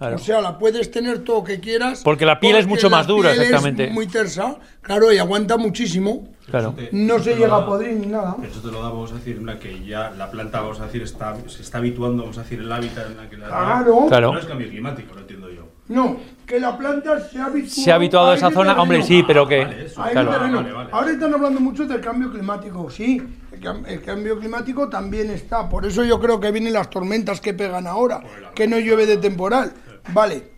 Claro. 0.00 0.16
O 0.16 0.18
sea, 0.18 0.40
la 0.40 0.56
puedes 0.58 0.90
tener 0.90 1.18
todo 1.24 1.40
lo 1.40 1.44
que 1.44 1.60
quieras. 1.60 2.00
Porque 2.02 2.24
la 2.24 2.40
piel 2.40 2.56
es 2.56 2.66
mucho 2.66 2.88
la 2.88 2.96
más 2.96 3.06
dura, 3.06 3.32
piel 3.32 3.42
es 3.42 3.48
exactamente. 3.50 3.90
muy 3.90 4.06
tersa, 4.06 4.56
claro, 4.80 5.12
y 5.12 5.18
aguanta 5.18 5.58
muchísimo. 5.58 6.26
Claro. 6.50 6.74
No 6.92 7.18
se 7.18 7.34
llega 7.36 7.54
a 7.54 7.66
podrir 7.66 7.92
ni 7.92 8.06
nada. 8.06 8.34
Eso 8.42 8.60
te 8.62 8.68
lo 8.72 8.82
da, 8.82 8.88
vamos 8.88 9.12
a 9.12 9.16
decir, 9.16 9.38
una 9.38 9.58
que 9.58 9.84
ya 9.84 10.08
la 10.16 10.30
planta, 10.30 10.62
vamos 10.62 10.80
a 10.80 10.86
decir, 10.86 11.02
está, 11.02 11.36
se 11.48 11.60
está 11.60 11.76
habituando, 11.78 12.22
vamos 12.22 12.38
a 12.38 12.42
decir, 12.44 12.60
el 12.60 12.72
hábitat 12.72 13.08
en 13.10 13.16
la 13.18 13.28
que 13.28 13.36
la 13.36 13.46
Claro. 13.48 14.06
Claro. 14.08 14.32
No 14.32 14.38
es 14.38 14.46
cambio 14.46 14.70
climático, 14.70 15.12
lo 15.14 15.20
entiendo 15.20 15.50
yo. 15.50 15.68
No, 15.88 16.16
que 16.46 16.58
la 16.58 16.78
planta 16.78 17.20
se 17.20 17.38
ha 17.38 17.44
habituado. 17.46 17.74
Se 17.84 17.92
ha 17.92 17.94
habituado 17.96 18.30
a 18.30 18.34
esa 18.36 18.46
zona, 18.50 18.70
terreno. 18.70 18.82
hombre, 18.82 19.02
sí, 19.02 19.22
pero 19.26 19.46
que. 19.46 19.64
vale, 19.64 19.84
eso. 19.84 20.00
A 20.00 20.04
ese 20.06 20.12
Claro. 20.12 20.30
terreno. 20.30 20.56
Vale, 20.62 20.72
vale. 20.72 20.90
Ahora 20.92 21.10
están 21.10 21.34
hablando 21.34 21.60
mucho 21.60 21.84
del 21.84 22.00
cambio 22.00 22.30
climático, 22.32 22.88
sí. 22.88 23.22
El, 23.52 23.86
el 23.86 24.00
cambio 24.02 24.38
climático 24.38 24.88
también 24.88 25.30
está. 25.30 25.68
Por 25.68 25.84
eso 25.84 26.04
yo 26.04 26.18
creo 26.18 26.40
que 26.40 26.50
vienen 26.52 26.72
las 26.72 26.88
tormentas 26.88 27.40
que 27.42 27.52
pegan 27.52 27.86
ahora, 27.86 28.22
que 28.54 28.66
no 28.66 28.78
llueve 28.78 29.04
de 29.04 29.18
temporal. 29.18 29.72
Vale. 30.08 30.50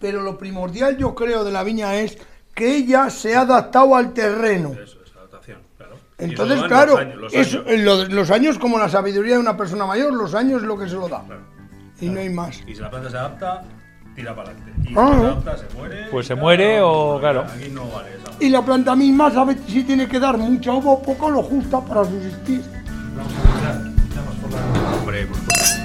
Pero 0.00 0.22
lo 0.22 0.36
primordial, 0.38 0.96
yo 0.96 1.14
creo, 1.14 1.44
de 1.44 1.50
la 1.52 1.62
viña 1.64 1.94
es 1.96 2.18
que 2.54 2.76
ella 2.76 3.10
se 3.10 3.34
ha 3.36 3.40
adaptado 3.42 3.96
al 3.96 4.12
terreno. 4.12 4.70
Eso 4.72 4.98
es 5.04 5.14
adaptación, 5.16 5.58
claro. 5.76 5.96
Entonces, 6.18 6.62
claro, 6.64 6.92
los 6.92 7.00
años, 7.00 7.16
los 7.16 7.34
eso- 7.34 7.64
años. 7.66 7.80
lo- 7.80 8.04
los 8.06 8.30
años 8.30 8.58
como 8.58 8.78
la 8.78 8.88
sabiduría 8.88 9.34
de 9.34 9.40
una 9.40 9.56
persona 9.56 9.86
mayor, 9.86 10.12
los 10.12 10.34
años 10.34 10.62
es 10.62 10.68
lo 10.68 10.78
que 10.78 10.88
se 10.88 10.94
lo 10.94 11.08
da. 11.08 11.24
Y 12.00 12.08
no 12.08 12.20
hay 12.20 12.28
más. 12.30 12.60
Y 12.66 12.74
si 12.74 12.80
la 12.80 12.90
planta 12.90 13.10
se 13.10 13.16
adapta, 13.16 13.64
tira 14.14 14.34
para 14.36 14.50
adelante. 14.50 14.72
Y 14.82 14.88
si 14.88 14.94
Ah, 14.96 15.02
no 15.02 15.20
se 15.20 15.26
adapta, 15.26 15.56
se 15.56 15.74
muere. 15.76 16.06
Pues 16.10 16.26
se 16.26 16.34
muere 16.34 16.80
o- 16.80 17.14
no, 17.14 17.20
claro. 17.20 17.40
Aquí 17.42 17.68
no 17.70 17.88
vale 17.90 18.10
esa. 18.14 18.32
Y 18.44 18.48
la 18.50 18.64
planta 18.64 18.94
misma 18.94 19.30
sabe 19.32 19.56
si 19.66 19.82
tiene 19.84 20.06
que 20.08 20.20
dar 20.20 20.36
mucha 20.38 20.72
uva 20.72 20.92
o 20.92 21.02
poco, 21.02 21.30
lo 21.30 21.42
justa 21.42 21.80
para 21.80 22.04
subsistir. 22.04 22.62
Hombre, 25.00 25.26
pues, 25.26 25.40
pues, 25.46 25.80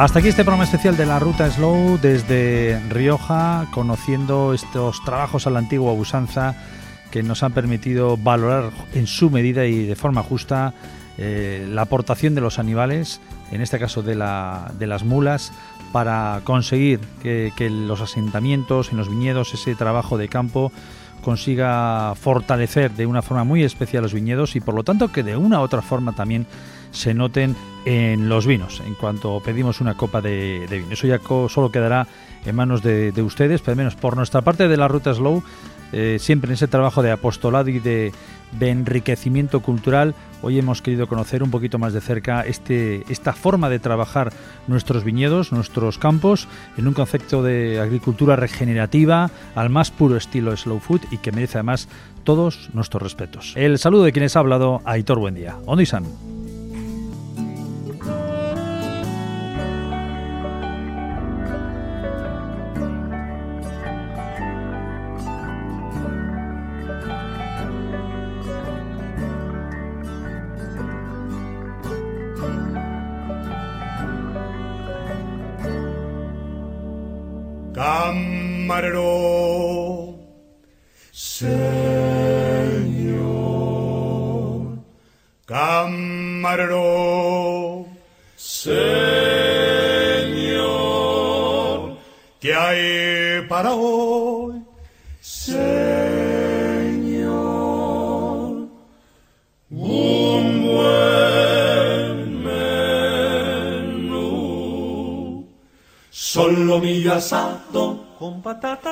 Hasta 0.00 0.20
aquí 0.20 0.28
este 0.28 0.44
programa 0.44 0.64
especial 0.64 0.96
de 0.96 1.04
la 1.04 1.18
Ruta 1.18 1.50
Slow 1.50 1.98
desde 2.00 2.80
Rioja, 2.88 3.66
conociendo 3.70 4.54
estos 4.54 5.04
trabajos 5.04 5.46
a 5.46 5.50
la 5.50 5.58
antigua 5.58 5.92
usanza 5.92 6.54
que 7.10 7.22
nos 7.22 7.42
han 7.42 7.52
permitido 7.52 8.16
valorar 8.16 8.70
en 8.94 9.06
su 9.06 9.28
medida 9.28 9.66
y 9.66 9.84
de 9.84 9.96
forma 9.96 10.22
justa 10.22 10.72
eh, 11.20 11.66
la 11.70 11.82
aportación 11.82 12.34
de 12.34 12.40
los 12.40 12.58
animales, 12.58 13.20
en 13.52 13.60
este 13.60 13.78
caso 13.78 14.02
de, 14.02 14.14
la- 14.16 14.72
de 14.78 14.86
las 14.86 15.04
mulas, 15.04 15.52
para 15.92 16.40
conseguir 16.44 17.00
que, 17.22 17.52
los 17.70 18.00
asentamientos, 18.00 18.90
en 18.90 18.96
los 18.98 19.08
viñedos, 19.08 19.54
ese 19.54 19.74
trabajo 19.74 20.18
de 20.18 20.28
campo 20.28 20.72
consiga 21.22 22.14
fortalecer 22.14 22.92
de 22.92 23.04
una 23.06 23.20
forma 23.22 23.44
muy 23.44 23.62
especial 23.62 24.02
los 24.02 24.14
viñedos 24.14 24.56
y 24.56 24.60
por 24.60 24.74
lo 24.74 24.84
tanto 24.84 25.12
que 25.12 25.22
de 25.22 25.36
una 25.36 25.60
u 25.60 25.62
otra 25.62 25.82
forma 25.82 26.12
también 26.12 26.46
se 26.92 27.12
noten 27.12 27.54
en 27.84 28.28
los 28.28 28.46
vinos, 28.46 28.80
en 28.86 28.94
cuanto 28.94 29.40
pedimos 29.44 29.80
una 29.80 29.96
copa 29.96 30.20
de, 30.22 30.66
vino. 30.70 30.92
Eso 30.92 31.06
ya 31.06 31.20
solo 31.48 31.70
quedará 31.70 32.06
en 32.46 32.56
manos 32.56 32.82
de, 32.82 33.12
de 33.12 33.22
ustedes, 33.22 33.60
pero 33.60 33.72
al 33.72 33.76
menos 33.78 33.96
por 33.96 34.16
nuestra 34.16 34.40
parte 34.42 34.66
de 34.66 34.76
la 34.76 34.88
Ruta 34.88 35.12
Slow, 35.12 35.42
eh, 35.92 36.18
siempre 36.20 36.48
en 36.48 36.54
ese 36.54 36.68
trabajo 36.68 37.02
de 37.02 37.10
apostolado 37.10 37.70
y 37.70 37.78
de, 37.78 38.12
enriquecimiento 38.60 39.60
cultural, 39.60 40.14
hoy 40.42 40.58
hemos 40.58 40.82
querido 40.82 41.06
conocer 41.06 41.42
un 41.42 41.50
poquito 41.50 41.78
más 41.78 41.92
de 41.92 42.00
cerca 42.00 42.42
este, 42.42 43.04
esta 43.08 43.32
forma 43.32 43.68
de 43.68 43.78
trabajar 43.78 44.32
nuestros 44.66 45.04
viñedos, 45.04 45.52
nuestros 45.52 45.98
campos, 45.98 46.48
en 46.76 46.88
un 46.88 46.94
concepto 46.94 47.42
de 47.42 47.80
agricultura 47.80 48.36
regenerativa, 48.36 49.30
al 49.54 49.70
más 49.70 49.90
puro 49.90 50.16
estilo 50.16 50.56
slow 50.56 50.80
food 50.80 51.02
y 51.10 51.18
que 51.18 51.32
merece 51.32 51.58
además 51.58 51.88
todos 52.24 52.70
nuestros 52.74 53.02
respetos. 53.02 53.52
El 53.56 53.78
saludo 53.78 54.04
de 54.04 54.12
quienes 54.12 54.36
ha 54.36 54.40
hablado, 54.40 54.82
Aitor 54.84 55.18
Buendía. 55.18 55.56
Ondisan. 55.66 56.04
Camarero, 56.04 56.29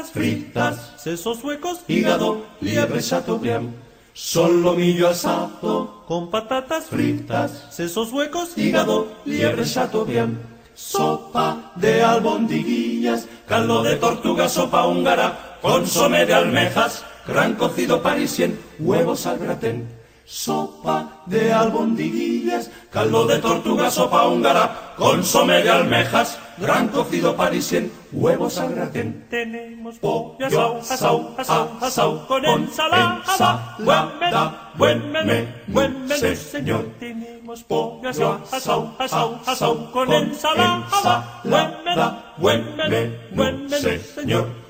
patatas 0.09 0.11
fritas, 0.11 0.93
sesos 0.97 1.45
huecos, 1.45 1.81
hígado, 1.89 2.47
liebre 2.61 3.03
chateaubriand. 3.03 3.75
Solomillo 4.15 5.09
asado 5.09 6.05
con 6.07 6.31
patatas 6.31 6.87
fritas, 6.87 7.67
sesos 7.71 8.13
huecos, 8.13 8.57
hígado, 8.57 9.09
liebre 9.25 9.65
chateaubriand. 9.65 10.39
Sopa 10.75 11.73
de 11.77 12.03
albondiguillas, 12.03 13.27
caldo 13.47 13.83
de 13.83 13.97
tortuga, 13.97 14.49
sopa 14.49 14.87
húngara, 14.87 15.59
consomé 15.61 16.25
de 16.25 16.35
almejas, 16.35 17.05
gran 17.27 17.55
cocido 17.55 18.01
parisien, 18.03 18.59
huevos 18.79 19.27
al 19.27 19.39
gratén. 19.39 19.89
Sopa 20.25 21.23
de 21.27 21.53
albondiguillas, 21.53 22.71
caldo 22.91 23.27
de 23.27 23.39
tortuga, 23.39 23.91
sopa 23.91 24.27
húngara, 24.27 24.95
consomé 24.97 25.63
de 25.63 25.71
almejas, 25.71 26.39
gran 26.57 26.89
cocido 26.89 27.37
parisien, 27.37 27.93
huevos 28.13 28.59
al 28.59 28.75
gratén. 28.75 29.27
Tenemos 29.29 29.99
Pollo 29.99 30.47
asau, 30.47 30.79
asau, 30.79 31.35
asau, 31.39 31.69
asau, 31.81 32.27
con 32.27 32.45
ensalada, 32.45 33.77
buen 33.79 34.19
menú, 34.19 34.51
buen 34.77 35.13
menú, 35.13 35.49
buen 35.67 36.07
menú, 36.07 36.37
señor. 36.37 36.85
Tenemos 36.99 37.63
pollo 37.65 38.09
asau, 38.09 38.41
asau, 38.51 38.95
asau, 38.99 39.41
asau, 39.47 39.91
con 39.93 40.13
ensalada, 40.13 41.41
buen 41.45 41.85
menú, 41.85 42.11
buen 42.39 42.77
menú, 42.77 43.17
buen 43.33 43.67
menú, 43.69 44.01
señor. 44.15 44.68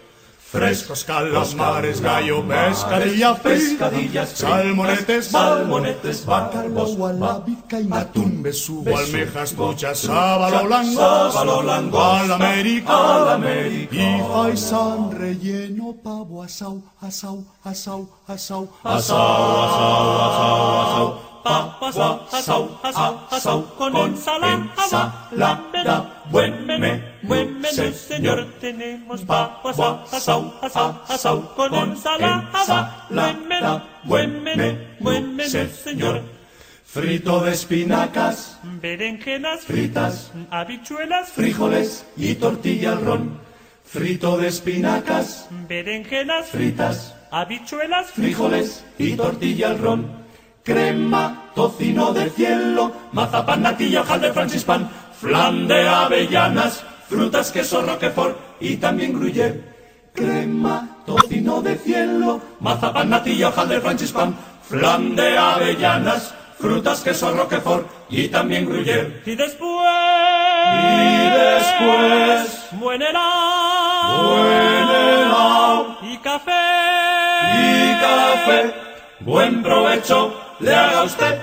Frescos 0.50 1.04
calamares, 1.04 2.00
gallo, 2.00 2.42
pescadilla, 2.48 3.34
pescadillas, 3.34 4.30
salmonetes, 4.30 5.26
salmonetes, 5.26 6.24
bacalbos, 6.24 6.96
la 7.20 7.38
vizcaína, 7.40 8.00
atún, 8.00 8.42
besugo, 8.42 8.96
almejas, 8.96 9.52
truchas, 9.52 9.98
sábalo 9.98 10.64
blanco, 10.64 11.30
sábalo 11.30 11.60
blanco, 11.60 12.02
al 12.02 12.32
América, 12.32 13.16
al 13.16 13.28
América, 13.28 13.94
y 13.94 14.22
faisán 14.22 15.10
relleno, 15.12 15.94
pavo, 16.02 16.42
asau, 16.42 16.82
asau, 17.02 17.44
asau, 17.62 18.08
asau, 18.26 18.70
asau, 18.84 18.88
asau, 18.88 20.16
asau, 20.24 20.80
asau, 20.80 21.28
Papas 21.44 21.96
asau, 22.32 22.68
asau, 22.82 23.20
asau, 23.30 23.62
con 23.76 23.94
ensalada, 23.96 25.12
buen 26.30 26.66
menú, 26.66 27.00
buen 27.28 27.60
menú, 27.60 27.92
señor. 27.92 28.46
Tenemos 28.60 29.20
papas 29.22 29.78
asau, 30.12 30.54
asau, 30.62 31.00
asau, 31.08 31.54
con 31.54 31.74
ensalada, 31.74 33.06
buen 33.10 33.48
menú, 33.48 33.80
buen 34.04 34.42
menú, 34.42 34.78
buen 35.00 35.36
menú, 35.36 35.68
señor. 35.84 36.22
frito 36.84 37.44
de 37.44 37.52
espinacas, 37.52 38.58
Berenjenas 38.80 39.60
fritas, 39.60 40.32
habichuelas, 40.50 41.28
frijoles 41.30 42.06
y 42.16 42.34
tortilla 42.34 42.92
al 42.92 43.04
ron, 43.04 43.40
frito 43.84 44.38
de 44.38 44.48
espinacas, 44.48 45.48
berenjenas 45.68 46.48
fritas, 46.48 47.14
habichuelas, 47.30 48.10
frijoles 48.10 48.84
y 48.98 49.12
tortilla 49.12 49.68
al 49.68 49.78
ron, 49.78 50.06
crema, 50.64 51.50
tocino 51.54 52.12
de 52.14 52.30
cielo, 52.30 52.92
mazapán, 53.12 53.62
natilla, 53.62 54.00
hojaldre, 54.00 54.32
francispan, 54.32 54.90
flan 55.20 55.68
de 55.68 55.86
avellanas, 55.86 56.84
frutas, 57.08 57.50
queso, 57.50 57.82
roquefort 57.82 58.36
y 58.60 58.76
también 58.76 59.12
gruyère. 59.18 59.60
Crema, 60.14 60.98
tocino 61.06 61.62
de 61.62 61.76
cielo, 61.76 62.40
mazapán, 62.60 63.10
natilla, 63.10 63.48
hojaldre, 63.48 63.80
francispan, 63.80 64.36
flan 64.62 65.14
de 65.14 65.38
avellanas, 65.38 66.34
frutas, 66.58 67.00
queso, 67.00 67.32
roquefort 67.32 67.86
y 68.10 68.28
también 68.28 68.66
gruyère. 68.66 69.22
y 69.24 69.34
después, 69.36 69.88
Y 70.70 71.30
después, 71.30 72.66
buen 72.72 73.00
helado, 73.00 74.28
buen 74.28 74.88
helado 74.88 75.98
y 76.02 76.16
café, 76.18 76.50
y 77.54 78.00
café. 78.00 78.74
Buen 79.20 79.62
provecho 79.62 80.34
le 80.60 80.74
haga 80.74 81.04
usted. 81.04 81.38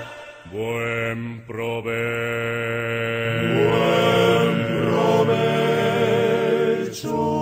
Buen 0.52 1.44
provecho. 1.46 3.15
Joy. 6.96 7.35